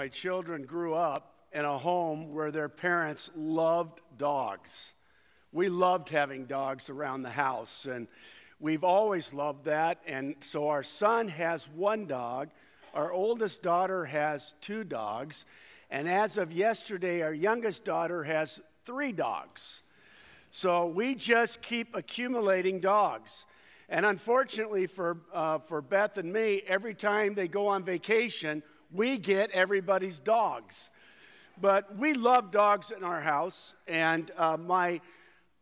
my 0.00 0.08
children 0.08 0.62
grew 0.62 0.94
up 0.94 1.34
in 1.52 1.66
a 1.66 1.76
home 1.76 2.32
where 2.32 2.50
their 2.50 2.70
parents 2.70 3.28
loved 3.36 4.00
dogs. 4.16 4.94
We 5.52 5.68
loved 5.68 6.08
having 6.08 6.46
dogs 6.46 6.88
around 6.88 7.20
the 7.20 7.28
house, 7.28 7.84
and 7.84 8.08
we've 8.60 8.82
always 8.82 9.34
loved 9.34 9.66
that. 9.66 9.98
And 10.06 10.36
so 10.40 10.68
our 10.68 10.82
son 10.82 11.28
has 11.28 11.68
one 11.68 12.06
dog, 12.06 12.48
our 12.94 13.12
oldest 13.12 13.62
daughter 13.62 14.06
has 14.06 14.54
two 14.62 14.84
dogs, 14.84 15.44
and 15.90 16.08
as 16.08 16.38
of 16.38 16.50
yesterday, 16.50 17.20
our 17.20 17.34
youngest 17.34 17.84
daughter 17.84 18.24
has 18.24 18.58
three 18.86 19.12
dogs. 19.12 19.82
So 20.50 20.86
we 20.86 21.14
just 21.14 21.60
keep 21.60 21.94
accumulating 21.94 22.80
dogs. 22.80 23.44
And 23.90 24.06
unfortunately 24.06 24.86
for, 24.86 25.18
uh, 25.34 25.58
for 25.58 25.82
Beth 25.82 26.16
and 26.16 26.32
me, 26.32 26.62
every 26.66 26.94
time 26.94 27.34
they 27.34 27.48
go 27.48 27.66
on 27.66 27.84
vacation, 27.84 28.62
we 28.92 29.18
get 29.18 29.50
everybody's 29.50 30.18
dogs. 30.18 30.90
But 31.60 31.96
we 31.96 32.14
love 32.14 32.50
dogs 32.50 32.90
in 32.90 33.04
our 33.04 33.20
house, 33.20 33.74
and 33.86 34.30
uh, 34.36 34.56
my 34.56 35.00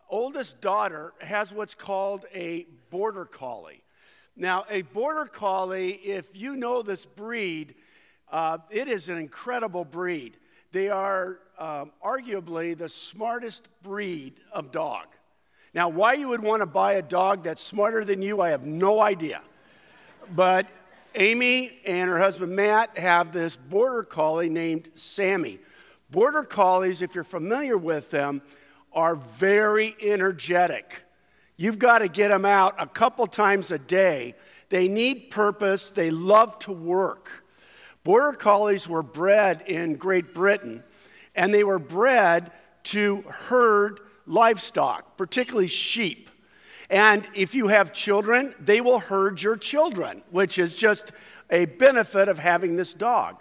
oldest 0.09 0.61
daughter 0.61 1.13
has 1.21 1.53
what's 1.53 1.75
called 1.75 2.25
a 2.35 2.67
border 2.91 3.25
collie. 3.25 3.83
Now, 4.37 4.65
a 4.71 4.83
border 4.83 5.25
collie, 5.25 5.93
if 5.95 6.29
you 6.33 6.55
know 6.55 6.83
this 6.83 7.05
breed, 7.05 7.75
uh, 8.31 8.59
it 8.71 8.87
is 8.87 9.09
an 9.09 9.19
incredible 9.19 9.85
breed. 9.85 10.37
They 10.71 10.91
are 10.91 11.41
um, 11.59 11.91
arguably 12.05 12.79
the 12.79 12.89
smartest 12.89 13.67
breed 13.83 14.35
of 14.53 14.71
dog. 14.71 15.07
Now, 15.75 15.89
why 15.89 16.13
you 16.13 16.29
would 16.29 16.43
want 16.43 16.61
to 16.61 16.67
buy 16.67 16.95
a 16.95 17.03
dog 17.03 17.43
that's 17.43 17.63
smarter 17.63 18.05
than 18.05 18.23
you, 18.23 18.41
I 18.41 18.51
have 18.51 18.65
no 18.65 19.01
idea. 19.01 19.43
But 20.35 20.67
Amy 21.15 21.79
and 21.85 22.09
her 22.09 22.19
husband 22.19 22.55
Matt 22.55 22.99
have 22.99 23.33
this 23.33 23.57
border 23.57 24.03
collie 24.03 24.49
named 24.49 24.89
Sammy. 24.95 25.59
Border 26.11 26.43
collies, 26.43 27.03
if 27.03 27.15
you're 27.15 27.25
familiar 27.25 27.77
with 27.77 28.11
them, 28.11 28.43
are 28.93 29.17
very 29.17 29.95
energetic. 30.01 31.03
You've 31.57 31.79
got 31.79 31.99
to 31.99 32.09
get 32.09 32.29
them 32.29 32.45
out 32.45 32.77
a 32.79 32.87
couple 32.87 33.27
times 33.27 33.71
a 33.71 33.79
day. 33.79 34.35
They 34.69 34.89
need 34.89 35.31
purpose, 35.31 35.91
they 35.91 36.11
love 36.11 36.59
to 36.61 36.73
work. 36.73 37.45
Border 38.05 38.37
collies 38.37 38.89
were 38.89 39.03
bred 39.03 39.63
in 39.67 39.97
Great 39.97 40.35
Britain, 40.35 40.83
and 41.35 41.53
they 41.53 41.65
were 41.65 41.79
bred 41.79 42.53
to 42.85 43.23
herd 43.23 44.01
livestock, 44.27 45.17
particularly 45.17 45.69
sheep. 45.69 46.28
And 46.91 47.29
if 47.35 47.55
you 47.55 47.69
have 47.69 47.93
children, 47.93 48.55
they 48.59 48.81
will 48.81 48.99
herd 48.99 49.43
your 49.43 49.57
children, 49.57 50.23
which 50.31 50.59
is 50.59 50.75
just 50.75 51.13
a 51.51 51.67
benefit 51.67 52.29
of 52.29 52.39
having 52.39 52.77
this 52.77 52.95
dog. 52.95 53.37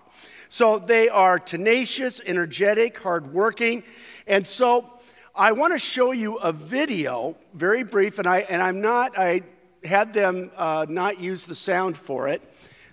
So 0.50 0.80
they 0.80 1.10
are 1.10 1.40
tenacious, 1.40 2.22
energetic, 2.26 2.98
hardworking. 2.98 3.84
And 4.28 4.46
so 4.46 4.90
I 5.36 5.52
want 5.52 5.74
to 5.74 5.80
show 5.80 6.12
you 6.12 6.36
a 6.36 6.52
video, 6.52 7.36
very 7.54 7.84
brief, 7.84 8.20
and, 8.20 8.28
I, 8.28 8.40
and 8.40 8.62
I'm 8.62 8.82
not, 8.82 9.18
I 9.18 9.44
had 9.84 10.14
them 10.14 10.52
uh, 10.58 10.86
not 10.90 11.20
use 11.20 11.46
the 11.46 11.56
sound 11.56 11.98
for 11.98 12.28
it. 12.28 12.42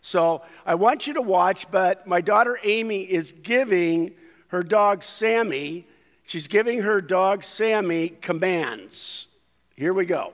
So 0.02 0.42
I 0.66 0.74
want 0.74 1.06
you 1.06 1.14
to 1.14 1.22
watch, 1.22 1.70
but 1.70 2.06
my 2.06 2.20
daughter 2.20 2.58
Amy 2.62 3.02
is 3.02 3.32
giving 3.32 4.14
her 4.48 4.62
dog 4.62 5.02
Sammy, 5.02 5.86
she's 6.26 6.46
giving 6.46 6.82
her 6.82 7.00
dog 7.00 7.42
Sammy 7.42 8.10
commands. 8.10 9.26
Here 9.74 9.92
we 9.92 10.04
go. 10.04 10.32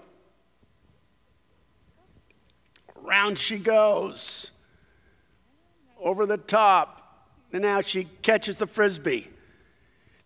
Round 3.03 3.39
she 3.39 3.59
goes. 3.59 4.51
Over 5.99 6.27
the 6.27 6.39
top. 6.39 7.27
And 7.53 7.63
now 7.63 7.81
she 7.81 8.05
catches 8.23 8.57
the 8.57 8.67
frisbee. 8.67 9.29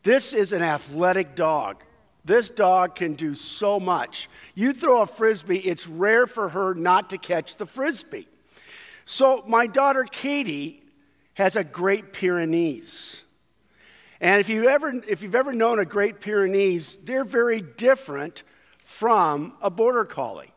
This 0.03 0.35
is 0.35 0.53
an 0.53 0.63
athletic 0.63 1.35
dog. 1.35 1.83
This 2.25 2.49
dog 2.49 2.95
can 2.95 3.15
do 3.15 3.35
so 3.35 3.79
much. 3.79 4.29
You 4.55 4.73
throw 4.73 5.03
a 5.03 5.07
frisbee, 5.07 5.59
it's 5.59 5.87
rare 5.87 6.27
for 6.27 6.49
her 6.49 6.75
not 6.75 7.11
to 7.11 7.19
catch 7.19 7.57
the 7.57 7.67
frisbee. 7.67 8.29
So, 9.05 9.45
my 9.47 9.67
daughter 9.67 10.05
Katie 10.05 10.83
has 11.35 11.57
a 11.57 11.65
Great 11.65 12.15
Pyrenees. 12.15 13.21
And 14.21 14.41
if, 14.41 14.49
you 14.49 14.69
ever, 14.69 15.03
if 15.07 15.23
you've 15.23 15.35
ever 15.35 15.53
known 15.53 15.79
a 15.79 15.85
Great 15.85 16.21
Pyrenees, 16.21 16.97
they're 17.05 17.25
very 17.25 17.61
different 17.61 18.43
from 18.85 19.55
a 19.61 19.69
Border 19.69 20.07
Collie. 20.07 20.54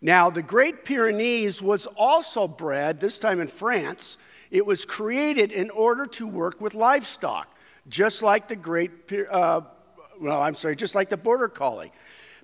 Now, 0.00 0.30
the 0.30 0.42
Great 0.42 0.84
Pyrenees 0.84 1.62
was 1.62 1.86
also 1.86 2.46
bred, 2.46 3.00
this 3.00 3.18
time 3.18 3.40
in 3.40 3.48
France. 3.48 4.18
It 4.50 4.64
was 4.64 4.84
created 4.84 5.52
in 5.52 5.70
order 5.70 6.06
to 6.06 6.26
work 6.26 6.60
with 6.60 6.74
livestock, 6.74 7.48
just 7.88 8.22
like 8.22 8.48
the 8.48 8.56
Great, 8.56 8.90
uh, 9.30 9.62
well, 10.20 10.40
I'm 10.40 10.54
sorry, 10.54 10.76
just 10.76 10.94
like 10.94 11.08
the 11.08 11.16
Border 11.16 11.48
Collie. 11.48 11.92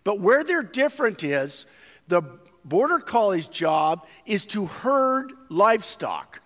But 0.04 0.20
where 0.20 0.44
they're 0.44 0.62
different 0.62 1.22
is 1.22 1.66
the 2.08 2.22
Border 2.64 2.98
Collie's 2.98 3.46
job 3.46 4.06
is 4.26 4.44
to 4.46 4.66
herd 4.66 5.32
livestock, 5.48 6.40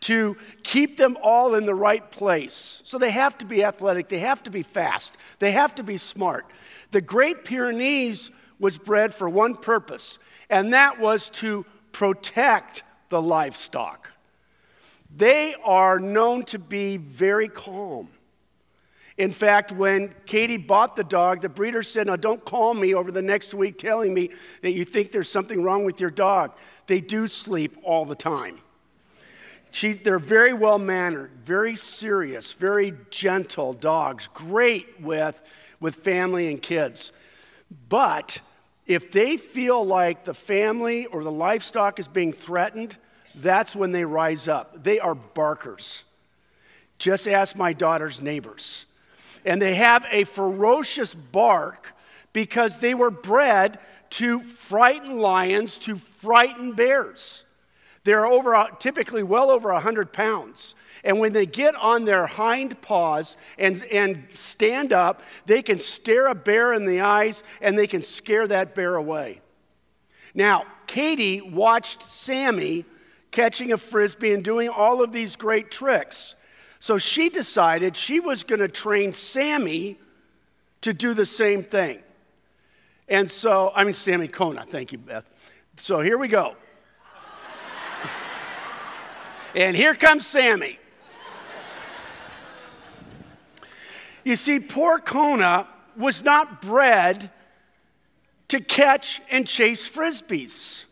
to 0.00 0.36
keep 0.62 0.96
them 0.96 1.16
all 1.22 1.54
in 1.54 1.66
the 1.66 1.74
right 1.74 2.08
place. 2.10 2.82
So 2.84 2.98
they 2.98 3.10
have 3.10 3.38
to 3.38 3.44
be 3.44 3.64
athletic, 3.64 4.08
they 4.08 4.20
have 4.20 4.42
to 4.44 4.50
be 4.50 4.62
fast, 4.62 5.16
they 5.38 5.52
have 5.52 5.74
to 5.76 5.82
be 5.82 5.96
smart. 5.96 6.46
The 6.90 7.00
Great 7.00 7.44
Pyrenees 7.44 8.30
was 8.58 8.76
bred 8.76 9.14
for 9.14 9.28
one 9.28 9.54
purpose 9.54 10.18
and 10.50 10.72
that 10.72 10.98
was 10.98 11.28
to 11.30 11.64
protect 11.92 12.82
the 13.08 13.20
livestock. 13.20 14.10
They 15.14 15.54
are 15.64 15.98
known 15.98 16.44
to 16.46 16.58
be 16.58 16.96
very 16.96 17.48
calm. 17.48 18.08
In 19.16 19.32
fact, 19.32 19.72
when 19.72 20.14
Katie 20.26 20.58
bought 20.58 20.94
the 20.94 21.02
dog, 21.02 21.40
the 21.40 21.48
breeder 21.48 21.82
said, 21.82 22.06
Now 22.06 22.16
don't 22.16 22.44
call 22.44 22.72
me 22.72 22.94
over 22.94 23.10
the 23.10 23.22
next 23.22 23.52
week 23.52 23.76
telling 23.78 24.14
me 24.14 24.30
that 24.62 24.72
you 24.72 24.84
think 24.84 25.10
there's 25.10 25.28
something 25.28 25.62
wrong 25.62 25.84
with 25.84 26.00
your 26.00 26.10
dog. 26.10 26.52
They 26.86 27.00
do 27.00 27.26
sleep 27.26 27.76
all 27.82 28.04
the 28.04 28.14
time. 28.14 28.58
She, 29.70 29.92
they're 29.92 30.20
very 30.20 30.54
well 30.54 30.78
mannered, 30.78 31.32
very 31.44 31.74
serious, 31.74 32.52
very 32.52 32.94
gentle 33.10 33.72
dogs, 33.72 34.28
great 34.32 35.00
with, 35.00 35.40
with 35.80 35.96
family 35.96 36.48
and 36.48 36.62
kids. 36.62 37.12
But 37.88 38.40
if 38.88 39.12
they 39.12 39.36
feel 39.36 39.86
like 39.86 40.24
the 40.24 40.34
family 40.34 41.06
or 41.06 41.22
the 41.22 41.30
livestock 41.30 42.00
is 42.00 42.08
being 42.08 42.32
threatened, 42.32 42.96
that's 43.34 43.76
when 43.76 43.92
they 43.92 44.04
rise 44.04 44.48
up. 44.48 44.82
They 44.82 44.98
are 44.98 45.14
barkers. 45.14 46.04
Just 46.98 47.28
ask 47.28 47.54
my 47.54 47.74
daughter's 47.74 48.20
neighbors. 48.20 48.86
And 49.44 49.60
they 49.60 49.74
have 49.74 50.06
a 50.10 50.24
ferocious 50.24 51.14
bark 51.14 51.94
because 52.32 52.78
they 52.78 52.94
were 52.94 53.10
bred 53.10 53.78
to 54.10 54.40
frighten 54.40 55.18
lions, 55.18 55.78
to 55.80 55.98
frighten 55.98 56.72
bears. 56.72 57.44
They're 58.04 58.26
over, 58.26 58.68
typically 58.78 59.22
well 59.22 59.50
over 59.50 59.70
100 59.70 60.14
pounds. 60.14 60.74
And 61.04 61.20
when 61.20 61.32
they 61.32 61.46
get 61.46 61.74
on 61.74 62.04
their 62.04 62.26
hind 62.26 62.80
paws 62.82 63.36
and, 63.58 63.82
and 63.84 64.26
stand 64.30 64.92
up, 64.92 65.22
they 65.46 65.62
can 65.62 65.78
stare 65.78 66.26
a 66.26 66.34
bear 66.34 66.72
in 66.72 66.86
the 66.86 67.00
eyes 67.00 67.42
and 67.60 67.78
they 67.78 67.86
can 67.86 68.02
scare 68.02 68.46
that 68.46 68.74
bear 68.74 68.96
away. 68.96 69.40
Now, 70.34 70.64
Katie 70.86 71.40
watched 71.40 72.02
Sammy 72.02 72.84
catching 73.30 73.72
a 73.72 73.76
frisbee 73.76 74.32
and 74.32 74.42
doing 74.42 74.68
all 74.68 75.02
of 75.02 75.12
these 75.12 75.36
great 75.36 75.70
tricks. 75.70 76.34
So 76.80 76.98
she 76.98 77.28
decided 77.28 77.96
she 77.96 78.20
was 78.20 78.44
going 78.44 78.60
to 78.60 78.68
train 78.68 79.12
Sammy 79.12 79.98
to 80.82 80.92
do 80.92 81.14
the 81.14 81.26
same 81.26 81.64
thing. 81.64 82.00
And 83.08 83.30
so, 83.30 83.72
I 83.74 83.84
mean, 83.84 83.94
Sammy 83.94 84.28
Kona, 84.28 84.66
thank 84.68 84.92
you, 84.92 84.98
Beth. 84.98 85.24
So 85.76 86.00
here 86.00 86.18
we 86.18 86.28
go. 86.28 86.54
and 89.54 89.76
here 89.76 89.94
comes 89.94 90.26
Sammy. 90.26 90.78
You 94.28 94.36
see, 94.36 94.60
poor 94.60 94.98
Kona 94.98 95.66
was 95.96 96.22
not 96.22 96.60
bred 96.60 97.30
to 98.48 98.60
catch 98.60 99.22
and 99.30 99.48
chase 99.48 99.88
frisbees. 99.88 100.84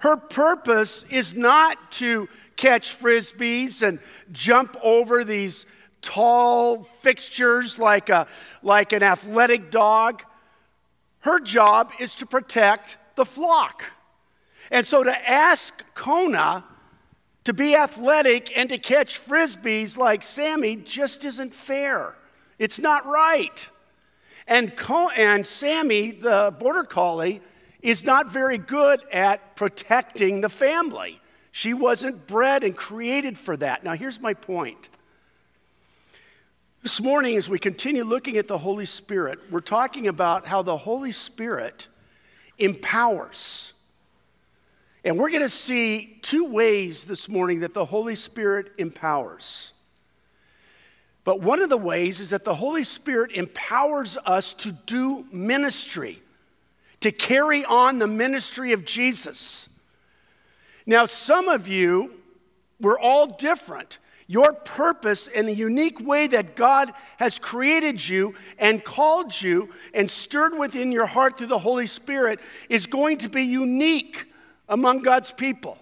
Her 0.00 0.18
purpose 0.18 1.06
is 1.08 1.32
not 1.32 1.90
to 1.92 2.28
catch 2.56 2.94
frisbees 2.94 3.80
and 3.80 3.98
jump 4.30 4.76
over 4.82 5.24
these 5.24 5.64
tall 6.02 6.82
fixtures 7.00 7.78
like, 7.78 8.10
a, 8.10 8.26
like 8.62 8.92
an 8.92 9.02
athletic 9.02 9.70
dog. 9.70 10.22
Her 11.20 11.40
job 11.40 11.92
is 11.98 12.14
to 12.16 12.26
protect 12.26 12.98
the 13.14 13.24
flock. 13.24 13.84
And 14.70 14.86
so 14.86 15.02
to 15.02 15.30
ask 15.30 15.82
Kona 15.94 16.62
to 17.48 17.54
be 17.54 17.74
athletic 17.74 18.54
and 18.58 18.68
to 18.68 18.76
catch 18.76 19.18
frisbees 19.18 19.96
like 19.96 20.22
Sammy 20.22 20.76
just 20.76 21.24
isn't 21.24 21.54
fair. 21.54 22.14
It's 22.58 22.78
not 22.78 23.06
right. 23.06 23.66
And, 24.46 24.70
and 25.16 25.46
Sammy, 25.46 26.10
the 26.10 26.54
border 26.58 26.82
collie, 26.84 27.40
is 27.80 28.04
not 28.04 28.28
very 28.28 28.58
good 28.58 29.00
at 29.10 29.56
protecting 29.56 30.42
the 30.42 30.50
family. 30.50 31.22
She 31.50 31.72
wasn't 31.72 32.26
bred 32.26 32.64
and 32.64 32.76
created 32.76 33.38
for 33.38 33.56
that. 33.56 33.82
Now, 33.82 33.94
here's 33.94 34.20
my 34.20 34.34
point. 34.34 34.90
This 36.82 37.00
morning, 37.00 37.38
as 37.38 37.48
we 37.48 37.58
continue 37.58 38.04
looking 38.04 38.36
at 38.36 38.46
the 38.46 38.58
Holy 38.58 38.84
Spirit, 38.84 39.38
we're 39.50 39.60
talking 39.60 40.06
about 40.06 40.46
how 40.46 40.60
the 40.60 40.76
Holy 40.76 41.12
Spirit 41.12 41.86
empowers. 42.58 43.72
And 45.04 45.18
we're 45.18 45.30
going 45.30 45.42
to 45.42 45.48
see 45.48 46.18
two 46.22 46.46
ways 46.46 47.04
this 47.04 47.28
morning 47.28 47.60
that 47.60 47.74
the 47.74 47.84
Holy 47.84 48.14
Spirit 48.14 48.72
empowers. 48.78 49.72
But 51.24 51.40
one 51.40 51.60
of 51.60 51.68
the 51.68 51.76
ways 51.76 52.20
is 52.20 52.30
that 52.30 52.44
the 52.44 52.54
Holy 52.54 52.84
Spirit 52.84 53.32
empowers 53.32 54.16
us 54.24 54.52
to 54.54 54.72
do 54.72 55.24
ministry, 55.30 56.20
to 57.00 57.12
carry 57.12 57.64
on 57.64 57.98
the 57.98 58.06
ministry 58.06 58.72
of 58.72 58.84
Jesus. 58.84 59.68
Now, 60.86 61.06
some 61.06 61.48
of 61.48 61.68
you, 61.68 62.18
we're 62.80 62.98
all 62.98 63.26
different. 63.26 63.98
Your 64.26 64.52
purpose 64.52 65.28
and 65.28 65.46
the 65.46 65.54
unique 65.54 66.00
way 66.00 66.26
that 66.26 66.56
God 66.56 66.92
has 67.18 67.38
created 67.38 68.06
you 68.06 68.34
and 68.58 68.82
called 68.82 69.40
you 69.40 69.68
and 69.94 70.10
stirred 70.10 70.58
within 70.58 70.92
your 70.92 71.06
heart 71.06 71.38
through 71.38 71.46
the 71.48 71.58
Holy 71.58 71.86
Spirit 71.86 72.40
is 72.68 72.86
going 72.86 73.18
to 73.18 73.28
be 73.28 73.42
unique 73.42 74.26
among 74.68 75.02
God's 75.02 75.32
people. 75.32 75.78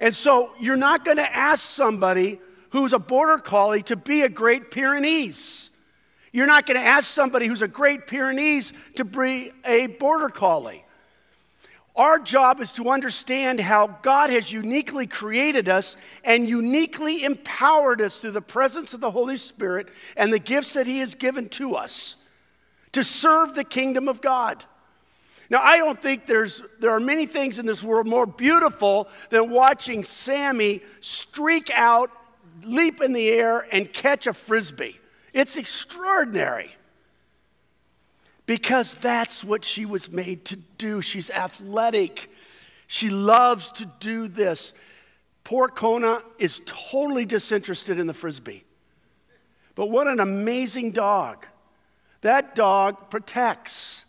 And 0.00 0.14
so 0.14 0.52
you're 0.58 0.76
not 0.76 1.04
going 1.04 1.18
to 1.18 1.36
ask 1.36 1.64
somebody 1.64 2.40
who's 2.70 2.92
a 2.92 2.98
border 2.98 3.38
collie 3.38 3.82
to 3.84 3.96
be 3.96 4.22
a 4.22 4.28
great 4.28 4.70
Pyrenees. 4.70 5.70
You're 6.32 6.46
not 6.46 6.66
going 6.66 6.80
to 6.80 6.86
ask 6.86 7.06
somebody 7.06 7.46
who's 7.46 7.62
a 7.62 7.68
great 7.68 8.06
Pyrenees 8.06 8.72
to 8.96 9.04
be 9.04 9.52
a 9.64 9.86
border 9.86 10.28
collie. 10.28 10.84
Our 11.94 12.18
job 12.18 12.60
is 12.62 12.72
to 12.72 12.88
understand 12.88 13.60
how 13.60 13.98
God 14.02 14.30
has 14.30 14.50
uniquely 14.50 15.06
created 15.06 15.68
us 15.68 15.94
and 16.24 16.48
uniquely 16.48 17.22
empowered 17.22 18.00
us 18.00 18.18
through 18.18 18.30
the 18.30 18.40
presence 18.40 18.94
of 18.94 19.00
the 19.00 19.10
Holy 19.10 19.36
Spirit 19.36 19.88
and 20.16 20.32
the 20.32 20.38
gifts 20.38 20.72
that 20.72 20.86
He 20.86 21.00
has 21.00 21.14
given 21.14 21.50
to 21.50 21.74
us 21.74 22.16
to 22.92 23.04
serve 23.04 23.54
the 23.54 23.64
kingdom 23.64 24.08
of 24.08 24.22
God. 24.22 24.64
Now, 25.52 25.60
I 25.60 25.76
don't 25.76 26.00
think 26.00 26.24
there's, 26.24 26.62
there 26.80 26.92
are 26.92 26.98
many 26.98 27.26
things 27.26 27.58
in 27.58 27.66
this 27.66 27.82
world 27.82 28.06
more 28.06 28.24
beautiful 28.24 29.06
than 29.28 29.50
watching 29.50 30.02
Sammy 30.02 30.80
streak 31.00 31.70
out 31.70 32.10
leap 32.64 33.02
in 33.02 33.12
the 33.12 33.28
air 33.28 33.66
and 33.70 33.92
catch 33.92 34.26
a 34.26 34.32
frisbee. 34.32 34.98
It's 35.34 35.58
extraordinary 35.58 36.74
because 38.46 38.94
that's 38.94 39.44
what 39.44 39.62
she 39.62 39.84
was 39.84 40.10
made 40.10 40.46
to 40.46 40.56
do. 40.78 41.02
She's 41.02 41.28
athletic, 41.28 42.30
she 42.86 43.10
loves 43.10 43.72
to 43.72 43.84
do 44.00 44.28
this. 44.28 44.72
Poor 45.44 45.68
Kona 45.68 46.22
is 46.38 46.62
totally 46.64 47.26
disinterested 47.26 47.98
in 47.98 48.06
the 48.06 48.14
frisbee. 48.14 48.64
But 49.74 49.90
what 49.90 50.06
an 50.06 50.18
amazing 50.18 50.92
dog. 50.92 51.46
That 52.22 52.54
dog 52.54 53.10
protects. 53.10 54.06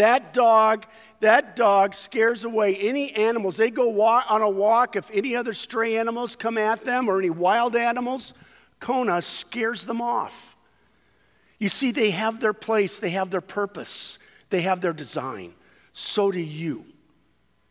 That 0.00 0.32
dog 0.32 0.86
that 1.18 1.54
dog 1.54 1.94
scares 1.94 2.44
away 2.44 2.74
any 2.76 3.12
animals. 3.12 3.58
They 3.58 3.70
go 3.70 3.88
walk, 3.88 4.24
on 4.30 4.40
a 4.40 4.48
walk. 4.48 4.96
If 4.96 5.10
any 5.12 5.36
other 5.36 5.52
stray 5.52 5.98
animals 5.98 6.34
come 6.34 6.56
at 6.56 6.86
them 6.86 7.08
or 7.08 7.18
any 7.18 7.28
wild 7.28 7.76
animals, 7.76 8.32
Kona 8.80 9.20
scares 9.20 9.84
them 9.84 10.00
off. 10.00 10.56
You 11.58 11.68
see, 11.68 11.90
they 11.90 12.10
have 12.12 12.40
their 12.40 12.54
place, 12.54 12.98
they 12.98 13.10
have 13.10 13.28
their 13.28 13.42
purpose, 13.42 14.18
they 14.48 14.62
have 14.62 14.80
their 14.80 14.94
design. 14.94 15.52
So 15.92 16.30
do 16.30 16.40
you, 16.40 16.86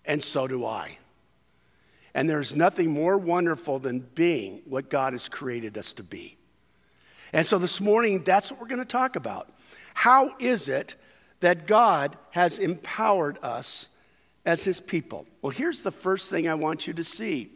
and 0.05 0.21
so 0.21 0.47
do 0.47 0.63
I. 0.63 0.99
And 2.13 2.29
there's 2.29 2.55
nothing 2.55 2.91
more 2.91 3.17
wonderful 3.17 3.79
than 3.79 4.01
being 4.13 4.61
what 4.65 4.91
God 4.91 5.13
has 5.13 5.27
created 5.27 5.75
us 5.75 5.93
to 5.93 6.03
be. 6.03 6.37
And 7.33 7.47
so 7.47 7.57
this 7.57 7.81
morning, 7.81 8.23
that's 8.23 8.51
what 8.51 8.61
we're 8.61 8.67
going 8.67 8.77
to 8.77 8.85
talk 8.85 9.15
about. 9.15 9.51
How 9.95 10.35
is 10.37 10.69
it 10.69 10.93
that 11.39 11.67
God 11.67 12.17
has 12.31 12.57
empowered 12.57 13.37
us 13.41 13.87
as 14.45 14.63
His 14.63 14.79
people. 14.79 15.25
Well, 15.41 15.51
here's 15.51 15.81
the 15.81 15.91
first 15.91 16.29
thing 16.29 16.47
I 16.47 16.55
want 16.55 16.87
you 16.87 16.93
to 16.93 17.03
see 17.03 17.51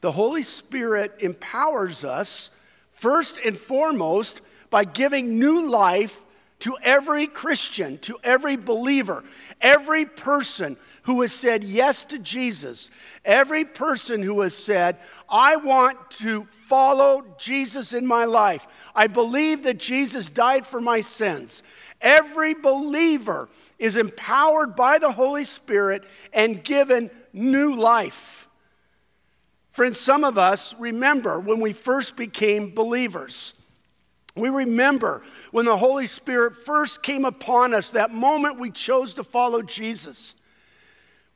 the 0.00 0.12
Holy 0.12 0.42
Spirit 0.42 1.16
empowers 1.20 2.04
us 2.04 2.50
first 2.92 3.38
and 3.44 3.56
foremost 3.58 4.40
by 4.70 4.84
giving 4.84 5.38
new 5.38 5.70
life 5.70 6.24
to 6.60 6.76
every 6.82 7.26
Christian, 7.26 7.98
to 7.98 8.18
every 8.22 8.56
believer, 8.56 9.24
every 9.60 10.04
person 10.04 10.76
who 11.02 11.20
has 11.22 11.32
said 11.32 11.64
yes 11.64 12.04
to 12.04 12.18
Jesus, 12.18 12.90
every 13.24 13.64
person 13.64 14.22
who 14.22 14.40
has 14.42 14.54
said, 14.54 14.98
I 15.28 15.56
want 15.56 16.10
to 16.12 16.46
follow 16.66 17.24
Jesus 17.38 17.92
in 17.92 18.06
my 18.06 18.26
life. 18.26 18.66
I 18.94 19.06
believe 19.06 19.64
that 19.64 19.78
Jesus 19.78 20.28
died 20.28 20.66
for 20.66 20.80
my 20.80 21.00
sins. 21.00 21.62
Every 22.00 22.54
believer 22.54 23.48
is 23.78 23.96
empowered 23.96 24.76
by 24.76 24.98
the 24.98 25.12
Holy 25.12 25.44
Spirit 25.44 26.04
and 26.32 26.62
given 26.62 27.10
new 27.32 27.74
life. 27.74 28.48
Friends, 29.72 29.98
some 29.98 30.24
of 30.24 30.36
us 30.36 30.74
remember 30.78 31.40
when 31.40 31.60
we 31.60 31.72
first 31.72 32.16
became 32.16 32.74
believers. 32.74 33.54
We 34.36 34.48
remember 34.48 35.22
when 35.50 35.66
the 35.66 35.76
Holy 35.76 36.06
Spirit 36.06 36.56
first 36.56 37.02
came 37.02 37.24
upon 37.24 37.74
us, 37.74 37.90
that 37.90 38.12
moment 38.12 38.58
we 38.58 38.70
chose 38.70 39.14
to 39.14 39.24
follow 39.24 39.62
Jesus. 39.62 40.34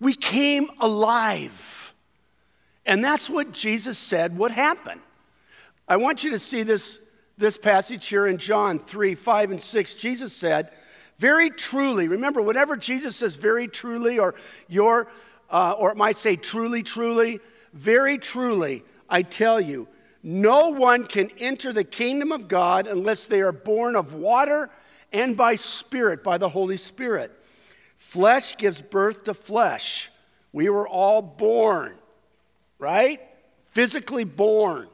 We 0.01 0.15
came 0.15 0.71
alive. 0.81 1.95
And 2.87 3.03
that's 3.03 3.29
what 3.29 3.53
Jesus 3.53 3.99
said 3.99 4.39
would 4.39 4.53
happen. 4.53 5.01
I 5.89 5.97
want 5.97 6.25
you 6.25 6.31
to 6.31 6.39
see 6.39 6.63
this 6.63 7.01
this 7.37 7.57
passage 7.57 8.07
here 8.07 8.27
in 8.27 8.39
John 8.39 8.79
3 8.79 9.15
5 9.15 9.51
and 9.53 9.61
6, 9.61 9.95
Jesus 9.95 10.33
said, 10.33 10.71
Very 11.19 11.51
truly, 11.51 12.09
remember, 12.09 12.43
whenever 12.43 12.77
Jesus 12.77 13.17
says 13.17 13.37
very 13.37 13.69
truly, 13.69 14.19
or 14.19 14.35
your, 14.69 15.09
uh, 15.51 15.75
or 15.79 15.91
it 15.91 15.97
might 15.97 16.17
say 16.17 16.37
truly, 16.37 16.83
truly, 16.83 17.41
very 17.73 18.19
truly, 18.19 18.85
I 19.09 19.23
tell 19.23 19.61
you, 19.61 19.89
no 20.25 20.71
one 20.71 21.05
can 21.07 21.31
enter 21.39 21.73
the 21.73 21.85
kingdom 21.85 22.33
of 22.33 22.49
God 22.49 22.87
unless 22.87 23.25
they 23.25 23.43
are 23.43 23.53
born 23.53 23.95
of 23.95 24.15
water 24.15 24.71
and 25.13 25.37
by 25.37 25.55
spirit, 25.55 26.25
by 26.25 26.39
the 26.39 26.49
Holy 26.49 26.79
Spirit. 26.79 27.31
Flesh 27.99 28.57
gives 28.57 28.81
birth 28.81 29.25
to 29.25 29.35
flesh. 29.35 30.11
We 30.51 30.71
were 30.71 30.89
all 30.89 31.21
born, 31.21 31.95
right? 32.79 33.21
Physically 33.73 34.25
born. 34.25 34.89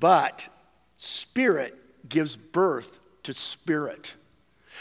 But 0.00 0.48
Spirit 0.96 1.76
gives 2.08 2.36
birth 2.36 3.00
to 3.24 3.32
spirit. 3.32 4.14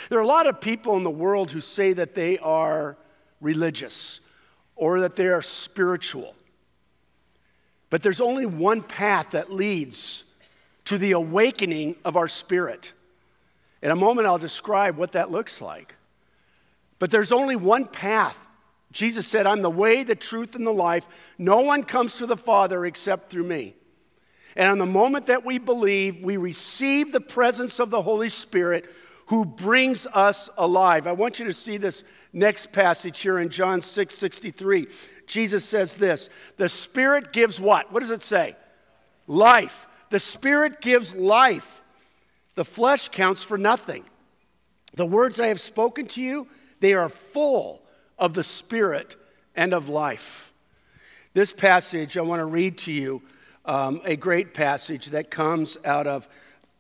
There 0.10 0.20
are 0.20 0.24
a 0.24 0.28
lot 0.28 0.46
of 0.46 0.62
people 0.62 0.98
in 0.98 1.04
the 1.04 1.10
world 1.10 1.52
who 1.52 1.62
say 1.62 1.94
that 1.94 2.14
they 2.14 2.38
are 2.40 2.98
religious 3.40 4.20
or 4.76 5.00
that 5.02 5.16
they 5.16 5.28
are 5.28 5.42
spiritual. 5.42 6.36
But 7.92 8.02
there's 8.02 8.22
only 8.22 8.48
one 8.48 8.82
path 8.82 9.32
that 9.32 9.52
leads 9.52 10.24
to 10.86 10.98
the 10.98 11.12
awakening 11.12 11.98
of 12.04 12.18
our 12.18 12.28
spirit. 12.28 12.94
In 13.84 13.92
a 13.92 13.96
moment, 13.96 14.26
I'll 14.26 14.40
describe 14.40 14.98
what 14.98 15.12
that 15.12 15.30
looks 15.30 15.62
like. 15.62 15.96
But 16.98 17.12
there's 17.12 17.32
only 17.32 17.56
one 17.56 17.86
path. 17.86 18.48
Jesus 18.92 19.28
said, 19.28 19.46
I'm 19.46 19.62
the 19.62 19.70
way, 19.70 20.04
the 20.04 20.16
truth, 20.16 20.56
and 20.56 20.66
the 20.66 20.72
life. 20.72 21.06
No 21.38 21.60
one 21.60 21.84
comes 21.84 22.16
to 22.16 22.26
the 22.26 22.38
Father 22.38 22.86
except 22.86 23.30
through 23.30 23.44
me. 23.44 23.76
And 24.56 24.72
on 24.72 24.78
the 24.78 24.86
moment 24.86 25.28
that 25.28 25.46
we 25.46 25.60
believe, 25.60 26.24
we 26.24 26.38
receive 26.38 27.12
the 27.12 27.22
presence 27.22 27.80
of 27.80 27.90
the 27.90 28.02
Holy 28.02 28.30
Spirit 28.30 28.90
who 29.28 29.46
brings 29.46 30.08
us 30.08 30.50
alive. 30.58 31.08
I 31.08 31.14
want 31.14 31.40
you 31.40 31.46
to 31.46 31.54
see 31.54 31.78
this 31.78 32.04
next 32.34 32.72
passage 32.72 33.20
here 33.20 33.40
in 33.40 33.50
John 33.50 33.82
6 33.82 34.16
63. 34.16 34.88
Jesus 35.28 35.66
says 35.66 35.96
this 35.96 36.30
The 36.58 36.70
Spirit 36.70 37.34
gives 37.34 37.60
what? 37.60 37.92
What 37.92 38.02
does 38.02 38.12
it 38.12 38.24
say? 38.24 38.56
Life. 39.28 39.88
The 40.10 40.20
Spirit 40.20 40.82
gives 40.82 41.16
life. 41.16 41.82
The 42.56 42.66
flesh 42.66 43.10
counts 43.10 43.44
for 43.44 43.58
nothing. 43.58 44.04
The 44.94 45.06
words 45.06 45.40
I 45.40 45.48
have 45.48 45.62
spoken 45.62 46.08
to 46.08 46.22
you, 46.22 46.48
they 46.82 46.94
are 46.94 47.08
full 47.08 47.82
of 48.20 48.34
the 48.34 48.44
Spirit 48.44 49.16
and 49.56 49.74
of 49.74 49.88
life. 49.88 50.52
This 51.34 51.54
passage 51.54 52.18
I 52.18 52.22
want 52.22 52.42
to 52.42 52.46
read 52.46 52.78
to 52.80 52.92
you 52.92 53.22
um, 53.64 54.02
a 54.04 54.18
great 54.18 54.54
passage 54.54 55.08
that 55.08 55.32
comes 55.32 55.78
out 55.86 56.08
of 56.08 56.28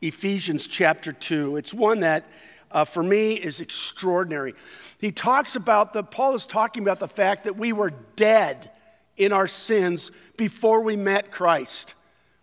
Ephesians 0.01 0.67
chapter 0.67 1.13
2. 1.13 1.58
It's 1.58 1.74
one 1.74 2.01
that, 2.01 2.27
uh, 2.71 2.85
for 2.85 3.03
me, 3.03 3.33
is 3.33 3.59
extraordinary. 3.61 4.53
He 4.99 5.11
talks 5.11 5.55
about 5.55 5.93
the, 5.93 6.03
Paul 6.03 6.35
is 6.35 6.45
talking 6.45 6.83
about 6.83 6.99
the 6.99 7.07
fact 7.07 7.45
that 7.45 7.57
we 7.57 7.73
were 7.73 7.91
dead 8.15 8.71
in 9.17 9.31
our 9.33 9.47
sins 9.47 10.11
before 10.37 10.81
we 10.81 10.95
met 10.95 11.31
Christ. 11.31 11.95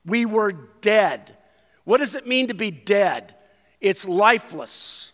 We 0.04 0.26
were 0.26 0.52
dead. 0.80 1.36
What 1.84 1.98
does 1.98 2.14
it 2.14 2.26
mean 2.26 2.48
to 2.48 2.54
be 2.54 2.70
dead? 2.70 3.34
It's 3.80 4.06
lifeless. 4.06 5.12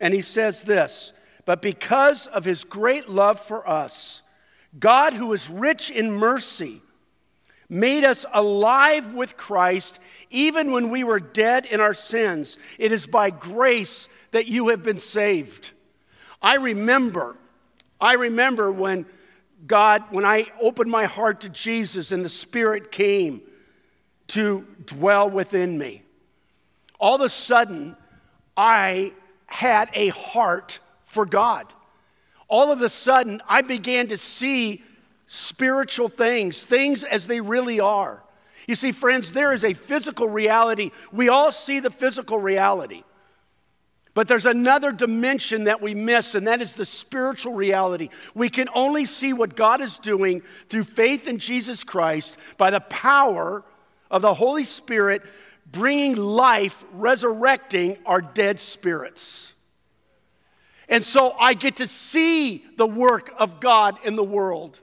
And 0.00 0.14
he 0.14 0.20
says 0.20 0.62
this, 0.62 1.12
but 1.44 1.62
because 1.62 2.26
of 2.26 2.44
his 2.44 2.64
great 2.64 3.08
love 3.08 3.40
for 3.40 3.68
us, 3.68 4.22
God, 4.78 5.12
who 5.14 5.32
is 5.32 5.50
rich 5.50 5.90
in 5.90 6.12
mercy, 6.12 6.80
made 7.70 8.04
us 8.04 8.26
alive 8.32 9.14
with 9.14 9.36
Christ 9.36 10.00
even 10.28 10.72
when 10.72 10.90
we 10.90 11.04
were 11.04 11.20
dead 11.20 11.66
in 11.66 11.80
our 11.80 11.94
sins. 11.94 12.58
It 12.78 12.92
is 12.92 13.06
by 13.06 13.30
grace 13.30 14.08
that 14.32 14.48
you 14.48 14.68
have 14.68 14.82
been 14.82 14.98
saved. 14.98 15.70
I 16.42 16.56
remember, 16.56 17.36
I 18.00 18.14
remember 18.14 18.72
when 18.72 19.06
God, 19.66 20.02
when 20.10 20.24
I 20.24 20.46
opened 20.60 20.90
my 20.90 21.04
heart 21.04 21.42
to 21.42 21.48
Jesus 21.48 22.12
and 22.12 22.24
the 22.24 22.28
Spirit 22.28 22.90
came 22.90 23.42
to 24.28 24.66
dwell 24.84 25.30
within 25.30 25.78
me. 25.78 26.02
All 26.98 27.16
of 27.16 27.20
a 27.20 27.28
sudden, 27.28 27.96
I 28.56 29.12
had 29.46 29.90
a 29.94 30.08
heart 30.08 30.80
for 31.04 31.24
God. 31.24 31.72
All 32.48 32.72
of 32.72 32.82
a 32.82 32.88
sudden, 32.88 33.40
I 33.48 33.62
began 33.62 34.08
to 34.08 34.16
see 34.16 34.82
spiritual 35.32 36.08
things, 36.08 36.60
things 36.60 37.04
as 37.04 37.28
they 37.28 37.40
really 37.40 37.78
are. 37.78 38.20
You 38.66 38.74
see, 38.74 38.90
friends, 38.90 39.30
there 39.30 39.52
is 39.52 39.64
a 39.64 39.74
physical 39.74 40.28
reality. 40.28 40.90
We 41.12 41.28
all 41.28 41.52
see 41.52 41.78
the 41.78 41.88
physical 41.88 42.36
reality. 42.36 43.04
But 44.12 44.26
there's 44.26 44.44
another 44.44 44.90
dimension 44.90 45.64
that 45.64 45.80
we 45.80 45.94
miss, 45.94 46.34
and 46.34 46.48
that 46.48 46.60
is 46.60 46.72
the 46.72 46.84
spiritual 46.84 47.54
reality. 47.54 48.08
We 48.34 48.48
can 48.48 48.68
only 48.74 49.04
see 49.04 49.32
what 49.32 49.54
God 49.54 49.80
is 49.80 49.98
doing 49.98 50.42
through 50.68 50.82
faith 50.82 51.28
in 51.28 51.38
Jesus 51.38 51.84
Christ 51.84 52.36
by 52.58 52.70
the 52.70 52.80
power 52.80 53.62
of 54.10 54.22
the 54.22 54.34
Holy 54.34 54.64
Spirit 54.64 55.22
bringing 55.70 56.16
life, 56.16 56.84
resurrecting 56.92 57.98
our 58.04 58.20
dead 58.20 58.58
spirits. 58.58 59.54
And 60.88 61.04
so 61.04 61.36
I 61.38 61.54
get 61.54 61.76
to 61.76 61.86
see 61.86 62.64
the 62.76 62.88
work 62.88 63.32
of 63.38 63.60
God 63.60 63.96
in 64.02 64.16
the 64.16 64.24
world. 64.24 64.80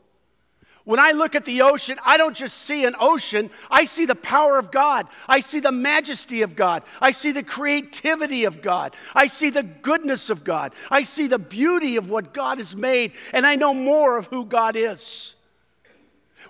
When 0.87 1.01
I 1.01 1.11
look 1.11 1.35
at 1.35 1.43
the 1.43 1.63
ocean, 1.63 1.99
I 2.05 2.15
don't 2.15 2.33
just 2.33 2.59
see 2.59 2.85
an 2.85 2.95
ocean, 2.97 3.49
I 3.69 3.83
see 3.83 4.05
the 4.05 4.15
power 4.15 4.57
of 4.57 4.71
God. 4.71 5.07
I 5.27 5.41
see 5.41 5.59
the 5.59 5.73
majesty 5.73 6.43
of 6.43 6.55
God. 6.55 6.81
I 7.01 7.11
see 7.11 7.33
the 7.33 7.43
creativity 7.43 8.45
of 8.45 8.61
God. 8.61 8.95
I 9.13 9.27
see 9.27 9.49
the 9.49 9.63
goodness 9.63 10.29
of 10.29 10.45
God. 10.45 10.73
I 10.89 11.03
see 11.03 11.27
the 11.27 11.39
beauty 11.39 11.97
of 11.97 12.09
what 12.09 12.33
God 12.33 12.59
has 12.59 12.73
made, 12.73 13.11
and 13.33 13.45
I 13.45 13.57
know 13.57 13.73
more 13.73 14.17
of 14.17 14.27
who 14.27 14.45
God 14.45 14.77
is. 14.77 15.35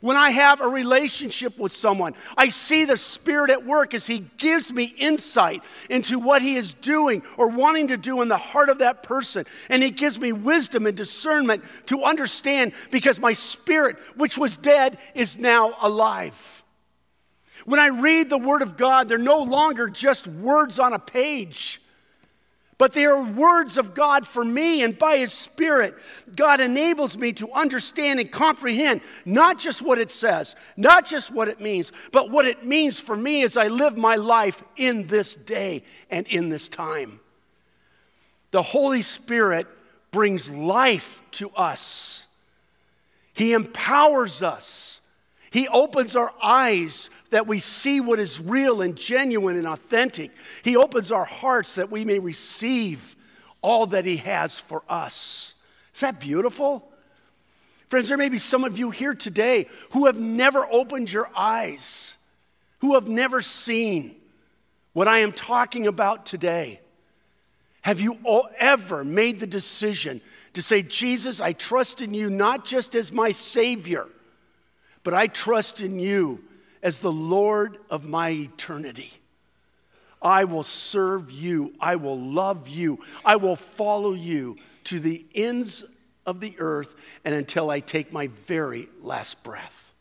When 0.01 0.17
I 0.17 0.29
have 0.29 0.61
a 0.61 0.67
relationship 0.67 1.57
with 1.57 1.71
someone, 1.71 2.13
I 2.37 2.49
see 2.49 2.85
the 2.85 2.97
Spirit 2.97 3.49
at 3.49 3.65
work 3.65 3.93
as 3.93 4.05
He 4.05 4.19
gives 4.37 4.71
me 4.71 4.93
insight 4.97 5.63
into 5.89 6.19
what 6.19 6.41
He 6.41 6.55
is 6.55 6.73
doing 6.73 7.23
or 7.37 7.47
wanting 7.47 7.87
to 7.87 7.97
do 7.97 8.21
in 8.21 8.27
the 8.27 8.37
heart 8.37 8.69
of 8.69 8.79
that 8.79 9.03
person. 9.03 9.45
And 9.69 9.81
He 9.81 9.91
gives 9.91 10.19
me 10.19 10.31
wisdom 10.31 10.85
and 10.85 10.95
discernment 10.95 11.63
to 11.87 12.03
understand 12.03 12.73
because 12.91 13.19
my 13.19 13.33
spirit, 13.33 13.97
which 14.15 14.37
was 14.37 14.57
dead, 14.57 14.97
is 15.15 15.37
now 15.37 15.75
alive. 15.81 16.63
When 17.65 17.79
I 17.79 17.87
read 17.87 18.29
the 18.29 18.37
Word 18.37 18.61
of 18.61 18.77
God, 18.77 19.07
they're 19.07 19.17
no 19.17 19.39
longer 19.39 19.89
just 19.89 20.27
words 20.27 20.79
on 20.79 20.93
a 20.93 20.99
page. 20.99 21.81
But 22.77 22.93
they 22.93 23.05
are 23.05 23.21
words 23.21 23.77
of 23.77 23.95
God 23.95 24.27
for 24.27 24.45
me, 24.45 24.83
and 24.83 24.97
by 24.97 25.17
His 25.17 25.33
Spirit, 25.33 25.95
God 26.35 26.61
enables 26.61 27.17
me 27.17 27.33
to 27.33 27.51
understand 27.51 28.19
and 28.19 28.31
comprehend 28.31 29.01
not 29.25 29.57
just 29.57 29.81
what 29.81 29.97
it 29.97 30.11
says, 30.11 30.55
not 30.75 31.05
just 31.05 31.31
what 31.31 31.47
it 31.47 31.59
means, 31.59 31.91
but 32.11 32.29
what 32.29 32.45
it 32.45 32.65
means 32.65 32.99
for 32.99 33.17
me 33.17 33.43
as 33.43 33.57
I 33.57 33.67
live 33.67 33.97
my 33.97 34.15
life 34.15 34.63
in 34.75 35.07
this 35.07 35.33
day 35.33 35.83
and 36.11 36.27
in 36.27 36.49
this 36.49 36.67
time. 36.67 37.19
The 38.51 38.61
Holy 38.61 39.01
Spirit 39.01 39.65
brings 40.11 40.47
life 40.47 41.19
to 41.31 41.49
us, 41.51 42.27
He 43.33 43.53
empowers 43.53 44.43
us, 44.43 44.96
He 45.57 45.67
opens 45.69 46.15
our 46.15 46.31
eyes 46.39 47.09
that 47.31 47.47
we 47.47 47.57
see 47.57 47.99
what 47.99 48.19
is 48.19 48.39
real 48.39 48.83
and 48.83 48.95
genuine 48.95 49.57
and 49.57 49.65
authentic. 49.65 50.29
He 50.63 50.77
opens 50.77 51.11
our 51.11 51.25
hearts 51.25 51.73
that 51.75 51.89
we 51.89 52.05
may 52.05 52.19
receive 52.19 53.15
all 53.63 53.87
that 53.87 54.05
He 54.05 54.17
has 54.17 54.59
for 54.59 54.83
us. 54.87 55.55
Is 55.95 56.01
that 56.01 56.19
beautiful? 56.19 56.87
Friends, 57.89 58.07
there 58.07 58.19
may 58.19 58.29
be 58.29 58.37
some 58.37 58.65
of 58.65 58.77
you 58.77 58.91
here 58.91 59.15
today 59.15 59.65
who 59.93 60.05
have 60.05 60.19
never 60.19 60.63
opened 60.69 61.11
your 61.11 61.27
eyes, 61.35 62.17
who 62.81 62.93
have 62.93 63.07
never 63.07 63.41
seen 63.41 64.15
what 64.93 65.07
I 65.07 65.21
am 65.21 65.31
talking 65.31 65.87
about 65.87 66.27
today. 66.27 66.81
Have 67.81 67.99
you 67.99 68.19
ever 68.59 69.03
made 69.03 69.39
the 69.39 69.47
decision 69.47 70.21
to 70.53 70.61
say, 70.61 70.83
Jesus, 70.83 71.41
I 71.41 71.53
trust 71.53 72.03
in 72.03 72.13
you 72.13 72.29
not 72.29 72.63
just 72.63 72.93
as 72.93 73.11
my 73.11 73.31
Savior, 73.31 74.07
but 75.07 75.13
I 75.13 75.27
trust 75.27 75.79
in 75.79 75.99
you 75.99 76.43
as 76.83 76.99
the 76.99 77.13
Lord 77.13 77.77
of 77.89 78.03
my 78.03 78.29
eternity. 78.29 79.13
I 80.21 80.43
will 80.43 80.63
serve 80.63 81.31
you. 81.31 81.73
I 81.79 81.95
will 81.95 82.19
love 82.19 82.67
you. 82.67 82.99
I 83.23 83.37
will 83.37 83.55
follow 83.55 84.11
you 84.11 84.57
to 84.83 84.99
the 84.99 85.25
ends 85.33 85.85
of 86.25 86.41
the 86.41 86.57
earth 86.59 86.93
and 87.23 87.33
until 87.33 87.69
I 87.69 87.79
take 87.79 88.11
my 88.11 88.27
very 88.47 88.89
last 88.99 89.41
breath. 89.43 89.93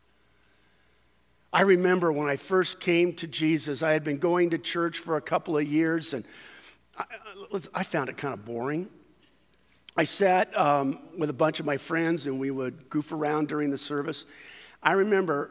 I 1.52 1.60
remember 1.60 2.10
when 2.10 2.28
I 2.28 2.34
first 2.34 2.80
came 2.80 3.12
to 3.12 3.28
Jesus, 3.28 3.84
I 3.84 3.92
had 3.92 4.02
been 4.02 4.18
going 4.18 4.50
to 4.50 4.58
church 4.58 4.98
for 4.98 5.16
a 5.16 5.22
couple 5.22 5.56
of 5.56 5.68
years 5.68 6.14
and 6.14 6.24
I, 6.98 7.04
I 7.72 7.84
found 7.84 8.08
it 8.08 8.16
kind 8.16 8.34
of 8.34 8.44
boring. 8.44 8.88
I 9.96 10.02
sat 10.02 10.58
um, 10.58 10.98
with 11.16 11.30
a 11.30 11.32
bunch 11.32 11.60
of 11.60 11.64
my 11.64 11.76
friends 11.76 12.26
and 12.26 12.40
we 12.40 12.50
would 12.50 12.90
goof 12.90 13.12
around 13.12 13.46
during 13.46 13.70
the 13.70 13.78
service. 13.78 14.24
I 14.86 14.92
remember 14.92 15.50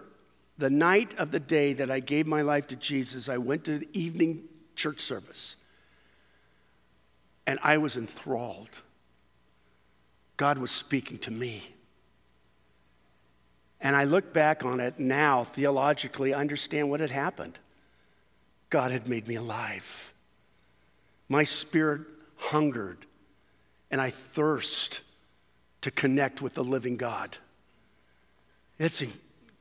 the 0.58 0.70
night 0.70 1.14
of 1.20 1.32
the 1.32 1.42
day 1.42 1.74
that 1.74 1.92
I 1.92 2.00
gave 2.00 2.26
my 2.26 2.42
life 2.42 2.68
to 2.68 2.78
Jesus, 2.78 3.28
I 3.28 3.38
went 3.38 3.66
to 3.66 3.78
the 3.78 3.90
evening 3.92 4.46
church 4.78 5.02
service 5.02 5.58
and 7.46 7.60
I 7.62 7.78
was 7.78 7.98
enthralled. 7.98 8.70
God 10.38 10.58
was 10.58 10.72
speaking 10.72 11.18
to 11.20 11.32
me. 11.32 11.64
And 13.82 13.94
I 13.94 14.06
look 14.06 14.32
back 14.34 14.64
on 14.64 14.80
it 14.80 15.00
now, 15.00 15.44
theologically, 15.44 16.34
I 16.34 16.40
understand 16.40 16.90
what 16.90 17.02
had 17.02 17.12
happened. 17.12 17.60
God 18.70 18.92
had 18.92 19.08
made 19.08 19.28
me 19.28 19.36
alive. 19.36 20.14
My 21.28 21.44
spirit 21.44 22.02
hungered, 22.38 23.06
and 23.92 24.00
I 24.00 24.12
thirst 24.12 25.02
to 25.82 25.92
connect 25.92 26.42
with 26.42 26.54
the 26.54 26.64
living 26.64 26.96
God. 26.96 27.38
It's 28.80 29.04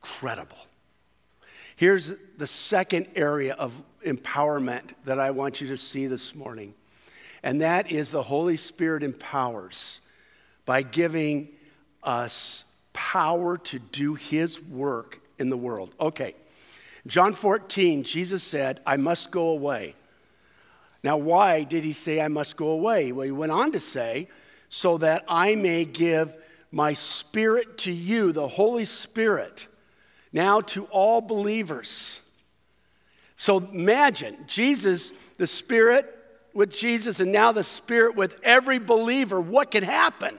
incredible. 0.05 0.57
Here's 1.75 2.13
the 2.37 2.45
second 2.45 3.07
area 3.15 3.55
of 3.55 3.73
empowerment 4.05 4.91
that 5.05 5.19
I 5.19 5.31
want 5.31 5.61
you 5.61 5.67
to 5.69 5.77
see 5.77 6.05
this 6.05 6.35
morning, 6.35 6.75
and 7.41 7.61
that 7.61 7.91
is 7.91 8.11
the 8.11 8.21
Holy 8.21 8.55
Spirit 8.55 9.01
empowers 9.01 10.01
by 10.63 10.83
giving 10.83 11.49
us 12.03 12.65
power 12.93 13.57
to 13.57 13.79
do 13.79 14.13
His 14.13 14.61
work 14.61 15.21
in 15.39 15.49
the 15.49 15.57
world. 15.57 15.95
Okay, 15.99 16.35
John 17.07 17.33
14, 17.33 18.03
Jesus 18.03 18.43
said, 18.43 18.81
I 18.85 18.97
must 18.97 19.31
go 19.31 19.49
away. 19.49 19.95
Now, 21.03 21.17
why 21.17 21.63
did 21.63 21.83
he 21.83 21.93
say, 21.93 22.21
I 22.21 22.27
must 22.29 22.57
go 22.57 22.69
away? 22.69 23.11
Well, 23.11 23.25
he 23.25 23.31
went 23.31 23.51
on 23.51 23.71
to 23.71 23.79
say, 23.79 24.27
so 24.69 24.99
that 24.99 25.23
I 25.27 25.55
may 25.55 25.83
give 25.83 26.33
my 26.71 26.93
spirit 26.93 27.79
to 27.79 27.91
you, 27.91 28.31
the 28.31 28.47
Holy 28.47 28.85
Spirit 28.85 29.67
now 30.35 30.59
to 30.59 30.83
all 30.87 31.21
believers. 31.21 32.19
So 33.37 33.57
imagine 33.57 34.35
Jesus, 34.47 35.13
the 35.37 35.47
Spirit 35.47 36.13
with 36.53 36.71
Jesus, 36.71 37.21
and 37.21 37.31
now 37.31 37.53
the 37.53 37.63
Spirit 37.63 38.15
with 38.15 38.35
every 38.43 38.77
believer. 38.77 39.39
What 39.39 39.71
can 39.71 39.83
happen? 39.83 40.37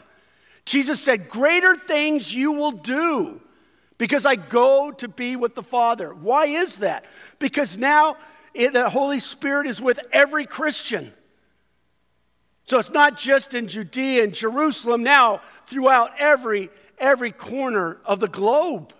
Jesus 0.66 1.00
said, 1.00 1.30
Greater 1.30 1.74
things 1.74 2.32
you 2.32 2.52
will 2.52 2.72
do 2.72 3.40
because 3.96 4.26
I 4.26 4.36
go 4.36 4.92
to 4.92 5.08
be 5.08 5.34
with 5.34 5.54
the 5.54 5.62
Father. 5.62 6.14
Why 6.14 6.44
is 6.44 6.76
that? 6.80 7.06
Because 7.38 7.78
now 7.78 8.18
the 8.54 8.90
Holy 8.90 9.18
Spirit 9.18 9.66
is 9.66 9.80
with 9.80 9.98
every 10.12 10.44
Christian. 10.44 11.12
So 12.66 12.78
it's 12.78 12.90
not 12.90 13.16
just 13.16 13.54
in 13.54 13.68
Judea 13.68 14.24
and 14.24 14.34
Jerusalem, 14.34 15.02
now 15.02 15.40
throughout 15.66 16.10
every, 16.18 16.68
every 16.98 17.32
corner 17.32 17.96
of 18.04 18.20
the 18.20 18.28
globe. 18.28 18.92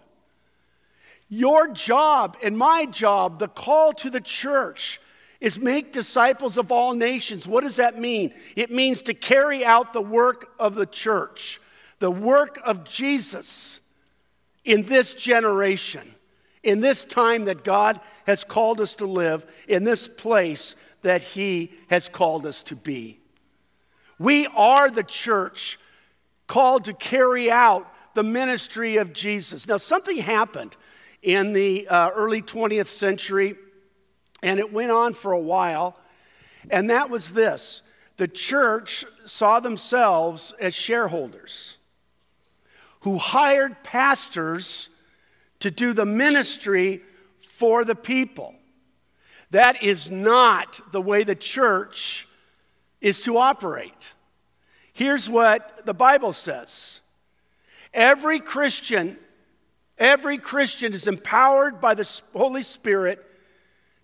Your 1.29 1.69
job 1.69 2.37
and 2.43 2.57
my 2.57 2.87
job, 2.87 3.39
the 3.39 3.49
call 3.49 3.93
to 3.95 4.11
the 4.11 4.21
church, 4.21 5.01
is 5.41 5.59
make 5.59 5.93
disciples 5.93 6.57
of 6.57 6.73
all 6.73 6.95
nations. 6.95 7.47
What 7.47 7.65
does 7.65 7.77
that 7.77 7.99
mean? 7.99 8.33
It 8.55 8.71
means 8.71 9.03
to 9.03 9.15
carry 9.15 9.65
out 9.65 9.93
the 9.93 10.01
work 10.01 10.53
of 10.59 10.75
the 10.75 10.87
church, 10.87 11.61
the 11.99 12.11
work 12.11 12.61
of 12.65 12.85
Jesus 12.85 13.81
in 14.65 14.85
this 14.85 15.13
generation, 15.13 16.15
in 16.63 16.81
this 16.81 17.05
time 17.05 17.45
that 17.45 17.65
God 17.65 18.01
has 18.27 18.45
called 18.45 18.81
us 18.81 18.95
to 18.97 19.07
live, 19.07 19.45
in 19.69 19.85
this 19.85 20.09
place 20.09 20.75
that 21.03 21.23
He 21.23 21.73
has 21.89 22.09
called 22.09 22.47
us 22.47 22.63
to 22.65 22.77
be. 22.77 23.21
We 24.19 24.47
are 24.47 24.91
the 24.91 25.05
church 25.05 25.79
called 26.47 26.85
to 26.87 26.95
carry 26.95 27.51
out 27.51 27.87
the 28.15 28.23
ministry 28.23 28.97
of 28.97 29.13
Jesus. 29.13 29.69
Now, 29.69 29.77
something 29.77 30.17
happened 30.17 30.77
in 31.23 31.53
the 31.53 31.89
uh, 31.89 32.11
early 32.11 32.43
20th 32.43 32.87
century, 32.87 33.57
and 34.43 34.59
it 34.59 34.73
went 34.73 34.91
on 34.91 35.13
for 35.13 35.33
a 35.33 35.39
while, 35.39 35.99
and 36.71 36.91
that 36.91 37.11
was 37.11 37.33
this 37.33 37.83
the 38.17 38.29
church 38.29 39.05
saw 39.27 39.61
themselves 39.61 40.55
as 40.59 40.75
shareholders 40.75 41.77
who 43.01 43.19
hired 43.19 43.83
pastors 43.83 44.89
to 45.61 45.71
do 45.71 45.93
the 45.93 46.05
ministry 46.05 47.03
for 47.41 47.85
the 47.85 47.95
people. 47.95 48.55
That 49.51 49.83
is 49.83 50.11
not 50.11 50.81
the 50.93 51.01
way 51.01 51.23
the 51.23 51.35
church 51.35 52.27
is 53.01 53.21
to 53.23 53.39
operate. 53.39 54.13
Here's 54.93 55.29
what 55.29 55.85
the 55.87 55.95
Bible 55.95 56.33
says 56.33 57.01
Every 57.95 58.41
Christian, 58.41 59.17
every 59.99 60.39
Christian 60.39 60.93
is 60.93 61.07
empowered 61.07 61.81
by 61.81 61.95
the 61.95 62.21
Holy 62.35 62.63
Spirit 62.63 63.25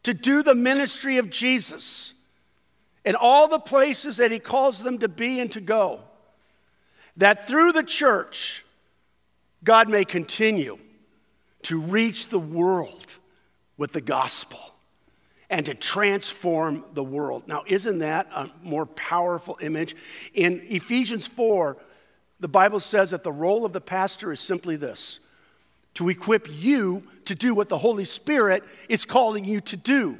to 0.04 0.14
do 0.14 0.42
the 0.42 0.54
ministry 0.54 1.18
of 1.18 1.30
Jesus 1.30 2.14
in 3.04 3.14
all 3.14 3.49
the 3.49 3.58
places 3.58 4.18
that 4.18 4.30
He 4.30 4.38
calls 4.38 4.82
them 4.82 4.99
to 4.99 5.08
be 5.08 5.40
and 5.40 5.50
to 5.52 5.61
go. 5.61 6.00
That 7.16 7.46
through 7.46 7.72
the 7.72 7.82
church, 7.82 8.64
God 9.64 9.88
may 9.88 10.04
continue 10.04 10.78
to 11.62 11.80
reach 11.80 12.28
the 12.28 12.38
world 12.38 13.06
with 13.76 13.92
the 13.92 14.00
gospel 14.00 14.61
and 15.50 15.66
to 15.66 15.75
transform 15.75 16.84
the 16.94 17.04
world. 17.04 17.46
Now, 17.46 17.62
isn't 17.66 17.99
that 17.99 18.26
a 18.34 18.50
more 18.62 18.87
powerful 18.87 19.58
image? 19.61 19.94
In 20.32 20.62
Ephesians 20.64 21.26
4, 21.26 21.76
the 22.40 22.49
Bible 22.49 22.80
says 22.80 23.11
that 23.11 23.22
the 23.22 23.32
role 23.32 23.64
of 23.64 23.72
the 23.72 23.80
pastor 23.80 24.32
is 24.32 24.40
simply 24.40 24.76
this 24.76 25.20
to 25.94 26.08
equip 26.08 26.49
you 26.50 27.02
to 27.26 27.34
do 27.34 27.54
what 27.54 27.68
the 27.68 27.78
Holy 27.78 28.04
Spirit 28.04 28.64
is 28.88 29.04
calling 29.04 29.44
you 29.44 29.61
to 29.62 29.76
do, 29.76 30.18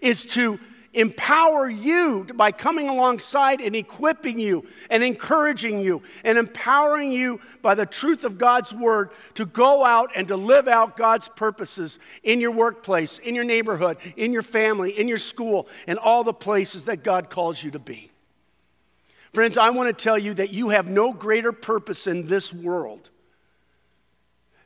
is 0.00 0.24
to 0.26 0.58
empower 0.94 1.68
you 1.68 2.26
by 2.34 2.50
coming 2.50 2.88
alongside 2.88 3.60
and 3.60 3.76
equipping 3.76 4.38
you 4.38 4.64
and 4.90 5.02
encouraging 5.02 5.80
you 5.80 6.02
and 6.24 6.38
empowering 6.38 7.12
you 7.12 7.40
by 7.62 7.74
the 7.74 7.86
truth 7.86 8.24
of 8.24 8.38
God's 8.38 8.72
word 8.72 9.10
to 9.34 9.44
go 9.44 9.84
out 9.84 10.10
and 10.16 10.28
to 10.28 10.36
live 10.36 10.66
out 10.66 10.96
God's 10.96 11.28
purposes 11.28 11.98
in 12.22 12.40
your 12.40 12.50
workplace, 12.50 13.18
in 13.18 13.34
your 13.34 13.44
neighborhood, 13.44 13.98
in 14.16 14.32
your 14.32 14.42
family, 14.42 14.98
in 14.98 15.08
your 15.08 15.18
school, 15.18 15.68
and 15.86 15.98
all 15.98 16.24
the 16.24 16.32
places 16.32 16.86
that 16.86 17.04
God 17.04 17.28
calls 17.28 17.62
you 17.62 17.70
to 17.72 17.78
be. 17.78 18.08
Friends, 19.34 19.58
I 19.58 19.70
want 19.70 19.88
to 19.96 20.02
tell 20.04 20.18
you 20.18 20.34
that 20.34 20.50
you 20.50 20.70
have 20.70 20.88
no 20.88 21.12
greater 21.12 21.52
purpose 21.52 22.06
in 22.06 22.26
this 22.26 22.52
world 22.52 23.10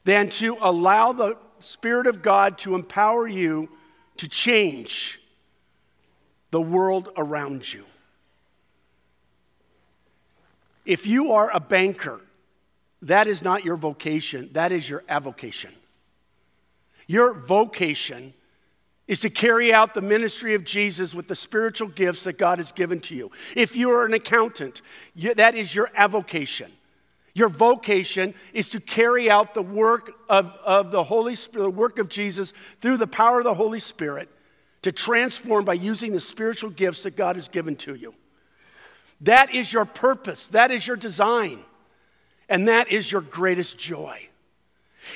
than 0.05 0.29
to 0.31 0.57
allow 0.61 1.13
the 1.13 1.37
Spirit 1.61 2.07
of 2.07 2.23
God 2.23 2.59
to 2.59 2.75
empower 2.75 3.29
you 3.29 3.69
to 4.17 4.29
change 4.29 5.21
the 6.51 6.61
world 6.61 7.09
around 7.17 7.73
you. 7.73 7.85
If 10.85 11.07
you 11.07 11.33
are 11.33 11.51
a 11.53 11.61
banker, 11.61 12.21
that 13.03 13.27
is 13.27 13.43
not 13.43 13.65
your 13.65 13.77
vocation, 13.77 14.51
that 14.53 14.73
is 14.73 14.89
your 14.89 15.05
avocation. 15.09 15.73
Your 17.07 17.35
vocation 17.35 18.35
is 19.09 19.21
to 19.21 19.31
carry 19.31 19.73
out 19.73 19.95
the 19.95 20.01
ministry 20.01 20.55
of 20.55 20.65
Jesus 20.65 21.15
with 21.15 21.29
the 21.29 21.35
spiritual 21.35 21.89
gifts 21.89 22.25
that 22.25 22.39
God 22.39 22.59
has 22.59 22.73
given 22.73 23.01
to 23.01 23.15
you. 23.15 23.31
If 23.55 23.77
you 23.77 23.91
are 23.91 24.07
an 24.07 24.15
accountant, 24.15 24.83
that 25.17 25.55
is 25.55 25.75
your 25.75 25.91
avocation. 25.95 26.73
Your 27.35 27.49
vocation 27.49 28.35
is 28.53 28.69
to 28.71 28.81
carry 28.81 29.31
out 29.31 29.55
the 29.55 29.63
work 29.63 30.13
of, 30.29 30.53
of 30.65 30.91
the 30.91 31.03
Holy 31.03 31.35
Spirit, 31.35 31.65
the 31.65 31.71
work 31.71 31.99
of 31.99 32.09
Jesus 32.09 32.53
through 32.81 32.99
the 32.99 33.07
power 33.07 33.39
of 33.39 33.45
the 33.45 33.55
Holy 33.55 33.79
Spirit 33.79 34.29
to 34.83 34.93
transform 34.93 35.65
by 35.65 35.75
using 35.75 36.13
the 36.13 36.21
spiritual 36.21 36.71
gifts 36.71 37.05
that 37.05 37.17
God 37.17 37.37
has 37.37 37.49
given 37.49 37.77
to 37.77 37.95
you. 37.95 38.15
That 39.23 39.55
is 39.55 39.73
your 39.73 39.85
purpose, 39.85 40.49
that 40.49 40.71
is 40.71 40.87
your 40.87 40.97
design, 40.97 41.61
and 42.49 42.69
that 42.69 42.91
is 42.91 43.11
your 43.11 43.21
greatest 43.21 43.79
joy. 43.79 44.29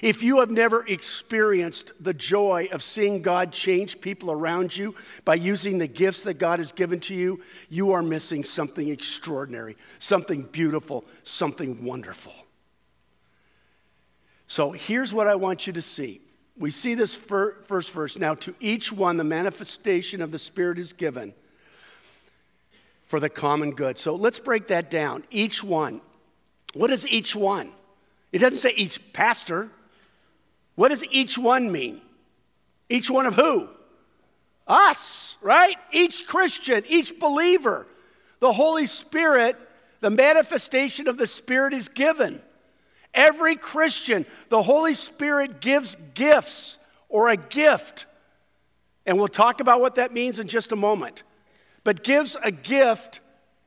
If 0.02 0.22
you 0.22 0.40
have 0.40 0.50
never 0.50 0.84
experienced 0.86 1.92
the 2.00 2.14
joy 2.14 2.68
of 2.72 2.82
seeing 2.82 3.22
God 3.22 3.52
change 3.52 4.00
people 4.00 4.30
around 4.30 4.76
you 4.76 4.94
by 5.24 5.36
using 5.36 5.78
the 5.78 5.86
gifts 5.86 6.22
that 6.24 6.34
God 6.34 6.58
has 6.58 6.72
given 6.72 7.00
to 7.00 7.14
you, 7.14 7.40
you 7.68 7.92
are 7.92 8.02
missing 8.02 8.44
something 8.44 8.88
extraordinary, 8.88 9.76
something 9.98 10.42
beautiful, 10.42 11.04
something 11.22 11.84
wonderful. 11.84 12.34
So 14.48 14.72
here's 14.72 15.14
what 15.14 15.26
I 15.26 15.34
want 15.36 15.66
you 15.66 15.72
to 15.74 15.82
see 15.82 16.20
we 16.58 16.70
see 16.70 16.94
this 16.94 17.14
first 17.14 17.92
verse. 17.92 18.18
Now, 18.18 18.34
to 18.36 18.54
each 18.60 18.90
one, 18.90 19.18
the 19.18 19.24
manifestation 19.24 20.22
of 20.22 20.32
the 20.32 20.38
Spirit 20.38 20.78
is 20.78 20.94
given 20.94 21.34
for 23.04 23.20
the 23.20 23.28
common 23.28 23.72
good. 23.72 23.98
So 23.98 24.14
let's 24.14 24.38
break 24.38 24.68
that 24.68 24.90
down. 24.90 25.24
Each 25.30 25.62
one. 25.62 26.00
What 26.72 26.90
is 26.90 27.06
each 27.06 27.36
one? 27.36 27.72
It 28.32 28.38
doesn't 28.38 28.58
say 28.58 28.72
each 28.74 29.12
pastor. 29.12 29.70
What 30.76 30.90
does 30.90 31.04
each 31.10 31.36
one 31.36 31.72
mean? 31.72 32.00
Each 32.88 33.10
one 33.10 33.26
of 33.26 33.34
who? 33.34 33.68
Us, 34.68 35.36
right? 35.40 35.76
Each 35.92 36.26
Christian, 36.26 36.84
each 36.88 37.18
believer. 37.18 37.86
The 38.40 38.52
Holy 38.52 38.86
Spirit, 38.86 39.56
the 40.00 40.10
manifestation 40.10 41.08
of 41.08 41.18
the 41.18 41.26
Spirit 41.26 41.72
is 41.74 41.88
given. 41.88 42.40
Every 43.14 43.56
Christian, 43.56 44.26
the 44.50 44.62
Holy 44.62 44.94
Spirit 44.94 45.60
gives 45.60 45.96
gifts 46.14 46.78
or 47.08 47.30
a 47.30 47.36
gift. 47.36 48.06
And 49.06 49.18
we'll 49.18 49.28
talk 49.28 49.60
about 49.60 49.80
what 49.80 49.94
that 49.94 50.12
means 50.12 50.38
in 50.38 50.48
just 50.48 50.72
a 50.72 50.76
moment. 50.76 51.22
But 51.82 52.04
gives 52.04 52.36
a 52.42 52.50
gift 52.50 53.20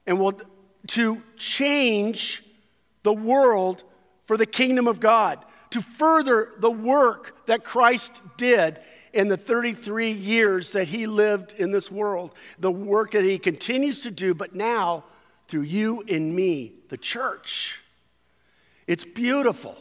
and 0.05 0.19
will 0.19 0.39
to 0.87 1.21
change 1.37 2.43
the 3.03 3.13
world 3.13 3.83
for 4.25 4.37
the 4.37 4.45
kingdom 4.45 4.87
of 4.87 4.99
God, 4.99 5.43
to 5.71 5.81
further 5.81 6.51
the 6.57 6.71
work 6.71 7.45
that 7.45 7.63
Christ 7.63 8.21
did 8.37 8.79
in 9.13 9.27
the 9.27 9.37
33 9.37 10.11
years 10.11 10.71
that 10.73 10.87
he 10.87 11.07
lived 11.07 11.53
in 11.53 11.71
this 11.71 11.91
world, 11.91 12.33
the 12.59 12.71
work 12.71 13.11
that 13.11 13.23
he 13.23 13.37
continues 13.37 14.01
to 14.01 14.11
do, 14.11 14.33
but 14.33 14.55
now 14.55 15.03
through 15.47 15.61
you 15.61 16.03
and 16.07 16.35
me, 16.35 16.73
the 16.89 16.97
church. 16.97 17.81
It's 18.87 19.05
beautiful. 19.05 19.75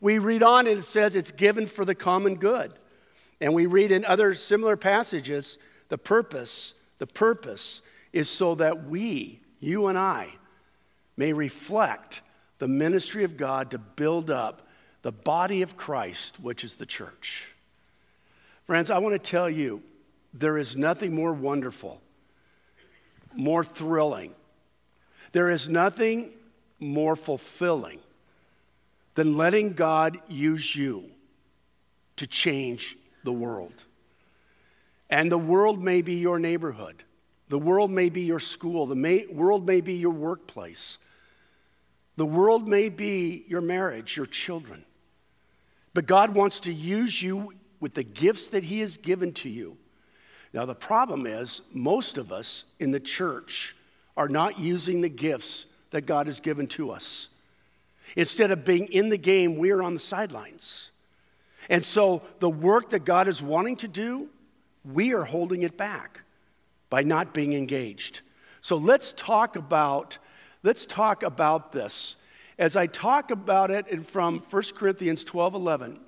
We 0.00 0.18
read 0.18 0.42
on 0.42 0.66
and 0.66 0.80
it 0.80 0.84
says 0.84 1.16
it's 1.16 1.30
given 1.30 1.66
for 1.66 1.84
the 1.84 1.94
common 1.94 2.36
good. 2.36 2.72
And 3.40 3.54
we 3.54 3.66
read 3.66 3.92
in 3.92 4.04
other 4.04 4.34
similar 4.34 4.76
passages 4.76 5.58
the 5.88 5.98
purpose, 5.98 6.74
the 6.98 7.06
purpose 7.06 7.82
is 8.12 8.28
so 8.28 8.54
that 8.56 8.84
we, 8.84 9.40
you 9.60 9.86
and 9.88 9.98
I, 9.98 10.28
may 11.16 11.32
reflect 11.32 12.22
the 12.58 12.68
ministry 12.68 13.24
of 13.24 13.36
God 13.36 13.70
to 13.70 13.78
build 13.78 14.30
up 14.30 14.63
the 15.04 15.12
body 15.12 15.60
of 15.60 15.76
Christ, 15.76 16.40
which 16.40 16.64
is 16.64 16.76
the 16.76 16.86
church. 16.86 17.46
Friends, 18.66 18.90
I 18.90 18.96
want 18.98 19.12
to 19.12 19.18
tell 19.18 19.50
you 19.50 19.82
there 20.32 20.56
is 20.56 20.78
nothing 20.78 21.14
more 21.14 21.34
wonderful, 21.34 22.00
more 23.34 23.62
thrilling, 23.62 24.34
there 25.32 25.50
is 25.50 25.68
nothing 25.68 26.32
more 26.80 27.16
fulfilling 27.16 27.98
than 29.14 29.36
letting 29.36 29.74
God 29.74 30.18
use 30.26 30.74
you 30.74 31.04
to 32.16 32.26
change 32.26 32.96
the 33.24 33.32
world. 33.32 33.74
And 35.10 35.30
the 35.30 35.36
world 35.36 35.84
may 35.84 36.00
be 36.00 36.14
your 36.14 36.38
neighborhood, 36.38 37.04
the 37.50 37.58
world 37.58 37.90
may 37.90 38.08
be 38.08 38.22
your 38.22 38.40
school, 38.40 38.86
the 38.86 38.96
may, 38.96 39.26
world 39.26 39.66
may 39.66 39.82
be 39.82 39.96
your 39.96 40.12
workplace, 40.12 40.96
the 42.16 42.24
world 42.24 42.66
may 42.66 42.88
be 42.88 43.44
your 43.48 43.60
marriage, 43.60 44.16
your 44.16 44.24
children. 44.24 44.82
But 45.94 46.06
God 46.06 46.34
wants 46.34 46.60
to 46.60 46.72
use 46.72 47.22
you 47.22 47.54
with 47.80 47.94
the 47.94 48.02
gifts 48.02 48.48
that 48.48 48.64
He 48.64 48.80
has 48.80 48.96
given 48.96 49.32
to 49.34 49.48
you. 49.48 49.76
Now, 50.52 50.66
the 50.66 50.74
problem 50.74 51.26
is, 51.26 51.62
most 51.72 52.18
of 52.18 52.32
us 52.32 52.64
in 52.78 52.90
the 52.90 53.00
church 53.00 53.74
are 54.16 54.28
not 54.28 54.58
using 54.58 55.00
the 55.00 55.08
gifts 55.08 55.66
that 55.90 56.02
God 56.02 56.26
has 56.26 56.40
given 56.40 56.66
to 56.68 56.90
us. 56.90 57.28
Instead 58.16 58.50
of 58.50 58.64
being 58.64 58.86
in 58.86 59.08
the 59.08 59.16
game, 59.16 59.56
we 59.56 59.70
are 59.70 59.82
on 59.82 59.94
the 59.94 60.00
sidelines. 60.00 60.90
And 61.68 61.84
so 61.84 62.22
the 62.40 62.50
work 62.50 62.90
that 62.90 63.04
God 63.04 63.28
is 63.28 63.42
wanting 63.42 63.76
to 63.76 63.88
do, 63.88 64.28
we 64.84 65.14
are 65.14 65.24
holding 65.24 65.62
it 65.62 65.76
back 65.76 66.20
by 66.90 67.02
not 67.02 67.32
being 67.32 67.54
engaged. 67.54 68.20
So 68.60 68.76
let's 68.76 69.12
talk 69.16 69.56
about 69.56 70.18
let's 70.62 70.86
talk 70.86 71.22
about 71.22 71.72
this. 71.72 72.16
As 72.58 72.76
I 72.76 72.86
talk 72.86 73.30
about 73.30 73.70
it 73.70 73.90
and 73.90 74.06
from 74.06 74.38
1 74.38 74.62
Corinthians 74.74 75.24
12 75.24 75.54
11, 75.54 76.00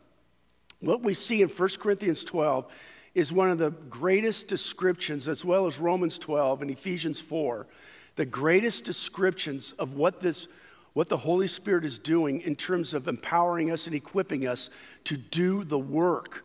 what 0.81 1.03
we 1.03 1.15
see 1.15 1.43
in 1.43 1.49
1 1.49 1.69
Corinthians 1.81 2.23
12 2.23 2.67
is 3.15 3.33
one 3.33 3.51
of 3.51 3.59
the 3.59 3.71
greatest 3.71 4.47
descriptions, 4.47 5.27
as 5.27 5.45
well 5.45 5.67
as 5.67 5.79
Romans 5.79 6.19
12 6.19 6.63
and 6.63 6.71
Ephesians 6.71 7.21
4, 7.21 7.67
the 8.15 8.27
greatest 8.27 8.85
descriptions 8.85 9.73
of 9.73 9.95
what 9.95 10.21
this 10.21 10.49
what 10.93 11.11
the 11.11 11.17
Holy 11.19 11.47
Spirit 11.47 11.85
is 11.85 11.99
doing 11.99 12.41
in 12.41 12.57
terms 12.57 12.95
of 12.95 13.07
empowering 13.07 13.71
us 13.71 13.87
and 13.87 13.95
equipping 13.95 14.47
us 14.47 14.71
to 15.05 15.15
do 15.15 15.63
the 15.63 15.79
work 15.79 16.43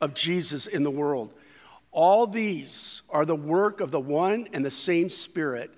of 0.00 0.14
Jesus 0.14 0.66
in 0.66 0.82
the 0.82 0.90
world. 0.90 1.34
All 1.90 2.26
these 2.26 3.02
are 3.10 3.26
the 3.26 3.36
work 3.36 3.82
of 3.82 3.90
the 3.90 4.00
one 4.00 4.48
and 4.54 4.64
the 4.64 4.70
same 4.70 5.10
Spirit, 5.10 5.70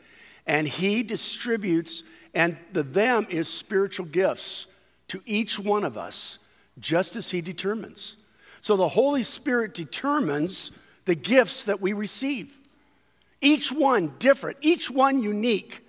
and 0.47 0.67
He 0.67 1.03
distributes, 1.03 2.03
and 2.35 2.57
the 2.73 2.83
them 2.83 3.27
is 3.31 3.49
spiritual 3.49 4.07
gifts 4.07 4.67
to 5.09 5.21
each 5.27 5.59
one 5.59 5.85
of 5.85 5.97
us, 5.99 6.39
just 6.79 7.17
as 7.17 7.31
He 7.31 7.41
determines. 7.41 8.17
So 8.61 8.77
the 8.77 8.89
Holy 8.89 9.23
Spirit 9.23 9.75
determines 9.75 10.71
the 11.05 11.15
gifts 11.15 11.65
that 11.65 11.81
we 11.81 11.93
receive. 11.93 12.57
Each 13.41 13.71
one 13.71 14.15
different, 14.19 14.59
each 14.63 14.91
one 14.91 15.23
unique. 15.23 15.83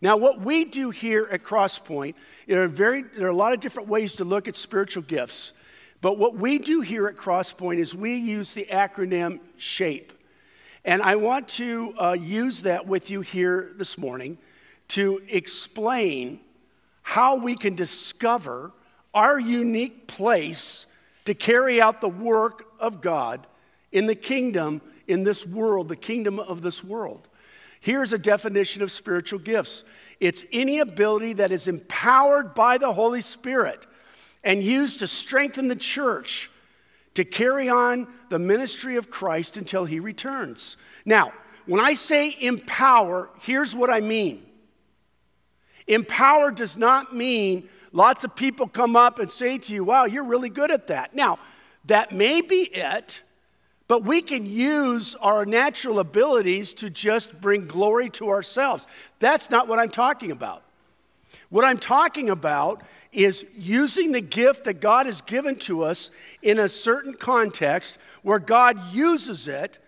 Now, 0.00 0.16
what 0.16 0.40
we 0.40 0.64
do 0.64 0.88
here 0.88 1.28
at 1.30 1.42
Crosspoint, 1.42 2.14
there 2.46 2.62
are, 2.62 2.68
very, 2.68 3.02
there 3.02 3.26
are 3.26 3.30
a 3.30 3.34
lot 3.34 3.52
of 3.52 3.60
different 3.60 3.88
ways 3.88 4.14
to 4.14 4.24
look 4.24 4.48
at 4.48 4.56
spiritual 4.56 5.02
gifts. 5.02 5.52
But 6.00 6.16
what 6.16 6.36
we 6.36 6.58
do 6.58 6.80
here 6.80 7.06
at 7.06 7.16
Crosspoint 7.16 7.78
is 7.78 7.94
we 7.94 8.16
use 8.16 8.54
the 8.54 8.66
acronym 8.70 9.40
SHAPE. 9.58 10.12
And 10.84 11.02
I 11.02 11.16
want 11.16 11.48
to 11.48 11.94
uh, 11.98 12.12
use 12.12 12.62
that 12.62 12.86
with 12.86 13.10
you 13.10 13.20
here 13.20 13.72
this 13.76 13.98
morning 13.98 14.38
to 14.88 15.20
explain 15.28 16.40
how 17.02 17.36
we 17.36 17.54
can 17.54 17.74
discover 17.74 18.72
our 19.12 19.38
unique 19.38 20.06
place 20.06 20.86
to 21.26 21.34
carry 21.34 21.80
out 21.80 22.00
the 22.00 22.08
work 22.08 22.66
of 22.80 23.00
God 23.00 23.46
in 23.92 24.06
the 24.06 24.14
kingdom, 24.14 24.80
in 25.06 25.22
this 25.22 25.46
world, 25.46 25.88
the 25.88 25.96
kingdom 25.96 26.38
of 26.38 26.62
this 26.62 26.82
world. 26.82 27.28
Here's 27.80 28.12
a 28.12 28.18
definition 28.18 28.82
of 28.82 28.90
spiritual 28.90 29.38
gifts 29.38 29.84
it's 30.18 30.44
any 30.52 30.80
ability 30.80 31.34
that 31.34 31.50
is 31.50 31.66
empowered 31.66 32.54
by 32.54 32.78
the 32.78 32.92
Holy 32.92 33.22
Spirit 33.22 33.86
and 34.44 34.62
used 34.62 34.98
to 34.98 35.06
strengthen 35.06 35.68
the 35.68 35.76
church 35.76 36.49
to 37.20 37.24
carry 37.24 37.68
on 37.68 38.08
the 38.30 38.38
ministry 38.38 38.96
of 38.96 39.10
Christ 39.10 39.58
until 39.58 39.84
he 39.84 40.00
returns. 40.00 40.78
Now, 41.04 41.34
when 41.66 41.78
I 41.78 41.92
say 41.92 42.34
empower, 42.40 43.28
here's 43.40 43.76
what 43.76 43.90
I 43.90 44.00
mean. 44.00 44.46
Empower 45.86 46.50
does 46.50 46.78
not 46.78 47.14
mean 47.14 47.68
lots 47.92 48.24
of 48.24 48.34
people 48.34 48.66
come 48.66 48.96
up 48.96 49.18
and 49.18 49.30
say 49.30 49.58
to 49.58 49.74
you, 49.74 49.84
wow, 49.84 50.06
you're 50.06 50.24
really 50.24 50.48
good 50.48 50.70
at 50.70 50.86
that. 50.86 51.14
Now, 51.14 51.38
that 51.84 52.10
may 52.10 52.40
be 52.40 52.62
it, 52.62 53.22
but 53.86 54.02
we 54.02 54.22
can 54.22 54.46
use 54.46 55.14
our 55.16 55.44
natural 55.44 55.98
abilities 55.98 56.72
to 56.74 56.88
just 56.88 57.38
bring 57.38 57.66
glory 57.66 58.08
to 58.10 58.30
ourselves. 58.30 58.86
That's 59.18 59.50
not 59.50 59.68
what 59.68 59.78
I'm 59.78 59.90
talking 59.90 60.30
about. 60.30 60.62
What 61.50 61.64
I'm 61.64 61.78
talking 61.78 62.30
about 62.30 62.82
is 63.12 63.44
using 63.56 64.12
the 64.12 64.20
gift 64.20 64.64
that 64.64 64.80
God 64.80 65.06
has 65.06 65.20
given 65.20 65.56
to 65.60 65.82
us 65.82 66.10
in 66.42 66.60
a 66.60 66.68
certain 66.68 67.12
context 67.12 67.98
where 68.22 68.38
God 68.38 68.92
uses 68.92 69.48
it 69.48 69.78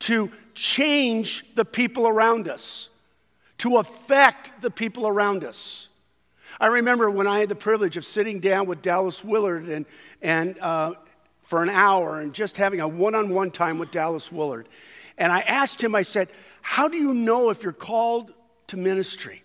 to 0.00 0.30
change 0.54 1.44
the 1.54 1.64
people 1.64 2.08
around 2.08 2.48
us, 2.48 2.88
to 3.58 3.76
affect 3.76 4.62
the 4.62 4.70
people 4.70 5.06
around 5.06 5.44
us. 5.44 5.90
I 6.58 6.68
remember 6.68 7.10
when 7.10 7.26
I 7.26 7.40
had 7.40 7.50
the 7.50 7.54
privilege 7.54 7.98
of 7.98 8.06
sitting 8.06 8.40
down 8.40 8.66
with 8.66 8.80
Dallas 8.80 9.22
Willard 9.22 9.68
and, 9.68 9.84
and 10.22 10.58
uh, 10.58 10.94
for 11.42 11.62
an 11.62 11.68
hour 11.68 12.20
and 12.20 12.32
just 12.32 12.56
having 12.56 12.80
a 12.80 12.88
one 12.88 13.14
on 13.14 13.28
one 13.28 13.50
time 13.50 13.78
with 13.78 13.90
Dallas 13.90 14.32
Willard. 14.32 14.68
And 15.18 15.30
I 15.30 15.40
asked 15.40 15.82
him, 15.82 15.94
I 15.94 16.02
said, 16.02 16.28
How 16.62 16.88
do 16.88 16.96
you 16.96 17.12
know 17.12 17.50
if 17.50 17.62
you're 17.62 17.72
called 17.72 18.32
to 18.68 18.78
ministry? 18.78 19.42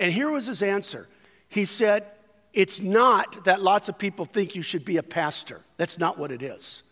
And 0.00 0.10
here 0.10 0.30
was 0.30 0.46
his 0.46 0.62
answer. 0.62 1.06
He 1.48 1.66
said, 1.66 2.06
It's 2.54 2.80
not 2.80 3.44
that 3.44 3.62
lots 3.62 3.90
of 3.90 3.98
people 3.98 4.24
think 4.24 4.56
you 4.56 4.62
should 4.62 4.84
be 4.84 4.96
a 4.96 5.02
pastor. 5.02 5.60
That's 5.76 5.98
not 5.98 6.18
what 6.18 6.32
it 6.32 6.42
is. 6.42 6.82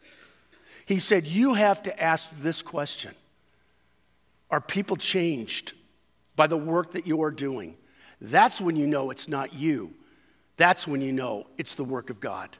He 0.84 0.98
said, 0.98 1.26
You 1.26 1.54
have 1.54 1.82
to 1.84 2.00
ask 2.02 2.38
this 2.40 2.60
question 2.62 3.14
Are 4.50 4.60
people 4.60 4.96
changed 4.96 5.72
by 6.36 6.46
the 6.46 6.58
work 6.58 6.92
that 6.92 7.06
you 7.06 7.22
are 7.22 7.30
doing? 7.30 7.76
That's 8.20 8.60
when 8.60 8.76
you 8.76 8.86
know 8.86 9.10
it's 9.10 9.26
not 9.26 9.54
you. 9.54 9.94
That's 10.58 10.86
when 10.86 11.00
you 11.00 11.12
know 11.12 11.46
it's 11.56 11.74
the 11.74 11.84
work 11.84 12.10
of 12.10 12.20
God. 12.20 12.56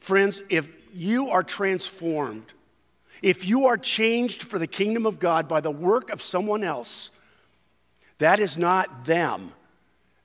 Friends, 0.00 0.40
if 0.48 0.72
you 0.94 1.30
are 1.30 1.42
transformed, 1.42 2.54
if 3.20 3.46
you 3.46 3.66
are 3.66 3.76
changed 3.76 4.44
for 4.44 4.58
the 4.58 4.66
kingdom 4.66 5.04
of 5.04 5.18
God 5.18 5.46
by 5.46 5.60
the 5.60 5.70
work 5.70 6.10
of 6.10 6.22
someone 6.22 6.64
else, 6.64 7.10
that 8.18 8.40
is 8.40 8.56
not 8.56 9.04
them. 9.04 9.52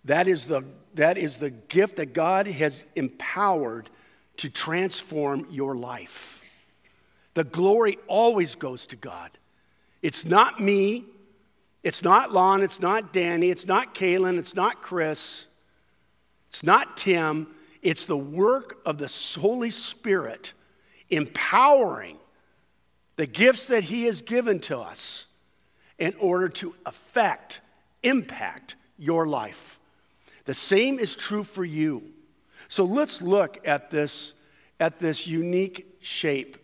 That 0.05 0.27
is 0.27 0.45
the, 0.45 0.63
that 0.95 1.17
is 1.17 1.37
the 1.37 1.49
gift 1.49 1.97
that 1.97 2.13
God 2.13 2.47
has 2.47 2.83
empowered 2.95 3.89
to 4.37 4.49
transform 4.49 5.47
your 5.49 5.75
life. 5.75 6.41
The 7.33 7.43
glory 7.43 7.97
always 8.07 8.55
goes 8.55 8.85
to 8.87 8.95
God. 8.95 9.31
It's 10.01 10.25
not 10.25 10.59
me. 10.59 11.05
It's 11.81 12.03
not 12.03 12.31
Lon. 12.31 12.61
It's 12.61 12.79
not 12.79 13.13
Danny. 13.13 13.49
It's 13.49 13.65
not 13.65 13.95
Kaylin. 13.95 14.37
It's 14.37 14.55
not 14.55 14.81
Chris. 14.81 15.47
It's 16.49 16.63
not 16.63 16.97
Tim. 16.97 17.47
It's 17.81 18.05
the 18.05 18.17
work 18.17 18.79
of 18.85 18.97
the 18.97 19.11
Holy 19.39 19.69
Spirit 19.69 20.53
empowering 21.09 22.17
the 23.15 23.25
gifts 23.25 23.67
that 23.67 23.83
He 23.83 24.05
has 24.05 24.21
given 24.21 24.59
to 24.61 24.79
us 24.79 25.27
in 25.97 26.13
order 26.19 26.49
to 26.49 26.75
affect, 26.85 27.61
impact 28.03 28.75
your 28.97 29.27
life. 29.27 29.79
The 30.45 30.53
same 30.53 30.99
is 30.99 31.15
true 31.15 31.43
for 31.43 31.63
you. 31.63 32.03
So 32.67 32.83
let's 32.83 33.21
look 33.21 33.65
at 33.67 33.91
this, 33.91 34.33
at 34.79 34.99
this 34.99 35.27
unique 35.27 35.97
shape. 36.01 36.57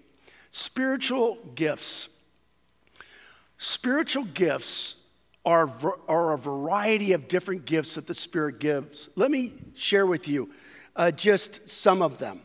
Spiritual 0.52 1.38
gifts. 1.56 2.10
Spiritual 3.58 4.26
gifts 4.26 4.96
are, 5.46 5.70
are 6.08 6.34
a 6.34 6.38
variety 6.38 7.13
of 7.13 7.28
different 7.28 7.65
gifts 7.65 7.96
that 7.96 8.08
the 8.08 8.15
Spirit 8.15 8.60
gives. 8.60 9.10
Let 9.15 9.32
me 9.32 9.54
share 9.76 10.06
with 10.06 10.28
you 10.28 10.50
uh, 10.96 11.12
just 11.12 11.70
some 11.70 12.02
of 12.02 12.18
them. 12.18 12.42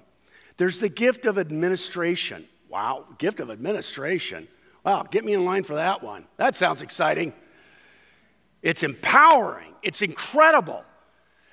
There's 0.57 0.79
the 0.79 0.89
gift 0.89 1.27
of 1.27 1.39
administration. 1.39 2.47
Wow, 2.69 3.07
gift 3.19 3.41
of 3.41 3.51
administration. 3.51 4.49
Wow, 4.85 5.05
get 5.11 5.25
me 5.25 5.33
in 5.33 5.45
line 5.45 5.65
for 5.65 5.75
that 5.75 6.03
one. 6.03 6.27
That 6.37 6.55
sounds 6.55 6.83
exciting. 6.83 7.33
It's 8.63 8.83
empowering, 8.83 9.73
it's 9.83 10.03
incredible. 10.03 10.85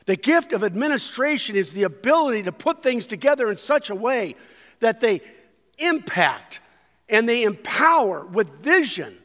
The 0.05 0.15
gift 0.15 0.53
of 0.53 0.63
administration 0.63 1.55
is 1.55 1.73
the 1.73 1.83
ability 1.83 2.43
to 2.43 2.51
put 2.51 2.81
things 2.81 3.05
together 3.05 3.51
in 3.51 3.57
such 3.57 3.89
a 3.89 3.95
way 3.95 4.35
that 4.79 4.99
they 4.99 5.21
impact 5.77 6.59
and 7.09 7.27
they 7.27 7.43
empower 7.43 8.25
with 8.25 8.49
vision. 8.61 9.17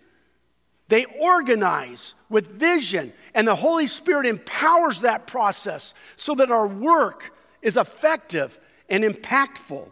They 0.88 1.04
organize 1.04 2.14
with 2.28 2.52
vision, 2.52 3.12
and 3.34 3.46
the 3.46 3.54
Holy 3.54 3.86
Spirit 3.86 4.26
empowers 4.26 5.00
that 5.00 5.26
process 5.26 5.94
so 6.16 6.34
that 6.36 6.50
our 6.50 6.66
work 6.66 7.32
is 7.62 7.76
effective 7.76 8.58
and 8.88 9.02
impactful. 9.02 9.90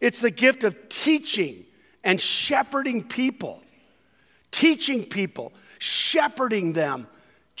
It's 0.00 0.20
the 0.20 0.30
gift 0.30 0.64
of 0.64 0.88
teaching 0.88 1.64
and 2.04 2.20
shepherding 2.20 3.04
people, 3.04 3.62
teaching 4.50 5.04
people, 5.04 5.52
shepherding 5.78 6.72
them, 6.72 7.06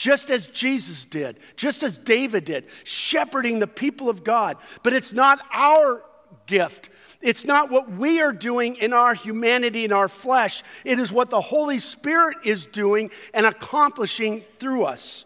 just 0.02 0.32
as 0.32 0.48
Jesus 0.48 1.04
did, 1.04 1.38
just 1.54 1.84
as 1.84 1.96
David 1.96 2.44
did, 2.44 2.66
shepherding 2.82 3.60
the 3.60 3.68
people 3.68 4.08
of 4.08 4.24
God. 4.24 4.56
But 4.82 4.94
it's 4.94 5.12
not 5.12 5.38
our 5.52 6.02
gift. 6.46 6.90
It's 7.20 7.44
not 7.44 7.70
what 7.70 7.88
we 7.88 8.20
are 8.20 8.32
doing 8.32 8.74
in 8.74 8.92
our 8.92 9.14
humanity, 9.14 9.84
in 9.84 9.92
our 9.92 10.08
flesh. 10.08 10.64
It 10.84 10.98
is 10.98 11.12
what 11.12 11.30
the 11.30 11.40
Holy 11.40 11.78
Spirit 11.78 12.38
is 12.44 12.66
doing 12.66 13.12
and 13.32 13.46
accomplishing 13.46 14.42
through 14.58 14.86
us 14.86 15.24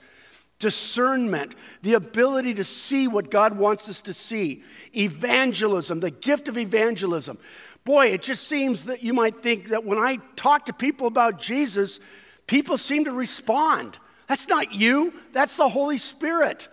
discernment, 0.58 1.54
the 1.80 1.94
ability 1.94 2.52
to 2.54 2.64
see 2.64 3.08
what 3.08 3.30
God 3.30 3.56
wants 3.56 3.88
us 3.88 4.02
to 4.02 4.12
see, 4.12 4.62
evangelism, 4.94 6.00
the 6.00 6.10
gift 6.10 6.48
of 6.48 6.58
evangelism. 6.58 7.38
Boy, 7.84 8.08
it 8.08 8.20
just 8.20 8.46
seems 8.46 8.84
that 8.86 9.02
you 9.02 9.14
might 9.14 9.42
think 9.42 9.68
that 9.68 9.86
when 9.86 9.98
I 9.98 10.18
talk 10.34 10.66
to 10.66 10.74
people 10.74 11.06
about 11.06 11.40
Jesus, 11.40 11.98
people 12.46 12.76
seem 12.76 13.04
to 13.06 13.12
respond. 13.12 13.98
That's 14.28 14.48
not 14.48 14.72
you, 14.72 15.14
that's 15.32 15.56
the 15.56 15.68
Holy 15.68 15.98
Spirit. 15.98 16.68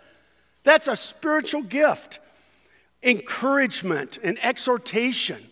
That's 0.63 0.87
a 0.87 0.95
spiritual 0.95 1.63
gift. 1.63 2.19
Encouragement 3.03 4.17
and 4.23 4.39
exhortation. 4.43 5.43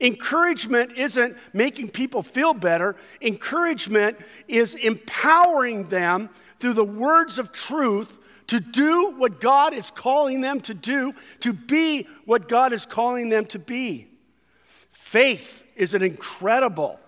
Encouragement 0.00 0.98
isn't 0.98 1.36
making 1.52 1.90
people 1.90 2.22
feel 2.22 2.54
better. 2.54 2.96
Encouragement 3.20 4.18
is 4.48 4.74
empowering 4.74 5.88
them 5.88 6.28
through 6.58 6.74
the 6.74 6.84
words 6.84 7.38
of 7.38 7.52
truth 7.52 8.18
to 8.48 8.60
do 8.60 9.12
what 9.16 9.40
God 9.40 9.72
is 9.72 9.90
calling 9.90 10.40
them 10.40 10.60
to 10.62 10.74
do, 10.74 11.14
to 11.40 11.52
be 11.52 12.06
what 12.24 12.48
God 12.48 12.72
is 12.72 12.84
calling 12.84 13.28
them 13.28 13.46
to 13.46 13.58
be. 13.58 14.08
Faith 14.90 15.64
is 15.76 15.94
an 15.94 16.02
incredible, 16.02 16.98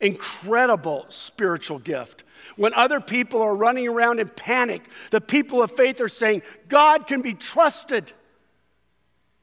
incredible 0.00 1.06
spiritual 1.08 1.78
gift. 1.78 2.23
When 2.56 2.74
other 2.74 3.00
people 3.00 3.42
are 3.42 3.54
running 3.54 3.88
around 3.88 4.20
in 4.20 4.28
panic, 4.28 4.82
the 5.10 5.20
people 5.20 5.62
of 5.62 5.72
faith 5.72 6.00
are 6.00 6.08
saying, 6.08 6.42
God 6.68 7.06
can 7.06 7.22
be 7.22 7.34
trusted. 7.34 8.12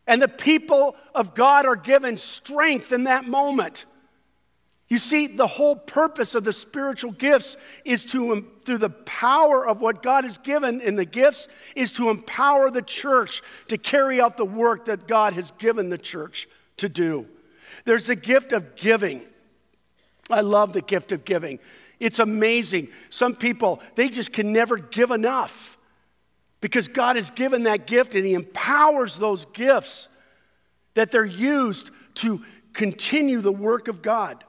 And 0.08 0.22
the 0.22 0.28
people 0.28 0.96
of 1.14 1.36
God 1.36 1.66
are 1.66 1.76
given 1.76 2.18
strength 2.18 2.92
in 2.92 3.06
that 3.06 3.26
moment. 3.26 3.86
You 4.92 4.98
see, 4.98 5.28
the 5.28 5.48
whole 5.48 5.78
purpose 5.78 6.36
of 6.36 6.44
the 6.44 6.52
spiritual 6.52 7.14
gifts 7.14 7.56
is 7.86 8.04
to, 8.08 8.46
through 8.66 8.80
the 8.80 8.90
power 8.90 9.66
of 9.66 9.80
what 9.80 10.04
God 10.04 10.26
has 10.26 10.38
given 10.38 10.82
in 10.82 10.98
the 10.98 11.06
gifts, 11.06 11.48
is 11.78 11.94
to 11.94 12.10
empower 12.10 12.70
the 12.70 12.82
church 12.82 13.42
to 13.68 13.78
carry 13.78 14.20
out 14.20 14.36
the 14.36 14.44
work 14.44 14.86
that 14.88 15.08
God 15.08 15.32
has 15.32 15.52
given 15.52 15.88
the 15.88 15.98
church 15.98 16.50
to 16.76 16.90
do. 16.90 17.26
There's 17.86 18.08
the 18.08 18.18
gift 18.18 18.52
of 18.52 18.76
giving. 18.76 19.22
I 20.30 20.42
love 20.42 20.74
the 20.74 20.82
gift 20.82 21.14
of 21.14 21.24
giving. 21.24 21.60
It's 22.02 22.20
amazing. 22.20 22.90
Some 23.10 23.36
people, 23.36 23.82
they 23.96 24.10
just 24.10 24.34
can 24.34 24.52
never 24.52 24.78
give 24.78 25.12
enough 25.12 25.78
because 26.60 26.90
God 26.90 27.16
has 27.16 27.32
given 27.32 27.64
that 27.64 27.88
gift 27.88 28.16
and 28.16 28.26
He 28.26 28.34
empowers 28.34 29.18
those 29.18 29.46
gifts 29.46 30.10
that 30.96 31.12
they're 31.12 31.24
used 31.24 31.92
to 32.16 32.42
continue 32.74 33.40
the 33.40 33.52
work 33.52 33.88
of 33.88 34.02
God 34.02 34.44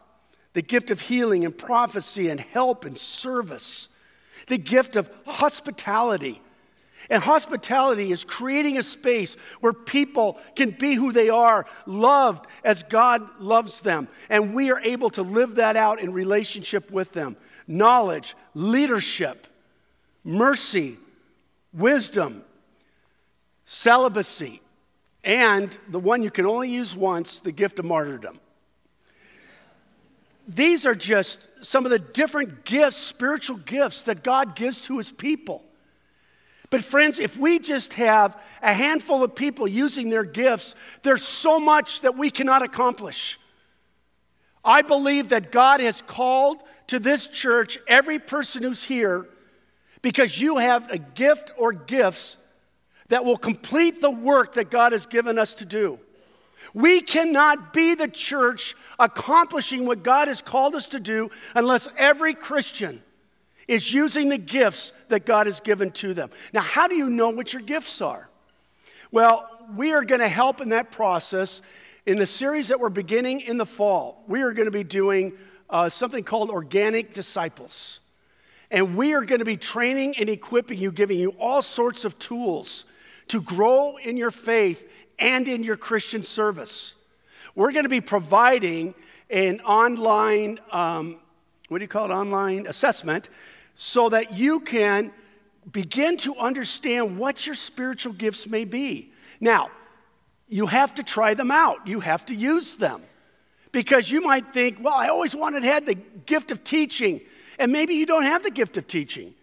the 0.52 0.62
gift 0.62 0.90
of 0.90 1.00
healing 1.00 1.44
and 1.44 1.56
prophecy 1.56 2.28
and 2.28 2.38
help 2.38 2.84
and 2.84 2.96
service, 2.98 3.88
the 4.48 4.58
gift 4.58 4.96
of 4.96 5.10
hospitality. 5.26 6.42
And 7.10 7.22
hospitality 7.22 8.12
is 8.12 8.24
creating 8.24 8.78
a 8.78 8.82
space 8.82 9.36
where 9.60 9.72
people 9.72 10.38
can 10.54 10.70
be 10.70 10.94
who 10.94 11.12
they 11.12 11.28
are, 11.28 11.66
loved 11.86 12.46
as 12.64 12.82
God 12.82 13.28
loves 13.40 13.80
them. 13.80 14.08
And 14.30 14.54
we 14.54 14.70
are 14.70 14.80
able 14.80 15.10
to 15.10 15.22
live 15.22 15.56
that 15.56 15.76
out 15.76 16.00
in 16.00 16.12
relationship 16.12 16.90
with 16.90 17.12
them. 17.12 17.36
Knowledge, 17.66 18.34
leadership, 18.54 19.46
mercy, 20.24 20.96
wisdom, 21.72 22.44
celibacy, 23.64 24.60
and 25.24 25.76
the 25.88 25.98
one 25.98 26.22
you 26.22 26.30
can 26.30 26.46
only 26.46 26.70
use 26.70 26.96
once 26.96 27.40
the 27.40 27.52
gift 27.52 27.78
of 27.78 27.84
martyrdom. 27.84 28.38
These 30.48 30.86
are 30.86 30.94
just 30.94 31.38
some 31.62 31.84
of 31.84 31.90
the 31.90 31.98
different 31.98 32.64
gifts, 32.64 32.96
spiritual 32.96 33.58
gifts 33.58 34.02
that 34.04 34.24
God 34.24 34.56
gives 34.56 34.80
to 34.82 34.98
his 34.98 35.12
people. 35.12 35.64
But, 36.72 36.82
friends, 36.82 37.18
if 37.18 37.36
we 37.36 37.58
just 37.58 37.92
have 37.92 38.42
a 38.62 38.72
handful 38.72 39.22
of 39.22 39.34
people 39.34 39.68
using 39.68 40.08
their 40.08 40.24
gifts, 40.24 40.74
there's 41.02 41.22
so 41.22 41.60
much 41.60 42.00
that 42.00 42.16
we 42.16 42.30
cannot 42.30 42.62
accomplish. 42.62 43.38
I 44.64 44.80
believe 44.80 45.28
that 45.28 45.52
God 45.52 45.80
has 45.80 46.00
called 46.00 46.62
to 46.86 46.98
this 46.98 47.26
church 47.26 47.78
every 47.86 48.18
person 48.18 48.62
who's 48.62 48.82
here 48.82 49.26
because 50.00 50.40
you 50.40 50.56
have 50.56 50.90
a 50.90 50.96
gift 50.96 51.50
or 51.58 51.74
gifts 51.74 52.38
that 53.08 53.26
will 53.26 53.36
complete 53.36 54.00
the 54.00 54.10
work 54.10 54.54
that 54.54 54.70
God 54.70 54.92
has 54.92 55.04
given 55.04 55.38
us 55.38 55.52
to 55.56 55.66
do. 55.66 55.98
We 56.72 57.02
cannot 57.02 57.74
be 57.74 57.94
the 57.94 58.08
church 58.08 58.74
accomplishing 58.98 59.84
what 59.84 60.02
God 60.02 60.26
has 60.28 60.40
called 60.40 60.74
us 60.74 60.86
to 60.86 61.00
do 61.00 61.30
unless 61.54 61.86
every 61.98 62.32
Christian 62.32 63.02
is 63.72 63.92
using 63.92 64.28
the 64.28 64.38
gifts 64.38 64.92
that 65.08 65.26
God 65.26 65.46
has 65.46 65.60
given 65.60 65.90
to 65.92 66.14
them. 66.14 66.30
Now, 66.52 66.60
how 66.60 66.88
do 66.88 66.94
you 66.94 67.10
know 67.10 67.30
what 67.30 67.52
your 67.52 67.62
gifts 67.62 68.00
are? 68.00 68.28
Well, 69.10 69.48
we 69.76 69.92
are 69.92 70.04
going 70.04 70.20
to 70.20 70.28
help 70.28 70.60
in 70.60 70.70
that 70.70 70.90
process 70.90 71.60
in 72.06 72.16
the 72.18 72.26
series 72.26 72.68
that 72.68 72.80
we're 72.80 72.88
beginning 72.88 73.40
in 73.40 73.58
the 73.58 73.66
fall. 73.66 74.24
We 74.26 74.42
are 74.42 74.52
going 74.52 74.66
to 74.66 74.72
be 74.72 74.84
doing 74.84 75.32
uh, 75.70 75.88
something 75.88 76.24
called 76.24 76.50
Organic 76.50 77.14
Disciples. 77.14 78.00
And 78.70 78.96
we 78.96 79.14
are 79.14 79.22
going 79.22 79.40
to 79.40 79.44
be 79.44 79.56
training 79.56 80.16
and 80.18 80.28
equipping 80.28 80.78
you, 80.78 80.90
giving 80.90 81.18
you 81.18 81.30
all 81.38 81.62
sorts 81.62 82.04
of 82.04 82.18
tools 82.18 82.86
to 83.28 83.40
grow 83.40 83.98
in 83.98 84.16
your 84.16 84.30
faith 84.30 84.88
and 85.18 85.46
in 85.46 85.62
your 85.62 85.76
Christian 85.76 86.22
service. 86.22 86.94
We're 87.54 87.72
going 87.72 87.84
to 87.84 87.90
be 87.90 88.00
providing 88.00 88.94
an 89.28 89.60
online, 89.60 90.58
um, 90.70 91.20
what 91.68 91.78
do 91.78 91.84
you 91.84 91.88
call 91.88 92.10
it, 92.10 92.14
online 92.14 92.66
assessment, 92.66 93.28
so 93.76 94.08
that 94.08 94.34
you 94.34 94.60
can 94.60 95.12
begin 95.70 96.16
to 96.18 96.36
understand 96.36 97.18
what 97.18 97.46
your 97.46 97.54
spiritual 97.54 98.12
gifts 98.12 98.46
may 98.46 98.64
be. 98.64 99.12
Now, 99.40 99.70
you 100.48 100.66
have 100.66 100.94
to 100.96 101.02
try 101.02 101.34
them 101.34 101.50
out, 101.50 101.86
you 101.86 102.00
have 102.00 102.26
to 102.26 102.34
use 102.34 102.76
them. 102.76 103.02
Because 103.70 104.10
you 104.10 104.20
might 104.20 104.52
think, 104.52 104.78
well, 104.80 104.94
I 104.94 105.08
always 105.08 105.34
wanted 105.34 105.64
have 105.64 105.86
the 105.86 105.94
gift 105.94 106.50
of 106.50 106.62
teaching, 106.62 107.22
and 107.58 107.72
maybe 107.72 107.94
you 107.94 108.04
don't 108.04 108.24
have 108.24 108.42
the 108.42 108.50
gift 108.50 108.76
of 108.76 108.86
teaching. 108.86 109.34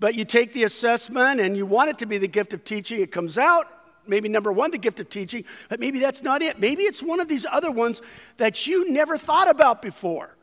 But 0.00 0.14
you 0.14 0.24
take 0.24 0.52
the 0.52 0.64
assessment 0.64 1.40
and 1.40 1.56
you 1.56 1.64
want 1.66 1.90
it 1.90 1.98
to 1.98 2.06
be 2.06 2.18
the 2.18 2.28
gift 2.28 2.54
of 2.54 2.64
teaching, 2.64 3.00
it 3.00 3.12
comes 3.12 3.38
out, 3.38 3.68
maybe 4.06 4.28
number 4.28 4.52
one, 4.52 4.70
the 4.70 4.78
gift 4.78 5.00
of 5.00 5.08
teaching, 5.08 5.44
but 5.68 5.78
maybe 5.78 6.00
that's 6.00 6.22
not 6.22 6.42
it. 6.42 6.58
Maybe 6.58 6.84
it's 6.84 7.02
one 7.02 7.20
of 7.20 7.28
these 7.28 7.46
other 7.46 7.70
ones 7.70 8.02
that 8.36 8.66
you 8.66 8.90
never 8.90 9.18
thought 9.18 9.48
about 9.48 9.82
before. 9.82 10.36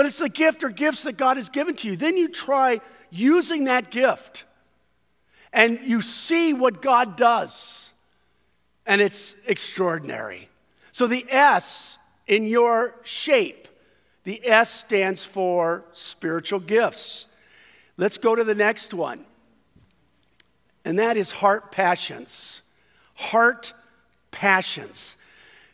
But 0.00 0.06
it's 0.06 0.18
the 0.18 0.30
gift 0.30 0.64
or 0.64 0.70
gifts 0.70 1.02
that 1.02 1.18
God 1.18 1.36
has 1.36 1.50
given 1.50 1.76
to 1.76 1.88
you. 1.88 1.94
Then 1.94 2.16
you 2.16 2.30
try 2.30 2.80
using 3.10 3.64
that 3.64 3.90
gift 3.90 4.44
and 5.52 5.78
you 5.82 6.00
see 6.00 6.54
what 6.54 6.80
God 6.80 7.18
does, 7.18 7.92
and 8.86 9.02
it's 9.02 9.34
extraordinary. 9.44 10.48
So 10.90 11.06
the 11.06 11.26
S 11.28 11.98
in 12.26 12.46
your 12.46 12.94
shape, 13.02 13.68
the 14.24 14.40
S 14.48 14.70
stands 14.70 15.22
for 15.22 15.84
spiritual 15.92 16.60
gifts. 16.60 17.26
Let's 17.98 18.16
go 18.16 18.34
to 18.34 18.42
the 18.42 18.54
next 18.54 18.94
one, 18.94 19.26
and 20.82 20.98
that 20.98 21.18
is 21.18 21.30
heart 21.30 21.72
passions 21.72 22.62
heart 23.16 23.74
passions. 24.30 25.18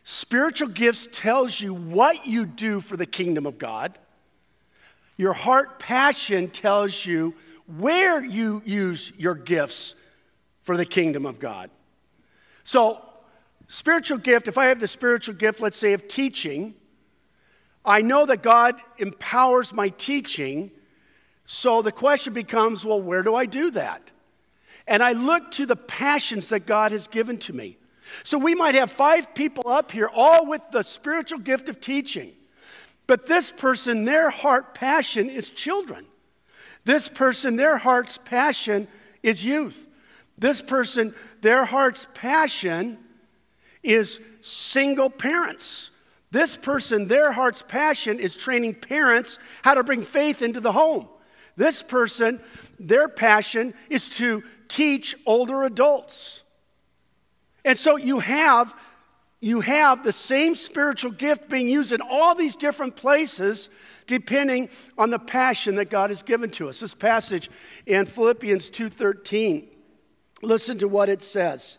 Spiritual 0.03 0.71
gifts 0.71 1.07
tells 1.12 1.61
you 1.61 1.73
what 1.73 2.27
you 2.27 2.45
do 2.45 2.81
for 2.81 2.97
the 2.97 3.07
kingdom 3.07 3.47
of 3.47 3.57
God. 3.57 3.97
Your 5.17 5.33
heart 5.33 5.79
passion 5.79 6.49
tells 6.49 7.07
you 7.07 7.35
where 7.79 8.25
you 8.25 8.63
use 8.65 9.13
your 9.17 9.35
gifts 9.35 9.95
for 10.63 10.77
the 10.77 10.85
kingdom 10.85 11.27
of 11.27 11.39
God. 11.39 11.71
So, 12.65 13.01
spiritual 13.69 14.19
gift, 14.19 14.49
if 14.49 14.59
I 14.59 14.67
have 14.67 14.81
the 14.81 14.89
spiritual 14.89 15.35
gift, 15.35 15.61
let's 15.61 15.77
say, 15.77 15.93
of 15.93 16.09
teaching, 16.09 16.75
I 17.85 18.03
know 18.03 18.27
that 18.27 18.43
God 18.43 18.81
empowers 18.99 19.73
my 19.73 19.89
teaching. 19.91 20.71
So 21.45 21.83
the 21.83 21.93
question 21.93 22.33
becomes 22.33 22.85
well, 22.85 23.01
where 23.01 23.23
do 23.23 23.35
I 23.35 23.47
do 23.47 23.71
that? 23.73 24.11
and 24.87 25.03
I 25.03 25.13
look 25.13 25.51
to 25.53 25.67
the 25.67 25.77
passions 25.77 26.49
that 26.51 26.67
God 26.67 26.93
has 26.93 27.09
given 27.09 27.39
to 27.39 27.53
me. 27.53 27.77
So 28.23 28.39
we 28.39 28.55
might 28.55 28.77
have 28.77 28.91
five 28.91 29.35
people 29.35 29.69
up 29.69 29.91
here, 29.91 30.09
all 30.13 30.47
with 30.47 30.63
the 30.71 30.83
spiritual 30.83 31.41
gift 31.41 31.69
of 31.69 31.81
teaching. 31.81 32.33
But 33.07 33.27
this 33.27 33.53
person, 33.53 34.05
their 34.05 34.31
heart 34.31 34.75
passion 34.75 35.31
is 35.31 35.51
children. 35.51 36.07
This 36.85 37.09
person, 37.09 37.57
their 37.57 37.79
heart's 37.79 38.19
passion 38.19 38.88
is 39.23 39.45
youth. 39.45 39.87
This 40.38 40.61
person, 40.61 41.14
their 41.40 41.64
heart's 41.64 42.07
passion 42.14 42.99
is 43.83 44.21
single 44.40 45.11
parents. 45.11 45.90
This 46.31 46.57
person, 46.57 47.07
their 47.07 47.33
heart's 47.33 47.62
passion 47.62 48.19
is 48.19 48.37
training 48.37 48.75
parents 48.75 49.38
how 49.62 49.75
to 49.75 49.85
bring 49.85 50.03
faith 50.03 50.42
into 50.42 50.61
the 50.61 50.73
home. 50.73 51.09
This 51.57 51.83
person, 51.83 52.40
their 52.79 53.09
passion 53.09 53.73
is 53.88 54.09
to 54.11 54.42
teach 54.69 55.16
older 55.25 55.64
adults. 55.64 56.42
And 57.64 57.79
so 57.79 57.97
you 57.97 58.19
have 58.21 58.75
you 59.40 59.61
have 59.61 60.03
the 60.03 60.12
same 60.12 60.55
spiritual 60.55 61.11
gift 61.11 61.49
being 61.49 61.68
used 61.68 61.92
in 61.92 62.01
all 62.01 62.35
these 62.35 62.55
different 62.55 62.96
places 62.96 63.68
depending 64.07 64.68
on 64.96 65.11
the 65.11 65.18
passion 65.18 65.75
that 65.77 65.90
God 65.90 66.11
has 66.11 66.22
given 66.22 66.51
to 66.53 66.68
us. 66.68 66.81
This 66.81 66.94
passage 66.94 67.51
in 67.85 68.07
Philippians 68.07 68.70
2:13. 68.70 69.68
Listen 70.42 70.79
to 70.79 70.88
what 70.88 71.09
it 71.09 71.22
says. 71.22 71.79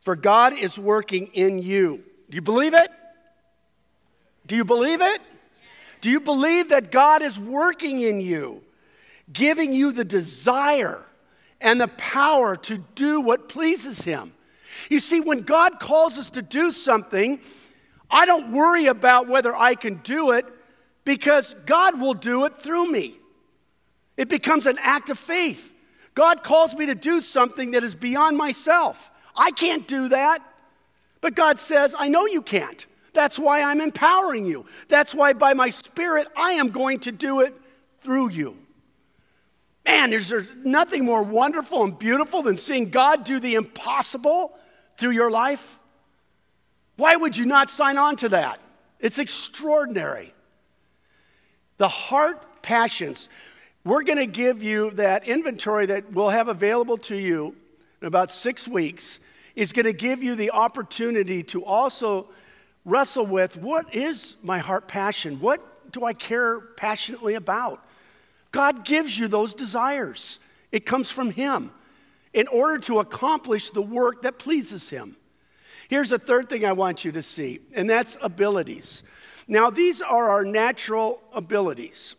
For 0.00 0.16
God 0.16 0.52
is 0.52 0.78
working 0.78 1.28
in 1.28 1.58
you. 1.58 2.04
Do 2.28 2.34
you 2.34 2.42
believe 2.42 2.74
it? 2.74 2.90
Do 4.46 4.56
you 4.56 4.64
believe 4.64 5.00
it? 5.00 5.22
Do 6.02 6.10
you 6.10 6.20
believe 6.20 6.68
that 6.68 6.90
God 6.90 7.22
is 7.22 7.38
working 7.38 8.02
in 8.02 8.20
you, 8.20 8.62
giving 9.32 9.72
you 9.72 9.90
the 9.90 10.04
desire 10.04 11.02
and 11.64 11.80
the 11.80 11.88
power 11.88 12.56
to 12.56 12.78
do 12.94 13.20
what 13.20 13.48
pleases 13.48 14.02
Him. 14.02 14.32
You 14.90 15.00
see, 15.00 15.20
when 15.20 15.42
God 15.42 15.80
calls 15.80 16.18
us 16.18 16.30
to 16.30 16.42
do 16.42 16.72
something, 16.72 17.40
I 18.10 18.26
don't 18.26 18.52
worry 18.52 18.86
about 18.86 19.28
whether 19.28 19.54
I 19.54 19.74
can 19.74 19.96
do 19.96 20.32
it 20.32 20.46
because 21.04 21.54
God 21.66 22.00
will 22.00 22.14
do 22.14 22.44
it 22.44 22.58
through 22.58 22.90
me. 22.90 23.18
It 24.16 24.28
becomes 24.28 24.66
an 24.66 24.78
act 24.80 25.10
of 25.10 25.18
faith. 25.18 25.72
God 26.14 26.44
calls 26.44 26.74
me 26.74 26.86
to 26.86 26.94
do 26.94 27.20
something 27.20 27.72
that 27.72 27.82
is 27.82 27.94
beyond 27.94 28.36
myself. 28.36 29.10
I 29.36 29.50
can't 29.50 29.86
do 29.88 30.08
that. 30.08 30.40
But 31.20 31.34
God 31.34 31.58
says, 31.58 31.94
I 31.98 32.08
know 32.08 32.26
you 32.26 32.42
can't. 32.42 32.86
That's 33.12 33.38
why 33.38 33.62
I'm 33.62 33.80
empowering 33.80 34.46
you. 34.46 34.66
That's 34.88 35.14
why 35.14 35.32
by 35.32 35.54
my 35.54 35.70
spirit 35.70 36.28
I 36.36 36.52
am 36.52 36.70
going 36.70 37.00
to 37.00 37.12
do 37.12 37.40
it 37.40 37.54
through 38.00 38.30
you. 38.30 38.58
Man, 39.86 40.12
is 40.12 40.28
there 40.28 40.46
nothing 40.64 41.04
more 41.04 41.22
wonderful 41.22 41.82
and 41.84 41.98
beautiful 41.98 42.42
than 42.42 42.56
seeing 42.56 42.90
God 42.90 43.24
do 43.24 43.38
the 43.38 43.54
impossible 43.54 44.56
through 44.96 45.10
your 45.10 45.30
life? 45.30 45.78
Why 46.96 47.16
would 47.16 47.36
you 47.36 47.46
not 47.46 47.70
sign 47.70 47.98
on 47.98 48.16
to 48.16 48.28
that? 48.30 48.60
It's 49.00 49.18
extraordinary. 49.18 50.32
The 51.76 51.88
heart 51.88 52.62
passions. 52.62 53.28
We're 53.84 54.04
going 54.04 54.18
to 54.18 54.26
give 54.26 54.62
you 54.62 54.90
that 54.92 55.28
inventory 55.28 55.86
that 55.86 56.12
we'll 56.12 56.30
have 56.30 56.48
available 56.48 56.96
to 56.98 57.16
you 57.16 57.54
in 58.04 58.08
about 58.08 58.30
six 58.30 58.68
weeks, 58.68 59.18
is 59.56 59.72
going 59.72 59.86
to 59.86 59.92
give 59.94 60.22
you 60.22 60.34
the 60.34 60.50
opportunity 60.50 61.42
to 61.42 61.64
also 61.64 62.28
wrestle 62.84 63.24
with 63.24 63.56
what 63.56 63.94
is 63.94 64.36
my 64.42 64.58
heart 64.58 64.88
passion? 64.88 65.40
What 65.40 65.90
do 65.90 66.04
I 66.04 66.12
care 66.12 66.60
passionately 66.60 67.34
about? 67.34 67.82
God 68.52 68.84
gives 68.84 69.18
you 69.18 69.26
those 69.26 69.54
desires, 69.54 70.38
it 70.70 70.84
comes 70.84 71.10
from 71.10 71.30
Him 71.30 71.70
in 72.34 72.48
order 72.48 72.78
to 72.78 72.98
accomplish 72.98 73.70
the 73.70 73.80
work 73.80 74.22
that 74.22 74.38
pleases 74.38 74.90
Him. 74.90 75.16
Here's 75.88 76.12
a 76.12 76.18
third 76.18 76.50
thing 76.50 76.64
I 76.64 76.72
want 76.72 77.04
you 77.04 77.12
to 77.12 77.22
see, 77.22 77.60
and 77.72 77.88
that's 77.88 78.16
abilities. 78.20 79.02
Now, 79.46 79.70
these 79.70 80.02
are 80.02 80.30
our 80.30 80.44
natural 80.44 81.22
abilities. 81.32 82.16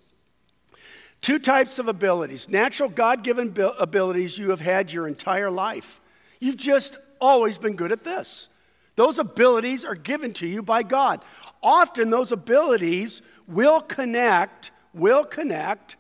Two 1.21 1.39
types 1.39 1.80
of 1.80 1.88
abilities 1.88 2.47
natural, 2.47 2.89
God 2.89 3.23
given 3.23 3.56
abilities 3.80 4.38
you 4.38 4.51
have 4.51 4.62
had 4.62 4.93
your 4.93 5.08
entire 5.08 5.51
life. 5.51 5.99
You've 6.39 6.58
just 6.58 6.97
always 7.19 7.58
been 7.58 7.75
good 7.75 7.91
at 7.91 8.04
this. 8.04 8.47
Those 8.95 9.19
abilities 9.19 9.84
are 9.84 9.95
given 9.95 10.34
to 10.34 10.47
you 10.47 10.62
by 10.62 10.84
God. 10.84 11.25
Often, 11.62 12.12
those 12.12 12.32
abilities 12.32 13.21
will 13.47 13.82
connect, 13.82 14.71
will 14.93 15.25
connect 15.25 15.97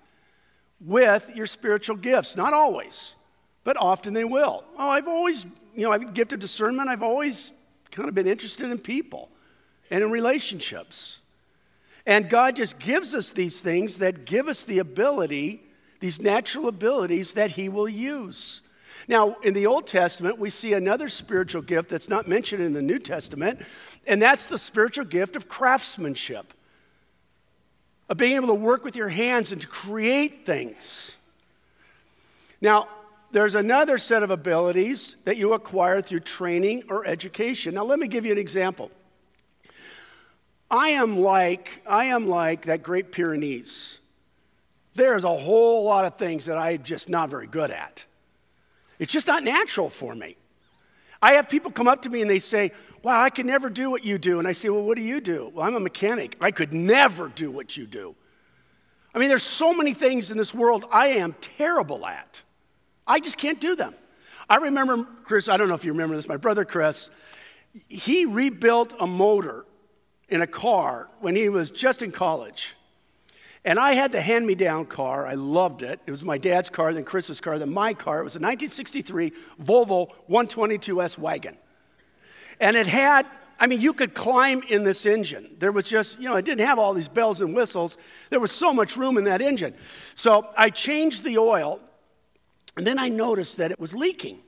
with 0.79 1.29
your 1.35 1.47
spiritual 1.47 1.97
gifts. 1.97 2.35
Not 2.37 2.53
always, 2.53 3.15
but 3.65 3.75
often 3.77 4.13
they 4.13 4.23
will. 4.23 4.63
Oh, 4.77 4.89
I've 4.89 5.09
always, 5.09 5.45
you 5.75 5.81
know, 5.81 5.91
I've 5.91 6.13
gifted 6.13 6.39
discernment. 6.39 6.87
I've 6.87 7.03
always 7.03 7.51
kind 7.91 8.07
of 8.07 8.15
been 8.15 8.27
interested 8.27 8.71
in 8.71 8.77
people 8.77 9.27
and 9.91 10.01
in 10.01 10.11
relationships. 10.11 11.19
And 12.05 12.29
God 12.29 12.55
just 12.55 12.79
gives 12.79 13.13
us 13.13 13.31
these 13.31 13.59
things 13.59 13.97
that 13.97 14.25
give 14.25 14.47
us 14.47 14.63
the 14.63 14.79
ability, 14.79 15.63
these 15.99 16.21
natural 16.21 16.67
abilities 16.67 17.33
that 17.33 17.51
He 17.51 17.67
will 17.67 17.89
use. 17.89 18.61
Now, 19.07 19.35
in 19.43 19.53
the 19.53 19.65
Old 19.65 19.87
Testament, 19.87 20.39
we 20.39 20.51
see 20.51 20.73
another 20.73 21.09
spiritual 21.09 21.63
gift 21.63 21.89
that's 21.89 22.09
not 22.09 22.27
mentioned 22.27 22.63
in 22.63 22.73
the 22.73 22.81
New 22.81 22.99
Testament, 22.99 23.61
and 24.05 24.21
that's 24.21 24.45
the 24.45 24.57
spiritual 24.57 25.05
gift 25.05 25.35
of 25.35 25.47
craftsmanship, 25.47 26.53
of 28.09 28.17
being 28.17 28.35
able 28.35 28.47
to 28.47 28.53
work 28.53 28.83
with 28.83 28.95
your 28.95 29.09
hands 29.09 29.51
and 29.51 29.61
to 29.61 29.67
create 29.67 30.45
things. 30.45 31.15
Now, 32.61 32.87
there's 33.35 33.55
another 33.55 33.97
set 33.97 34.23
of 34.23 34.31
abilities 34.31 35.17
that 35.25 35.35
you 35.35 35.51
acquire 35.51 36.01
through 36.01 36.21
training 36.21 36.83
or 36.89 37.05
education. 37.05 37.73
Now, 37.73 37.83
let 37.83 37.99
me 37.99 38.07
give 38.07 38.25
you 38.25 38.31
an 38.31 38.37
example. 38.37 38.89
I 40.71 40.91
am 40.91 41.19
like, 41.19 41.81
I 41.85 42.05
am 42.05 42.29
like 42.29 42.67
that 42.67 42.81
Great 42.81 43.11
Pyrenees. 43.11 43.99
There's 44.93 45.25
a 45.25 45.37
whole 45.37 45.83
lot 45.83 46.05
of 46.05 46.15
things 46.15 46.45
that 46.45 46.57
I'm 46.57 46.81
just 46.81 47.09
not 47.09 47.29
very 47.29 47.45
good 47.45 47.71
at. 47.71 48.05
It's 48.99 49.11
just 49.11 49.27
not 49.27 49.43
natural 49.43 49.89
for 49.89 50.15
me. 50.15 50.37
I 51.21 51.33
have 51.33 51.49
people 51.49 51.71
come 51.71 51.89
up 51.89 52.03
to 52.03 52.09
me 52.09 52.21
and 52.21 52.29
they 52.29 52.39
say, 52.39 52.71
Wow, 53.03 53.21
I 53.21 53.29
could 53.29 53.45
never 53.45 53.69
do 53.69 53.89
what 53.89 54.05
you 54.05 54.17
do. 54.17 54.39
And 54.39 54.47
I 54.47 54.53
say, 54.53 54.69
Well, 54.69 54.83
what 54.83 54.95
do 54.95 55.03
you 55.03 55.19
do? 55.19 55.51
Well, 55.53 55.67
I'm 55.67 55.75
a 55.75 55.81
mechanic. 55.81 56.37
I 56.39 56.51
could 56.51 56.71
never 56.71 57.27
do 57.27 57.51
what 57.51 57.75
you 57.75 57.85
do. 57.85 58.15
I 59.13 59.19
mean, 59.19 59.27
there's 59.27 59.43
so 59.43 59.73
many 59.73 59.93
things 59.93 60.31
in 60.31 60.37
this 60.37 60.53
world 60.53 60.85
I 60.89 61.07
am 61.07 61.35
terrible 61.41 62.05
at. 62.05 62.41
I 63.07 63.19
just 63.19 63.37
can't 63.37 63.59
do 63.61 63.75
them. 63.75 63.93
I 64.49 64.57
remember, 64.57 65.05
Chris, 65.23 65.49
I 65.49 65.57
don't 65.57 65.67
know 65.67 65.75
if 65.75 65.85
you 65.85 65.91
remember 65.91 66.15
this, 66.15 66.27
my 66.27 66.37
brother 66.37 66.65
Chris, 66.65 67.09
he 67.87 68.25
rebuilt 68.25 68.93
a 68.99 69.07
motor 69.07 69.65
in 70.29 70.41
a 70.41 70.47
car 70.47 71.09
when 71.19 71.35
he 71.35 71.49
was 71.49 71.71
just 71.71 72.01
in 72.01 72.11
college. 72.11 72.75
And 73.63 73.79
I 73.79 73.93
had 73.93 74.11
the 74.11 74.21
hand 74.21 74.45
me 74.45 74.53
down 74.53 74.85
car. 74.85 75.25
I 75.25 75.33
loved 75.33 75.81
it. 75.81 75.99
It 76.05 76.11
was 76.11 76.23
my 76.23 76.37
dad's 76.37 76.69
car, 76.69 76.93
then 76.93 77.03
Chris's 77.03 77.41
car, 77.41 77.57
then 77.57 77.73
my 77.73 77.95
car. 77.95 78.21
It 78.21 78.23
was 78.23 78.35
a 78.35 78.39
1963 78.39 79.31
Volvo 79.63 80.11
122S 80.29 81.17
wagon. 81.17 81.57
And 82.59 82.75
it 82.75 82.85
had, 82.85 83.25
I 83.59 83.65
mean, 83.65 83.81
you 83.81 83.93
could 83.93 84.13
climb 84.13 84.61
in 84.69 84.83
this 84.83 85.07
engine. 85.07 85.55
There 85.57 85.71
was 85.71 85.85
just, 85.85 86.19
you 86.19 86.29
know, 86.29 86.35
it 86.35 86.45
didn't 86.45 86.65
have 86.65 86.77
all 86.77 86.93
these 86.93 87.09
bells 87.09 87.41
and 87.41 87.55
whistles. 87.55 87.97
There 88.29 88.39
was 88.39 88.51
so 88.51 88.71
much 88.71 88.95
room 88.95 89.17
in 89.17 89.23
that 89.23 89.41
engine. 89.41 89.73
So 90.13 90.47
I 90.55 90.69
changed 90.69 91.23
the 91.23 91.39
oil, 91.39 91.79
and 92.77 92.85
then 92.85 92.99
I 92.99 93.09
noticed 93.09 93.57
that 93.57 93.71
it 93.71 93.79
was 93.79 93.93
leaking. 93.93 94.39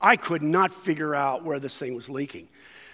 I 0.00 0.16
could 0.16 0.42
not 0.42 0.72
figure 0.72 1.14
out 1.14 1.44
where 1.44 1.58
this 1.58 1.76
thing 1.76 1.94
was 1.94 2.08
leaking. 2.08 2.48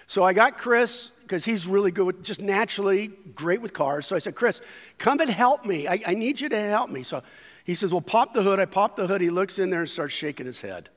So 0.07 0.23
I 0.23 0.33
got 0.33 0.57
Chris 0.57 1.11
because 1.21 1.45
he's 1.45 1.65
really 1.65 1.91
good 1.91 2.05
with, 2.05 2.23
just 2.23 2.41
naturally 2.41 3.07
great 3.07 3.61
with 3.61 3.73
cars. 3.73 4.05
So 4.05 4.15
I 4.15 4.19
said, 4.19 4.35
Chris, 4.35 4.59
come 4.97 5.19
and 5.19 5.29
help 5.29 5.65
me. 5.65 5.87
I, 5.87 5.99
I 6.05 6.13
need 6.13 6.41
you 6.41 6.49
to 6.49 6.59
help 6.59 6.89
me. 6.89 7.03
So 7.03 7.23
he 7.63 7.75
says, 7.75 7.91
Well, 7.91 8.01
pop 8.01 8.33
the 8.33 8.43
hood. 8.43 8.59
I 8.59 8.65
pop 8.65 8.95
the 8.95 9.07
hood. 9.07 9.21
He 9.21 9.29
looks 9.29 9.59
in 9.59 9.69
there 9.69 9.79
and 9.81 9.89
starts 9.89 10.13
shaking 10.13 10.45
his 10.45 10.59
head. 10.59 10.89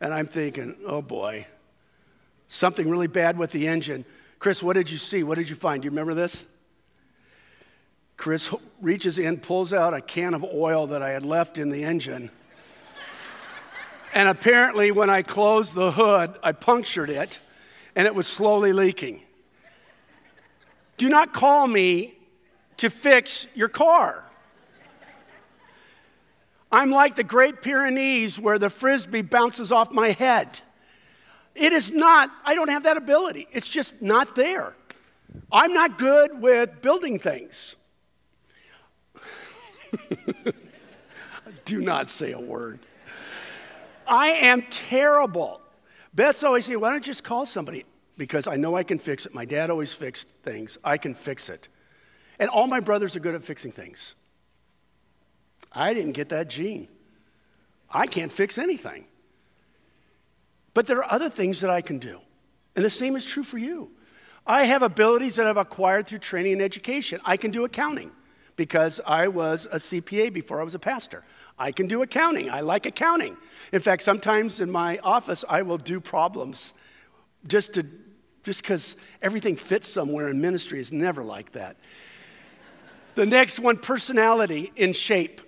And 0.00 0.14
I'm 0.14 0.26
thinking, 0.26 0.76
Oh 0.86 1.02
boy, 1.02 1.46
something 2.48 2.88
really 2.88 3.08
bad 3.08 3.36
with 3.36 3.50
the 3.50 3.68
engine. 3.68 4.04
Chris, 4.38 4.62
what 4.62 4.74
did 4.74 4.90
you 4.90 4.98
see? 4.98 5.22
What 5.22 5.36
did 5.36 5.50
you 5.50 5.56
find? 5.56 5.82
Do 5.82 5.86
you 5.86 5.90
remember 5.90 6.14
this? 6.14 6.46
Chris 8.16 8.54
reaches 8.80 9.18
in, 9.18 9.38
pulls 9.38 9.72
out 9.72 9.94
a 9.94 10.00
can 10.00 10.32
of 10.34 10.44
oil 10.44 10.86
that 10.88 11.02
I 11.02 11.10
had 11.10 11.26
left 11.26 11.58
in 11.58 11.70
the 11.70 11.84
engine. 11.84 12.30
And 14.12 14.28
apparently, 14.28 14.92
when 14.92 15.10
I 15.10 15.22
closed 15.22 15.74
the 15.74 15.92
hood, 15.92 16.38
I 16.42 16.52
punctured 16.52 17.10
it 17.10 17.40
and 17.96 18.06
it 18.06 18.14
was 18.14 18.26
slowly 18.26 18.72
leaking. 18.72 19.22
Do 20.96 21.08
not 21.08 21.32
call 21.32 21.66
me 21.66 22.14
to 22.78 22.90
fix 22.90 23.46
your 23.54 23.68
car. 23.68 24.24
I'm 26.70 26.90
like 26.90 27.16
the 27.16 27.24
Great 27.24 27.60
Pyrenees 27.60 28.38
where 28.38 28.58
the 28.58 28.70
frisbee 28.70 29.22
bounces 29.22 29.72
off 29.72 29.90
my 29.92 30.10
head. 30.10 30.60
It 31.54 31.72
is 31.72 31.90
not, 31.90 32.30
I 32.44 32.54
don't 32.54 32.70
have 32.70 32.84
that 32.84 32.96
ability. 32.96 33.46
It's 33.52 33.68
just 33.68 34.00
not 34.00 34.34
there. 34.34 34.74
I'm 35.50 35.74
not 35.74 35.98
good 35.98 36.40
with 36.40 36.80
building 36.80 37.18
things. 37.18 37.76
Do 41.64 41.80
not 41.80 42.08
say 42.08 42.32
a 42.32 42.40
word. 42.40 42.80
I 44.12 44.28
am 44.28 44.62
terrible. 44.68 45.62
Beth's 46.12 46.44
always 46.44 46.66
saying, 46.66 46.78
why 46.78 46.90
don't 46.90 46.98
you 46.98 47.12
just 47.12 47.24
call 47.24 47.46
somebody? 47.46 47.86
Because 48.18 48.46
I 48.46 48.56
know 48.56 48.76
I 48.76 48.82
can 48.82 48.98
fix 48.98 49.24
it. 49.24 49.32
My 49.32 49.46
dad 49.46 49.70
always 49.70 49.90
fixed 49.90 50.28
things. 50.42 50.76
I 50.84 50.98
can 50.98 51.14
fix 51.14 51.48
it. 51.48 51.68
And 52.38 52.50
all 52.50 52.66
my 52.66 52.80
brothers 52.80 53.16
are 53.16 53.20
good 53.20 53.34
at 53.34 53.42
fixing 53.42 53.72
things. 53.72 54.14
I 55.72 55.94
didn't 55.94 56.12
get 56.12 56.28
that 56.28 56.50
gene. 56.50 56.88
I 57.90 58.06
can't 58.06 58.30
fix 58.30 58.58
anything. 58.58 59.06
But 60.74 60.86
there 60.86 60.98
are 60.98 61.10
other 61.10 61.30
things 61.30 61.60
that 61.60 61.70
I 61.70 61.80
can 61.80 61.98
do. 61.98 62.20
And 62.76 62.84
the 62.84 62.90
same 62.90 63.16
is 63.16 63.24
true 63.24 63.44
for 63.44 63.56
you. 63.56 63.92
I 64.46 64.64
have 64.64 64.82
abilities 64.82 65.36
that 65.36 65.46
I've 65.46 65.56
acquired 65.56 66.06
through 66.06 66.18
training 66.18 66.54
and 66.54 66.62
education. 66.62 67.18
I 67.24 67.38
can 67.38 67.50
do 67.50 67.64
accounting 67.64 68.10
because 68.56 69.00
I 69.06 69.28
was 69.28 69.66
a 69.70 69.76
CPA 69.76 70.32
before 70.32 70.60
I 70.60 70.64
was 70.64 70.74
a 70.74 70.78
pastor. 70.78 71.24
I 71.58 71.72
can 71.72 71.86
do 71.86 72.02
accounting. 72.02 72.50
I 72.50 72.60
like 72.60 72.86
accounting. 72.86 73.36
In 73.72 73.80
fact, 73.80 74.02
sometimes 74.02 74.60
in 74.60 74.70
my 74.70 74.98
office, 74.98 75.44
I 75.48 75.62
will 75.62 75.78
do 75.78 76.00
problems 76.00 76.74
just 77.46 77.74
to 77.74 77.86
just 78.42 78.62
because 78.62 78.96
everything 79.20 79.56
fits 79.56 79.88
somewhere 79.88 80.28
in 80.28 80.40
ministry 80.40 80.80
is 80.80 80.92
never 80.92 81.22
like 81.22 81.52
that. 81.52 81.76
the 83.14 83.26
next 83.26 83.60
one, 83.60 83.76
personality 83.76 84.72
in 84.74 84.92
shape. 84.92 85.40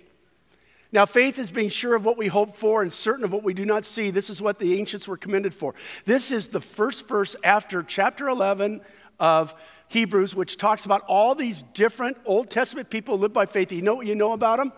Now, 0.91 1.05
faith 1.05 1.39
is 1.39 1.51
being 1.51 1.69
sure 1.69 1.95
of 1.95 2.05
what 2.05 2.17
we 2.17 2.27
hope 2.27 2.55
for 2.55 2.81
and 2.83 2.93
certain 2.93 3.25
of 3.25 3.33
what 3.33 3.43
we 3.43 3.53
do 3.53 3.65
not 3.65 3.85
see. 3.85 4.11
This 4.11 4.29
is 4.29 4.41
what 4.41 4.59
the 4.59 4.79
ancients 4.79 5.07
were 5.07 5.17
commended 5.17 5.53
for. 5.53 5.73
This 6.05 6.31
is 6.31 6.47
the 6.47 6.61
first 6.61 7.07
verse 7.07 7.35
after 7.43 7.83
chapter 7.83 8.29
11 8.29 8.81
of 9.19 9.55
Hebrews, 9.87 10.35
which 10.35 10.57
talks 10.57 10.85
about 10.85 11.03
all 11.07 11.35
these 11.35 11.63
different 11.73 12.17
Old 12.25 12.49
Testament 12.49 12.89
people 12.89 13.17
who 13.17 13.23
live 13.23 13.33
by 13.33 13.45
faith. 13.45 13.71
You 13.71 13.81
know 13.81 13.95
what 13.95 14.07
you 14.07 14.15
know 14.15 14.33
about 14.33 14.57
them? 14.57 14.73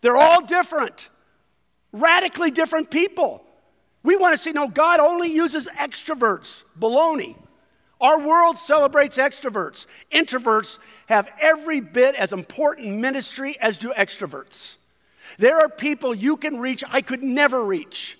They're 0.00 0.16
all 0.16 0.44
different, 0.44 1.08
radically 1.92 2.50
different 2.50 2.90
people. 2.90 3.44
We 4.02 4.16
want 4.16 4.36
to 4.36 4.38
see, 4.38 4.52
no, 4.52 4.68
God 4.68 5.00
only 5.00 5.30
uses 5.30 5.66
extroverts. 5.68 6.62
Baloney. 6.78 7.36
Our 8.00 8.20
world 8.20 8.58
celebrates 8.58 9.16
extroverts. 9.16 9.86
Introverts 10.12 10.78
have 11.06 11.28
every 11.40 11.80
bit 11.80 12.14
as 12.14 12.32
important 12.32 12.98
ministry 12.98 13.56
as 13.60 13.76
do 13.76 13.92
extroverts. 13.96 14.76
There 15.38 15.58
are 15.58 15.68
people 15.68 16.14
you 16.14 16.36
can 16.36 16.58
reach 16.58 16.84
I 16.88 17.00
could 17.00 17.22
never 17.22 17.64
reach 17.64 18.18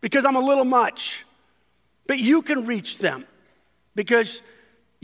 because 0.00 0.24
I'm 0.24 0.36
a 0.36 0.40
little 0.40 0.64
much. 0.64 1.24
But 2.06 2.18
you 2.18 2.42
can 2.42 2.66
reach 2.66 2.98
them 2.98 3.26
because 3.94 4.42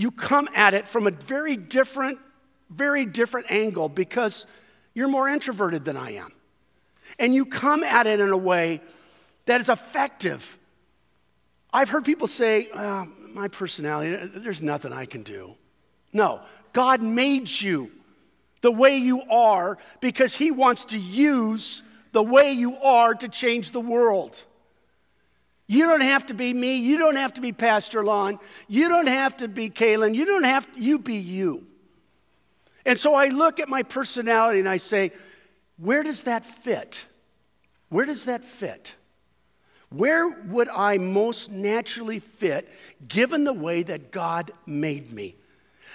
you 0.00 0.10
come 0.10 0.48
at 0.54 0.72
it 0.72 0.88
from 0.88 1.06
a 1.06 1.10
very 1.10 1.56
different, 1.56 2.18
very 2.70 3.04
different 3.04 3.50
angle 3.50 3.86
because 3.86 4.46
you're 4.94 5.08
more 5.08 5.28
introverted 5.28 5.84
than 5.84 5.96
I 5.96 6.12
am. 6.12 6.32
and 7.18 7.34
you 7.34 7.44
come 7.44 7.82
at 7.82 8.06
it 8.06 8.18
in 8.18 8.30
a 8.30 8.36
way 8.36 8.80
that 9.44 9.60
is 9.60 9.68
effective. 9.68 10.58
I've 11.72 11.90
heard 11.90 12.04
people 12.04 12.28
say, 12.28 12.68
oh, 12.72 13.08
my 13.34 13.48
personality, 13.48 14.30
there's 14.36 14.62
nothing 14.62 14.92
I 14.92 15.04
can 15.04 15.22
do. 15.22 15.54
No, 16.12 16.40
God 16.72 17.02
made 17.02 17.50
you 17.50 17.90
the 18.62 18.72
way 18.72 18.96
you 18.96 19.22
are 19.30 19.76
because 20.00 20.34
He 20.34 20.50
wants 20.50 20.84
to 20.86 20.98
use 20.98 21.82
the 22.12 22.22
way 22.22 22.52
you 22.52 22.76
are 22.76 23.14
to 23.14 23.28
change 23.28 23.72
the 23.72 23.80
world. 23.80 24.42
You 25.70 25.86
don't 25.86 26.00
have 26.00 26.26
to 26.26 26.34
be 26.34 26.52
me. 26.52 26.78
You 26.78 26.98
don't 26.98 27.14
have 27.14 27.34
to 27.34 27.40
be 27.40 27.52
Pastor 27.52 28.02
Lon. 28.02 28.40
You 28.66 28.88
don't 28.88 29.06
have 29.06 29.36
to 29.36 29.46
be 29.46 29.70
Kaylin. 29.70 30.16
You 30.16 30.24
don't 30.24 30.42
have 30.42 30.68
to, 30.74 30.80
you 30.80 30.98
be 30.98 31.14
you. 31.14 31.64
And 32.84 32.98
so 32.98 33.14
I 33.14 33.28
look 33.28 33.60
at 33.60 33.68
my 33.68 33.84
personality 33.84 34.58
and 34.58 34.68
I 34.68 34.78
say, 34.78 35.12
where 35.76 36.02
does 36.02 36.24
that 36.24 36.44
fit? 36.44 37.04
Where 37.88 38.04
does 38.04 38.24
that 38.24 38.44
fit? 38.44 38.96
Where 39.90 40.28
would 40.28 40.68
I 40.68 40.98
most 40.98 41.52
naturally 41.52 42.18
fit 42.18 42.68
given 43.06 43.44
the 43.44 43.52
way 43.52 43.84
that 43.84 44.10
God 44.10 44.50
made 44.66 45.12
me? 45.12 45.36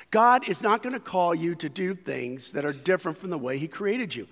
God 0.10 0.48
is 0.48 0.62
not 0.62 0.84
going 0.84 0.94
to 0.94 1.02
call 1.02 1.36
you 1.36 1.54
to 1.56 1.68
do 1.68 1.96
things 1.96 2.54
that 2.54 2.64
are 2.64 2.72
different 2.72 3.18
from 3.18 3.30
the 3.30 3.38
way 3.38 3.58
He 3.58 3.68
created 3.68 4.16
you. 4.16 4.30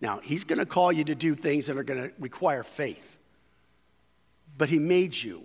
Now, 0.00 0.20
He's 0.20 0.44
going 0.44 0.58
to 0.58 0.64
call 0.64 0.90
you 0.90 1.04
to 1.04 1.14
do 1.14 1.34
things 1.34 1.66
that 1.66 1.76
are 1.76 1.84
going 1.84 2.02
to 2.02 2.12
require 2.18 2.62
faith 2.62 3.15
but 4.56 4.68
He 4.68 4.78
made 4.78 5.14
you 5.14 5.42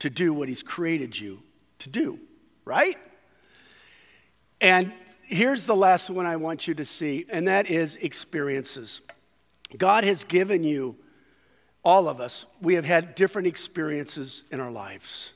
to 0.00 0.10
do 0.10 0.32
what 0.32 0.48
He's 0.48 0.62
created 0.62 1.18
you 1.18 1.42
to 1.80 1.88
do, 1.88 2.18
right? 2.64 2.96
And 4.60 4.92
here's 5.22 5.64
the 5.64 5.76
last 5.76 6.10
one 6.10 6.26
I 6.26 6.36
want 6.36 6.66
you 6.66 6.74
to 6.74 6.84
see, 6.84 7.26
and 7.28 7.48
that 7.48 7.70
is 7.70 7.96
experiences. 7.96 9.00
God 9.76 10.04
has 10.04 10.24
given 10.24 10.64
you, 10.64 10.96
all 11.84 12.08
of 12.08 12.20
us, 12.20 12.46
we 12.60 12.74
have 12.74 12.84
had 12.84 13.14
different 13.14 13.48
experiences 13.48 14.44
in 14.50 14.60
our 14.60 14.70
lives. 14.70 15.32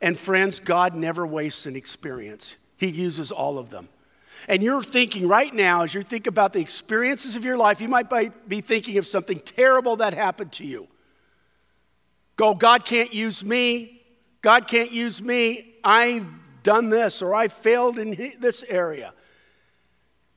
And 0.00 0.18
friends, 0.18 0.60
God 0.60 0.94
never 0.94 1.26
wastes 1.26 1.66
an 1.66 1.76
experience, 1.76 2.56
He 2.76 2.88
uses 2.88 3.30
all 3.30 3.58
of 3.58 3.70
them. 3.70 3.88
And 4.48 4.62
you're 4.62 4.82
thinking 4.82 5.26
right 5.26 5.52
now, 5.52 5.82
as 5.82 5.94
you 5.94 6.02
think 6.02 6.26
about 6.26 6.52
the 6.52 6.60
experiences 6.60 7.36
of 7.36 7.44
your 7.44 7.56
life, 7.56 7.80
you 7.80 7.88
might 7.88 8.10
be 8.46 8.60
thinking 8.60 8.98
of 8.98 9.06
something 9.06 9.38
terrible 9.40 9.96
that 9.96 10.12
happened 10.12 10.52
to 10.52 10.64
you 10.64 10.88
go, 12.36 12.54
God 12.54 12.84
can't 12.84 13.12
use 13.12 13.44
me. 13.44 14.02
God 14.42 14.68
can't 14.68 14.92
use 14.92 15.20
me. 15.20 15.74
I've 15.82 16.26
done 16.62 16.90
this 16.90 17.22
or 17.22 17.34
I 17.34 17.48
failed 17.48 17.98
in 17.98 18.34
this 18.38 18.64
area. 18.68 19.12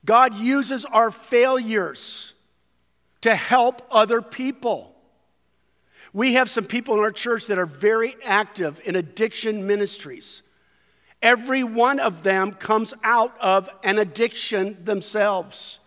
God 0.06 0.34
uses 0.36 0.86
our 0.86 1.12
failures 1.12 2.34
to 3.22 3.36
help 3.36 3.82
other 3.92 4.22
people. 4.22 4.96
We 6.14 6.34
have 6.34 6.50
some 6.50 6.66
people 6.66 6.96
in 6.96 7.02
our 7.02 7.12
church 7.12 7.48
that 7.48 7.60
are 7.60 7.66
very 7.66 8.16
active 8.26 8.82
in 8.86 8.96
addiction 8.96 9.68
ministries. 9.68 10.42
Every 11.22 11.64
one 11.64 12.00
of 12.00 12.24
them 12.24 12.54
comes 12.54 12.94
out 13.04 13.36
of 13.40 13.70
an 13.84 14.00
addiction 14.00 14.78
themselves. 14.86 15.80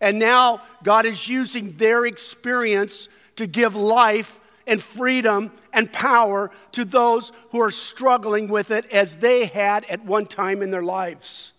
And 0.00 0.18
now 0.18 0.62
God 0.84 1.06
is 1.06 1.28
using 1.28 1.76
their 1.76 2.06
experience 2.06 3.08
to 3.36 3.46
give 3.46 3.74
life 3.74 4.38
and 4.68 4.80
freedom 4.80 5.50
and 5.72 5.92
power 5.92 6.50
to 6.72 6.84
those 6.84 7.32
who 7.50 7.60
are 7.60 7.70
struggling 7.70 8.46
with 8.46 8.70
it 8.70 8.84
as 8.92 9.16
they 9.16 9.46
had 9.46 9.84
at 9.86 10.04
one 10.04 10.26
time 10.26 10.62
in 10.62 10.70
their 10.70 10.82
lives. 10.82 11.52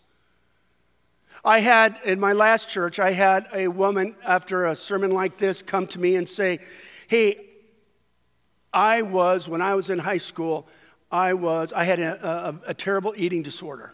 I 1.44 1.60
had, 1.60 2.00
in 2.06 2.20
my 2.20 2.34
last 2.34 2.70
church, 2.70 3.00
I 3.00 3.12
had 3.12 3.48
a 3.54 3.68
woman 3.68 4.16
after 4.26 4.66
a 4.66 4.76
sermon 4.76 5.12
like 5.12 5.38
this 5.38 5.62
come 5.62 5.88
to 5.88 6.00
me 6.00 6.16
and 6.16 6.28
say, 6.28 6.60
Hey, 7.08 7.46
I 8.74 9.02
was, 9.02 9.50
when 9.50 9.62
I 9.62 9.76
was 9.76 9.90
in 9.90 10.00
high 10.00 10.18
school, 10.18 10.68
I 11.12 11.34
was, 11.34 11.74
I 11.74 11.86
had 11.86 12.00
a, 12.00 12.60
a, 12.66 12.70
a 12.70 12.74
terrible 12.74 13.14
eating 13.16 13.42
disorder. 13.42 13.94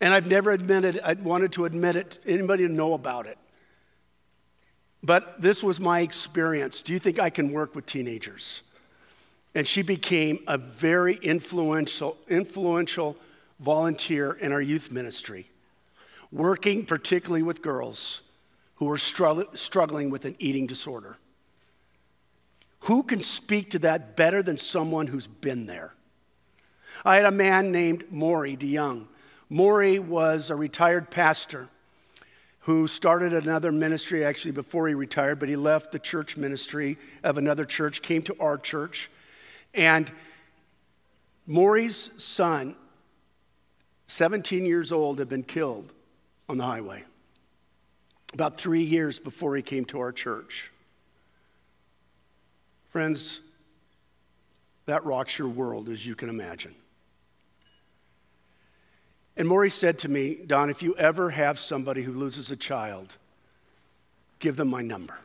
And 0.00 0.12
I've 0.12 0.26
never 0.26 0.50
admitted, 0.50 1.00
I 1.02 1.14
wanted 1.14 1.52
to 1.52 1.64
admit 1.64 1.96
it, 1.96 2.18
anybody 2.26 2.66
to 2.66 2.72
know 2.72 2.94
about 2.94 3.26
it. 3.26 3.38
But 5.02 5.40
this 5.40 5.62
was 5.62 5.80
my 5.80 6.00
experience. 6.00 6.82
Do 6.82 6.92
you 6.92 6.98
think 6.98 7.18
I 7.18 7.30
can 7.30 7.52
work 7.52 7.74
with 7.74 7.86
teenagers? 7.86 8.62
And 9.54 9.66
she 9.66 9.82
became 9.82 10.40
a 10.46 10.58
very 10.58 11.14
influential, 11.16 12.16
influential 12.28 13.16
volunteer 13.58 14.32
in 14.32 14.52
our 14.52 14.60
youth 14.60 14.90
ministry, 14.90 15.46
working 16.30 16.84
particularly 16.84 17.42
with 17.42 17.62
girls 17.62 18.20
who 18.76 18.86
were 18.86 18.98
struggling 18.98 20.10
with 20.10 20.24
an 20.24 20.36
eating 20.38 20.66
disorder. 20.66 21.18
Who 22.80 23.02
can 23.02 23.20
speak 23.20 23.72
to 23.72 23.78
that 23.80 24.16
better 24.16 24.42
than 24.42 24.56
someone 24.56 25.06
who's 25.06 25.26
been 25.26 25.66
there? 25.66 25.94
I 27.04 27.16
had 27.16 27.26
a 27.26 27.30
man 27.30 27.72
named 27.72 28.04
Maury 28.10 28.56
DeYoung. 28.56 29.06
Maury 29.48 29.98
was 29.98 30.48
a 30.50 30.56
retired 30.56 31.10
pastor 31.10 31.68
who 32.70 32.86
started 32.86 33.32
another 33.32 33.72
ministry 33.72 34.24
actually 34.24 34.52
before 34.52 34.86
he 34.86 34.94
retired, 34.94 35.40
but 35.40 35.48
he 35.48 35.56
left 35.56 35.90
the 35.90 35.98
church 35.98 36.36
ministry 36.36 36.96
of 37.24 37.36
another 37.36 37.64
church, 37.64 38.00
came 38.00 38.22
to 38.22 38.36
our 38.38 38.56
church. 38.56 39.10
And 39.74 40.08
Maury's 41.48 42.10
son, 42.16 42.76
17 44.06 44.64
years 44.64 44.92
old, 44.92 45.18
had 45.18 45.28
been 45.28 45.42
killed 45.42 45.92
on 46.48 46.58
the 46.58 46.64
highway 46.64 47.02
about 48.34 48.56
three 48.56 48.84
years 48.84 49.18
before 49.18 49.56
he 49.56 49.62
came 49.62 49.84
to 49.86 49.98
our 49.98 50.12
church. 50.12 50.70
Friends, 52.90 53.40
that 54.86 55.04
rocks 55.04 55.36
your 55.36 55.48
world 55.48 55.88
as 55.88 56.06
you 56.06 56.14
can 56.14 56.28
imagine. 56.28 56.76
And 59.36 59.48
Maury 59.48 59.70
said 59.70 59.98
to 60.00 60.08
me, 60.08 60.38
Don, 60.46 60.70
if 60.70 60.82
you 60.82 60.94
ever 60.96 61.30
have 61.30 61.58
somebody 61.58 62.02
who 62.02 62.12
loses 62.12 62.50
a 62.50 62.56
child, 62.56 63.16
give 64.38 64.56
them 64.56 64.68
my 64.68 64.82
number. 64.82 65.18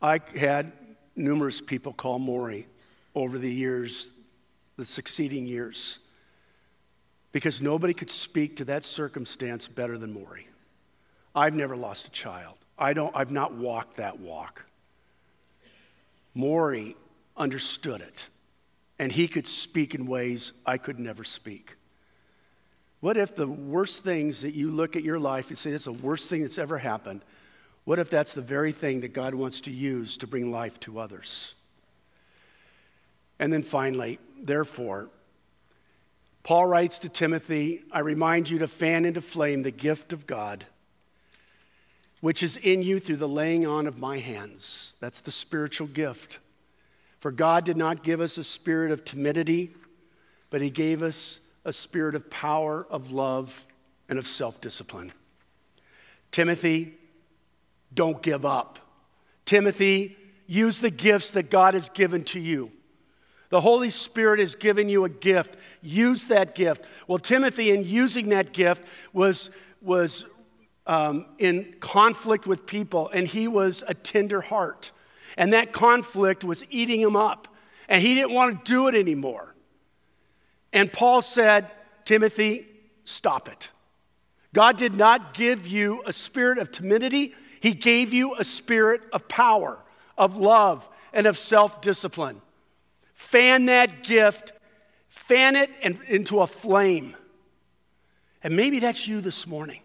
I 0.00 0.20
had 0.34 0.72
numerous 1.16 1.60
people 1.60 1.92
call 1.92 2.18
Maury 2.18 2.66
over 3.14 3.38
the 3.38 3.52
years, 3.52 4.10
the 4.76 4.84
succeeding 4.84 5.46
years, 5.46 5.98
because 7.32 7.60
nobody 7.60 7.92
could 7.92 8.10
speak 8.10 8.56
to 8.56 8.64
that 8.66 8.84
circumstance 8.84 9.68
better 9.68 9.98
than 9.98 10.12
Maury. 10.12 10.48
I've 11.34 11.54
never 11.54 11.76
lost 11.76 12.06
a 12.06 12.10
child. 12.10 12.56
I 12.78 12.92
don't, 12.92 13.14
I've 13.14 13.30
not 13.30 13.54
walked 13.54 13.96
that 13.96 14.18
walk. 14.20 14.64
Maury 16.34 16.96
understood 17.36 18.00
it, 18.00 18.26
and 18.98 19.12
he 19.12 19.28
could 19.28 19.46
speak 19.46 19.94
in 19.94 20.06
ways 20.06 20.52
I 20.64 20.78
could 20.78 20.98
never 20.98 21.24
speak. 21.24 21.76
What 23.00 23.16
if 23.16 23.34
the 23.34 23.46
worst 23.46 24.04
things 24.04 24.42
that 24.42 24.54
you 24.54 24.70
look 24.70 24.94
at 24.94 25.02
your 25.02 25.18
life 25.18 25.48
and 25.48 25.58
say, 25.58 25.70
that's 25.70 25.84
the 25.84 25.92
worst 25.92 26.28
thing 26.28 26.42
that's 26.42 26.58
ever 26.58 26.78
happened? 26.78 27.22
What 27.84 27.98
if 27.98 28.10
that's 28.10 28.34
the 28.34 28.42
very 28.42 28.72
thing 28.72 29.00
that 29.00 29.14
God 29.14 29.34
wants 29.34 29.62
to 29.62 29.70
use 29.70 30.18
to 30.18 30.26
bring 30.26 30.50
life 30.50 30.78
to 30.80 31.00
others? 31.00 31.54
And 33.38 33.50
then 33.50 33.62
finally, 33.62 34.18
therefore, 34.40 35.08
Paul 36.42 36.66
writes 36.66 36.98
to 37.00 37.08
Timothy, 37.08 37.82
I 37.90 38.00
remind 38.00 38.50
you 38.50 38.58
to 38.58 38.68
fan 38.68 39.06
into 39.06 39.22
flame 39.22 39.62
the 39.62 39.70
gift 39.70 40.12
of 40.12 40.26
God, 40.26 40.66
which 42.20 42.42
is 42.42 42.58
in 42.58 42.82
you 42.82 43.00
through 43.00 43.16
the 43.16 43.28
laying 43.28 43.66
on 43.66 43.86
of 43.86 43.98
my 43.98 44.18
hands. 44.18 44.92
That's 45.00 45.22
the 45.22 45.30
spiritual 45.30 45.86
gift. 45.86 46.38
For 47.18 47.30
God 47.30 47.64
did 47.64 47.78
not 47.78 48.02
give 48.02 48.20
us 48.20 48.36
a 48.36 48.44
spirit 48.44 48.90
of 48.90 49.04
timidity, 49.04 49.72
but 50.50 50.60
He 50.60 50.70
gave 50.70 51.02
us 51.02 51.40
a 51.64 51.72
spirit 51.72 52.14
of 52.14 52.30
power, 52.30 52.86
of 52.90 53.12
love, 53.12 53.64
and 54.08 54.18
of 54.18 54.26
self 54.26 54.60
discipline. 54.60 55.12
Timothy, 56.32 56.94
don't 57.92 58.22
give 58.22 58.46
up. 58.46 58.78
Timothy, 59.44 60.16
use 60.46 60.78
the 60.78 60.90
gifts 60.90 61.32
that 61.32 61.50
God 61.50 61.74
has 61.74 61.88
given 61.88 62.24
to 62.24 62.40
you. 62.40 62.70
The 63.50 63.60
Holy 63.60 63.90
Spirit 63.90 64.38
has 64.38 64.54
given 64.54 64.88
you 64.88 65.04
a 65.04 65.08
gift. 65.08 65.56
Use 65.82 66.26
that 66.26 66.54
gift. 66.54 66.84
Well, 67.08 67.18
Timothy, 67.18 67.70
in 67.72 67.84
using 67.84 68.28
that 68.28 68.52
gift, 68.52 68.84
was, 69.12 69.50
was 69.82 70.24
um, 70.86 71.26
in 71.38 71.74
conflict 71.80 72.46
with 72.46 72.64
people, 72.64 73.10
and 73.12 73.26
he 73.26 73.48
was 73.48 73.82
a 73.88 73.94
tender 73.94 74.40
heart. 74.40 74.92
And 75.36 75.52
that 75.52 75.72
conflict 75.72 76.44
was 76.44 76.64
eating 76.70 77.00
him 77.00 77.16
up, 77.16 77.48
and 77.88 78.02
he 78.02 78.14
didn't 78.14 78.32
want 78.32 78.64
to 78.64 78.72
do 78.72 78.86
it 78.86 78.94
anymore. 78.94 79.54
And 80.72 80.92
Paul 80.92 81.22
said, 81.22 81.70
Timothy, 82.04 82.66
stop 83.04 83.48
it. 83.48 83.68
God 84.52 84.76
did 84.76 84.94
not 84.94 85.34
give 85.34 85.66
you 85.66 86.02
a 86.06 86.12
spirit 86.12 86.58
of 86.58 86.72
timidity, 86.72 87.34
He 87.60 87.72
gave 87.72 88.12
you 88.12 88.34
a 88.36 88.44
spirit 88.44 89.02
of 89.12 89.28
power, 89.28 89.78
of 90.16 90.36
love, 90.36 90.88
and 91.12 91.26
of 91.26 91.38
self 91.38 91.80
discipline. 91.80 92.40
Fan 93.14 93.66
that 93.66 94.02
gift, 94.02 94.52
fan 95.08 95.56
it 95.56 95.70
into 95.82 96.40
a 96.40 96.46
flame. 96.46 97.14
And 98.42 98.56
maybe 98.56 98.78
that's 98.78 99.06
you 99.06 99.20
this 99.20 99.46
morning. 99.46 99.80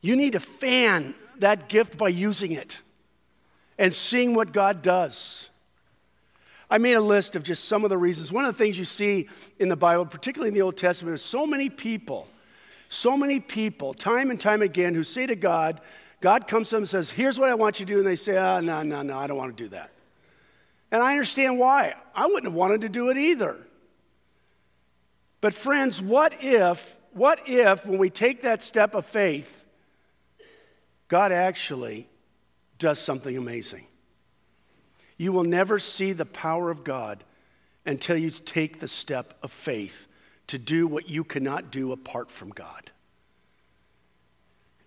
You 0.00 0.16
need 0.16 0.32
to 0.32 0.40
fan 0.40 1.14
that 1.38 1.68
gift 1.68 1.98
by 1.98 2.08
using 2.08 2.52
it 2.52 2.78
and 3.78 3.92
seeing 3.92 4.34
what 4.34 4.52
God 4.52 4.82
does. 4.82 5.49
I 6.70 6.78
made 6.78 6.92
a 6.92 7.00
list 7.00 7.34
of 7.34 7.42
just 7.42 7.64
some 7.64 7.82
of 7.82 7.90
the 7.90 7.98
reasons. 7.98 8.30
One 8.30 8.44
of 8.44 8.56
the 8.56 8.62
things 8.62 8.78
you 8.78 8.84
see 8.84 9.28
in 9.58 9.68
the 9.68 9.76
Bible, 9.76 10.06
particularly 10.06 10.48
in 10.48 10.54
the 10.54 10.62
Old 10.62 10.76
Testament, 10.76 11.14
is 11.14 11.22
so 11.22 11.44
many 11.44 11.68
people, 11.68 12.28
so 12.88 13.16
many 13.16 13.40
people, 13.40 13.92
time 13.92 14.30
and 14.30 14.40
time 14.40 14.62
again, 14.62 14.94
who 14.94 15.02
say 15.02 15.26
to 15.26 15.34
God, 15.34 15.80
God 16.20 16.46
comes 16.46 16.68
to 16.68 16.76
them 16.76 16.82
and 16.82 16.88
says, 16.88 17.10
Here's 17.10 17.38
what 17.38 17.48
I 17.48 17.54
want 17.54 17.80
you 17.80 17.86
to 17.86 17.92
do. 17.92 17.98
And 17.98 18.06
they 18.06 18.16
say, 18.16 18.38
Oh, 18.38 18.60
no, 18.60 18.82
no, 18.82 19.02
no, 19.02 19.18
I 19.18 19.26
don't 19.26 19.36
want 19.36 19.56
to 19.56 19.64
do 19.64 19.70
that. 19.70 19.90
And 20.92 21.02
I 21.02 21.12
understand 21.12 21.58
why. 21.58 21.94
I 22.14 22.26
wouldn't 22.26 22.44
have 22.44 22.54
wanted 22.54 22.82
to 22.82 22.88
do 22.88 23.10
it 23.10 23.18
either. 23.18 23.56
But, 25.40 25.54
friends, 25.54 26.00
what 26.00 26.34
if, 26.40 26.96
what 27.12 27.40
if 27.46 27.86
when 27.86 27.98
we 27.98 28.10
take 28.10 28.42
that 28.42 28.62
step 28.62 28.94
of 28.94 29.06
faith, 29.06 29.64
God 31.08 31.32
actually 31.32 32.08
does 32.78 32.98
something 32.98 33.36
amazing? 33.36 33.86
You 35.20 35.32
will 35.32 35.44
never 35.44 35.78
see 35.78 36.14
the 36.14 36.24
power 36.24 36.70
of 36.70 36.82
God 36.82 37.24
until 37.84 38.16
you 38.16 38.30
take 38.30 38.80
the 38.80 38.88
step 38.88 39.34
of 39.42 39.50
faith 39.50 40.08
to 40.46 40.56
do 40.56 40.86
what 40.86 41.10
you 41.10 41.24
cannot 41.24 41.70
do 41.70 41.92
apart 41.92 42.30
from 42.30 42.48
God. 42.48 42.90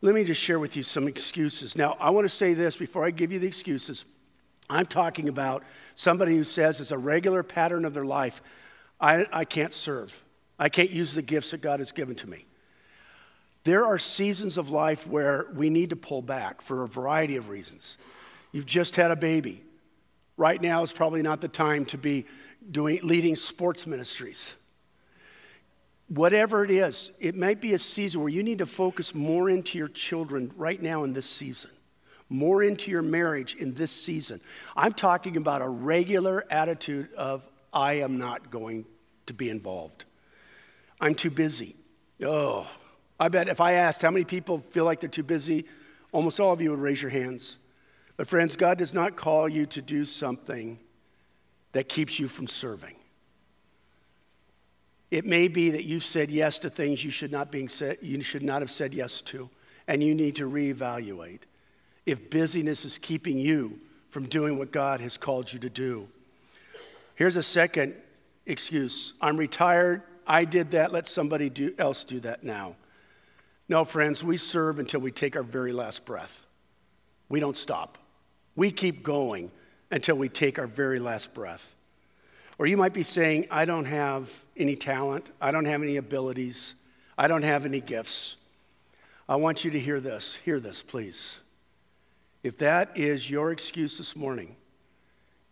Let 0.02 0.16
me 0.16 0.24
just 0.24 0.42
share 0.42 0.58
with 0.58 0.76
you 0.76 0.82
some 0.82 1.08
excuses. 1.08 1.76
Now, 1.76 1.98
I 2.00 2.10
want 2.10 2.26
to 2.26 2.36
say 2.36 2.56
this 2.56 2.76
before 2.76 3.06
I 3.06 3.12
give 3.12 3.32
you 3.32 3.38
the 3.38 3.46
excuses. 3.46 4.06
I'm 4.72 4.88
talking 4.88 5.30
about 5.30 5.62
somebody 5.94 6.36
who 6.36 6.44
says 6.44 6.82
it's 6.82 6.90
a 6.90 6.98
regular 6.98 7.44
pattern 7.44 7.86
of 7.86 7.94
their 7.94 8.04
life 8.04 8.42
I, 9.00 9.28
I 9.32 9.46
can't 9.46 9.72
serve. 9.72 10.20
I 10.58 10.68
can't 10.68 10.90
use 10.90 11.14
the 11.14 11.22
gifts 11.22 11.52
that 11.52 11.62
God 11.62 11.80
has 11.80 11.92
given 11.92 12.16
to 12.16 12.28
me. 12.28 12.48
There 13.66 13.86
are 13.86 14.00
seasons 14.00 14.58
of 14.58 14.72
life 14.72 15.06
where 15.06 15.46
we 15.54 15.70
need 15.70 15.92
to 15.92 15.96
pull 15.96 16.24
back 16.24 16.64
for 16.64 16.82
a 16.82 16.88
variety 16.88 17.36
of 17.36 17.50
reasons. 17.50 17.98
You've 18.52 18.66
just 18.66 18.96
had 18.96 19.12
a 19.12 19.16
baby. 19.16 19.62
Right 20.38 20.62
now 20.62 20.84
is 20.84 20.92
probably 20.92 21.22
not 21.22 21.42
the 21.42 21.48
time 21.48 21.86
to 21.86 21.98
be 21.98 22.26
doing 22.70 23.00
leading 23.04 23.36
sports 23.36 23.86
ministries. 23.86 24.54
Whatever 26.08 26.64
it 26.64 26.72
is, 26.72 27.12
it 27.20 27.36
might 27.36 27.62
be 27.62 27.74
a 27.74 27.80
season 27.80 28.22
where 28.22 28.30
you 28.30 28.44
need 28.44 28.60
to 28.60 28.66
focus 28.66 29.16
more 29.16 29.50
into 29.50 29.78
your 29.78 29.88
children 29.88 30.52
right 30.56 30.82
now 30.82 31.04
in 31.04 31.14
this 31.14 31.30
season, 31.30 31.72
more 32.30 32.64
into 32.64 32.92
your 32.92 33.02
marriage 33.02 33.56
in 33.56 33.74
this 33.74 33.92
season. 33.92 34.42
I'm 34.76 34.94
talking 34.94 35.38
about 35.38 35.62
a 35.62 35.68
regular 35.68 36.46
attitude 36.50 37.14
of, 37.14 37.48
I 37.72 37.94
am 37.96 38.18
not 38.18 38.52
going 38.52 38.86
to 39.26 39.34
be 39.34 39.50
involved. 39.50 40.06
I'm 41.00 41.16
too 41.16 41.32
busy. 41.32 41.76
Oh, 42.24 42.70
I 43.20 43.30
bet 43.30 43.48
if 43.48 43.62
I 43.62 43.74
asked 43.74 44.02
how 44.02 44.12
many 44.12 44.26
people 44.26 44.60
feel 44.72 44.86
like 44.86 45.00
they're 45.00 45.10
too 45.10 45.24
busy, 45.24 45.66
almost 46.12 46.40
all 46.40 46.54
of 46.54 46.62
you 46.62 46.72
would 46.72 46.80
raise 46.80 47.02
your 47.02 47.12
hands. 47.12 47.58
But, 48.18 48.28
friends, 48.28 48.56
God 48.56 48.78
does 48.78 48.94
not 48.94 49.16
call 49.16 49.50
you 49.50 49.66
to 49.68 49.82
do 49.82 50.06
something 50.06 50.80
that 51.72 51.90
keeps 51.90 52.20
you 52.20 52.28
from 52.28 52.48
serving. 52.48 52.96
It 55.12 55.26
may 55.26 55.48
be 55.48 55.72
that 55.72 55.86
you've 55.86 56.04
said 56.04 56.32
yes 56.32 56.60
to 56.60 56.70
things 56.70 57.04
you 57.04 57.12
should 57.12 57.32
not, 57.32 57.52
being 57.52 57.70
said, 57.70 57.98
you 58.02 58.22
should 58.22 58.44
not 58.44 58.62
have 58.62 58.72
said 58.72 58.94
yes 58.94 59.22
to, 59.24 59.50
and 59.88 60.02
you 60.02 60.16
need 60.16 60.36
to 60.38 60.50
reevaluate 60.50 61.42
if 62.06 62.30
busyness 62.30 62.86
is 62.86 62.98
keeping 62.98 63.38
you 63.38 63.80
from 64.10 64.28
doing 64.28 64.58
what 64.58 64.72
God 64.72 65.02
has 65.02 65.18
called 65.18 65.52
you 65.52 65.60
to 65.60 65.70
do. 65.70 66.08
Here's 67.16 67.36
a 67.36 67.44
second 67.44 67.96
excuse 68.46 69.14
I'm 69.22 69.38
retired 69.38 70.04
I 70.26 70.46
did 70.46 70.72
that, 70.72 70.92
let 70.92 71.08
somebody 71.08 71.50
do, 71.50 71.74
else 71.78 72.04
do 72.04 72.20
that 72.22 72.44
now. 72.44 72.76
No, 73.68 73.86
friends, 73.86 74.24
we 74.24 74.38
serve 74.38 74.80
until 74.80 75.00
we 75.00 75.12
take 75.12 75.36
our 75.36 75.44
very 75.44 75.74
last 75.74 76.06
breath. 76.06 76.46
We 77.30 77.40
don't 77.40 77.58
stop. 77.58 77.98
We 78.56 78.72
keep 78.72 79.04
going 79.04 79.52
until 79.92 80.16
we 80.16 80.30
take 80.30 80.60
our 80.60 80.68
very 80.68 81.00
last 81.00 81.34
breath. 81.34 81.76
Or 82.58 82.68
you 82.68 82.78
might 82.78 82.94
be 82.94 83.04
saying, 83.04 83.48
I 83.50 83.66
don't 83.66 83.86
have 83.86 84.32
any 84.56 84.76
talent, 84.76 85.30
I 85.42 85.52
don't 85.52 85.66
have 85.66 85.82
any 85.82 85.98
abilities, 85.98 86.76
I 87.18 87.28
don't 87.28 87.44
have 87.44 87.66
any 87.66 87.82
gifts. 87.82 88.38
I 89.28 89.38
want 89.38 89.64
you 89.64 89.72
to 89.72 89.80
hear 89.80 90.00
this. 90.00 90.36
Hear 90.36 90.60
this, 90.60 90.82
please. 90.82 91.38
If 92.44 92.58
that 92.60 92.98
is 92.98 93.30
your 93.30 93.52
excuse 93.52 93.98
this 93.98 94.16
morning, 94.16 94.56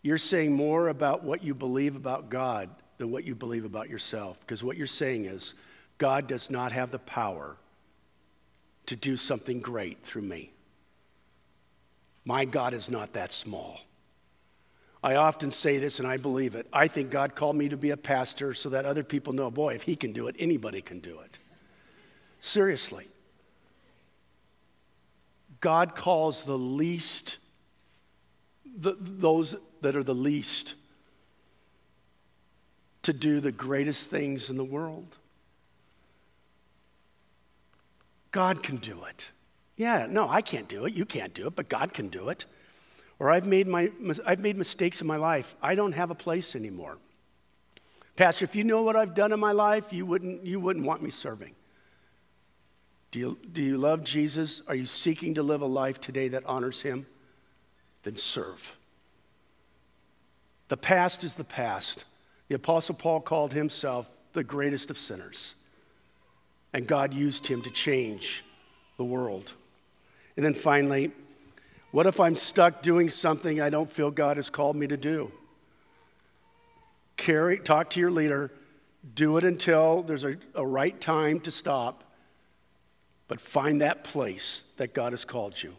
you're 0.02 0.18
saying 0.18 0.52
more 0.52 0.90
about 0.90 1.24
what 1.24 1.44
you 1.44 1.54
believe 1.54 1.96
about 1.96 2.30
God 2.30 2.70
than 2.98 3.12
what 3.12 3.24
you 3.24 3.34
believe 3.34 3.66
about 3.66 3.90
yourself. 3.90 4.40
Because 4.42 4.64
what 4.64 4.78
you're 4.78 4.88
saying 4.88 5.26
is, 5.26 5.54
God 5.98 6.28
does 6.28 6.50
not 6.50 6.72
have 6.72 6.92
the 6.92 7.00
power 7.00 7.56
to 8.88 8.96
do 8.96 9.16
something 9.16 9.62
great 9.62 10.04
through 10.04 10.24
me. 10.24 10.52
My 12.26 12.46
God 12.46 12.74
is 12.74 12.90
not 12.90 13.14
that 13.14 13.32
small. 13.32 13.80
I 15.04 15.16
often 15.16 15.50
say 15.50 15.80
this 15.80 15.98
and 16.00 16.08
I 16.08 16.18
believe 16.18 16.56
it. 16.56 16.68
I 16.72 16.88
think 16.88 17.10
God 17.10 17.36
called 17.36 17.56
me 17.56 17.70
to 17.70 17.78
be 17.78 17.90
a 17.90 17.98
pastor 17.98 18.54
so 18.54 18.70
that 18.70 18.86
other 18.86 19.04
people 19.04 19.34
know, 19.34 19.50
boy, 19.50 19.74
if 19.74 19.84
he 19.84 19.96
can 19.96 20.14
do 20.14 20.28
it, 20.28 20.36
anybody 20.38 20.82
can 20.82 21.00
do 21.00 21.20
it. 21.22 21.40
Seriously. 22.40 23.08
God 25.60 25.96
calls 25.96 26.44
the 26.44 26.58
least, 26.58 27.38
the, 28.78 28.96
those 29.00 29.56
that 29.82 29.96
are 29.96 30.04
the 30.04 30.16
least, 30.16 30.76
to 33.04 33.14
do 33.14 33.40
the 33.40 33.52
greatest 33.52 34.10
things 34.10 34.50
in 34.50 34.58
the 34.58 34.64
world. 34.64 35.18
God 38.32 38.62
can 38.62 38.78
do 38.78 39.04
it. 39.06 39.30
Yeah, 39.82 40.06
no, 40.08 40.30
I 40.30 40.42
can't 40.42 40.68
do 40.68 40.86
it. 40.86 40.94
You 40.94 41.06
can't 41.06 41.34
do 41.34 41.48
it, 41.48 41.56
but 41.56 41.68
God 41.68 41.92
can 41.92 42.10
do 42.10 42.30
it. 42.30 42.46
Or 43.18 43.32
I've 43.32 43.48
made, 43.48 43.68
my, 43.68 43.92
I've 44.28 44.40
made 44.40 44.56
mistakes 44.56 45.02
in 45.02 45.08
my 45.08 45.16
life. 45.16 45.56
I 45.60 45.74
don't 45.74 45.94
have 45.94 46.12
a 46.12 46.16
place 46.16 46.56
anymore. 46.56 47.00
Pastor, 48.16 48.46
if 48.46 48.56
you 48.56 48.64
know 48.64 48.84
what 48.84 48.96
I've 48.96 49.16
done 49.16 49.32
in 49.32 49.40
my 49.40 49.54
life, 49.54 49.92
you 49.92 50.06
wouldn't, 50.06 50.46
you 50.46 50.60
wouldn't 50.60 50.86
want 50.86 51.02
me 51.02 51.10
serving. 51.10 51.56
Do 53.10 53.18
you, 53.18 53.40
do 53.54 53.64
you 53.64 53.80
love 53.80 54.04
Jesus? 54.04 54.62
Are 54.68 54.76
you 54.76 54.86
seeking 54.86 55.34
to 55.34 55.42
live 55.42 55.64
a 55.64 55.66
life 55.66 56.00
today 56.00 56.28
that 56.28 56.46
honors 56.46 56.84
him? 56.84 57.08
Then 58.04 58.18
serve. 58.18 58.76
The 60.68 60.78
past 60.78 61.24
is 61.24 61.34
the 61.34 61.44
past. 61.44 62.06
The 62.50 62.56
Apostle 62.56 62.94
Paul 62.94 63.20
called 63.20 63.52
himself 63.52 64.08
the 64.34 64.44
greatest 64.44 64.92
of 64.92 65.00
sinners. 65.00 65.56
And 66.72 66.86
God 66.86 67.16
used 67.16 67.48
him 67.48 67.64
to 67.64 67.72
change 67.72 68.44
the 68.98 69.04
world. 69.04 69.54
And 70.36 70.46
then 70.46 70.54
finally, 70.54 71.12
what 71.92 72.06
if 72.06 72.20
I'm 72.20 72.36
stuck 72.36 72.82
doing 72.82 73.10
something 73.10 73.60
I 73.60 73.70
don't 73.70 73.92
feel 73.92 74.12
God 74.12 74.38
has 74.38 74.50
called 74.50 74.76
me 74.76 74.88
to 74.88 74.98
do? 74.98 75.32
Carry, 77.18 77.60
talk 77.60 77.90
to 77.92 78.00
your 78.00 78.12
leader, 78.12 78.52
do 79.14 79.38
it 79.38 79.44
until 79.44 80.04
there's 80.04 80.24
a, 80.24 80.36
a 80.56 80.66
right 80.66 81.00
time 81.00 81.40
to 81.42 81.52
stop, 81.52 82.04
but 83.28 83.42
find 83.42 83.82
that 83.82 84.04
place 84.04 84.64
that 84.78 84.94
God 84.94 85.14
has 85.14 85.26
called 85.26 85.62
you. 85.62 85.76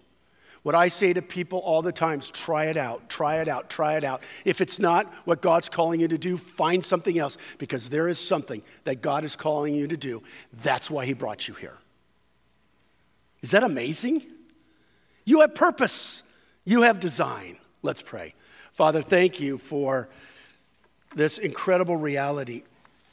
What 0.63 0.77
I 0.77 0.89
say 0.89 1.13
to 1.13 1.23
people 1.23 1.59
all 1.59 1.83
the 1.83 1.91
time 1.91 2.21
is 2.21 2.31
try 2.31 2.67
it 2.67 2.77
out, 2.77 3.09
try 3.09 3.41
it 3.41 3.49
out, 3.49 3.69
try 3.69 3.97
it 3.97 4.05
out. 4.05 4.23
If 4.45 4.61
it's 4.61 4.79
not 4.79 5.13
what 5.25 5.43
God's 5.43 5.69
calling 5.69 5.99
you 5.99 6.07
to 6.09 6.19
do, 6.19 6.37
find 6.37 6.85
something 6.85 7.19
else 7.19 7.37
because 7.59 7.89
there 7.89 8.09
is 8.09 8.19
something 8.19 8.63
that 8.85 9.03
God 9.03 9.25
is 9.25 9.35
calling 9.35 9.75
you 9.75 9.89
to 9.89 9.97
do. 9.97 10.23
That's 10.63 10.89
why 10.89 11.05
He 11.05 11.15
brought 11.15 11.49
you 11.49 11.55
here. 11.55 11.77
Is 13.41 13.51
that 13.51 13.65
amazing? 13.65 14.23
You 15.25 15.41
have 15.41 15.55
purpose, 15.55 16.23
you 16.65 16.83
have 16.83 17.01
design. 17.01 17.59
Let's 17.83 18.03
pray. 18.03 18.35
Father, 18.73 19.03
thank 19.03 19.41
you 19.41 19.59
for 19.59 20.09
this 21.15 21.39
incredible 21.39 21.97
reality 21.97 22.63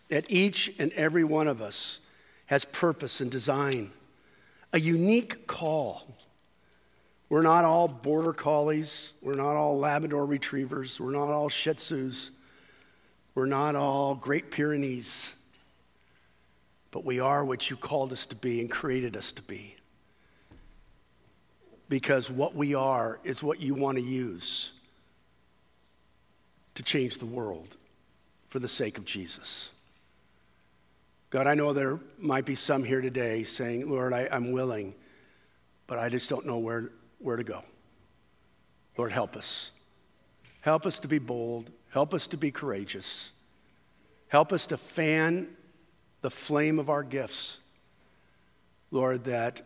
that 0.09 0.25
each 0.29 0.73
and 0.79 0.91
every 0.93 1.23
one 1.23 1.47
of 1.47 1.61
us 1.61 1.99
has 2.45 2.65
purpose 2.65 3.21
and 3.21 3.29
design, 3.29 3.91
a 4.73 4.79
unique 4.79 5.45
call 5.45 6.07
we're 7.29 7.43
not 7.43 7.63
all 7.63 7.87
border 7.87 8.33
collies. 8.33 9.13
We're 9.21 9.35
not 9.35 9.55
all 9.55 9.77
Labrador 9.77 10.25
retrievers. 10.25 10.99
We're 10.99 11.11
not 11.11 11.29
all 11.29 11.47
Shih 11.47 11.75
Tzus. 11.75 12.31
We're 13.35 13.45
not 13.45 13.75
all 13.75 14.15
Great 14.15 14.49
Pyrenees. 14.49 15.33
But 16.89 17.05
we 17.05 17.19
are 17.19 17.45
what 17.45 17.69
you 17.69 17.75
called 17.75 18.11
us 18.11 18.25
to 18.27 18.35
be 18.35 18.59
and 18.61 18.69
created 18.69 19.15
us 19.15 19.31
to 19.33 19.43
be. 19.43 19.75
Because 21.89 22.29
what 22.29 22.55
we 22.55 22.75
are 22.75 23.19
is 23.23 23.41
what 23.41 23.59
you 23.59 23.73
want 23.73 23.97
to 23.97 24.03
use 24.03 24.71
to 26.75 26.83
change 26.83 27.17
the 27.17 27.25
world 27.25 27.75
for 28.47 28.59
the 28.59 28.67
sake 28.67 28.97
of 28.97 29.05
Jesus. 29.05 29.69
God, 31.31 31.45
I 31.45 31.55
know 31.55 31.73
there 31.73 31.99
might 32.17 32.45
be 32.45 32.55
some 32.55 32.83
here 32.83 33.01
today 33.01 33.43
saying, 33.43 33.89
Lord, 33.89 34.13
I, 34.13 34.27
am 34.31 34.51
willing, 34.51 34.95
but 35.87 35.99
I 35.99 36.09
just 36.09 36.29
don't 36.29 36.45
know 36.45 36.57
where, 36.57 36.89
where 37.19 37.35
to 37.35 37.43
go. 37.43 37.63
Lord, 38.97 39.11
help 39.11 39.35
us. 39.35 39.71
Help 40.61 40.85
us 40.85 40.99
to 40.99 41.07
be 41.07 41.19
bold. 41.19 41.69
Help 41.89 42.13
us 42.13 42.27
to 42.27 42.37
be 42.37 42.51
courageous. 42.51 43.31
Help 44.27 44.53
us 44.53 44.67
to 44.67 44.77
fan 44.77 45.47
the 46.21 46.31
flame 46.31 46.79
of 46.79 46.89
our 46.89 47.03
gifts. 47.03 47.59
Lord, 48.91 49.25
that 49.25 49.61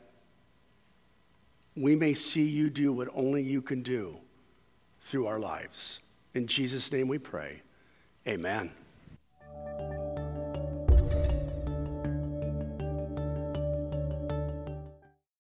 we 1.76 1.96
may 1.96 2.14
see 2.14 2.44
you 2.44 2.70
do 2.70 2.92
what 2.94 3.08
only 3.14 3.42
you 3.42 3.62
can 3.62 3.82
do 3.82 4.18
through 5.02 5.28
our 5.28 5.40
lives. 5.40 6.02
In 6.34 6.48
Jesus' 6.48 6.92
name 6.92 7.08
we 7.08 7.18
pray. 7.18 7.62
Amen. 8.28 8.72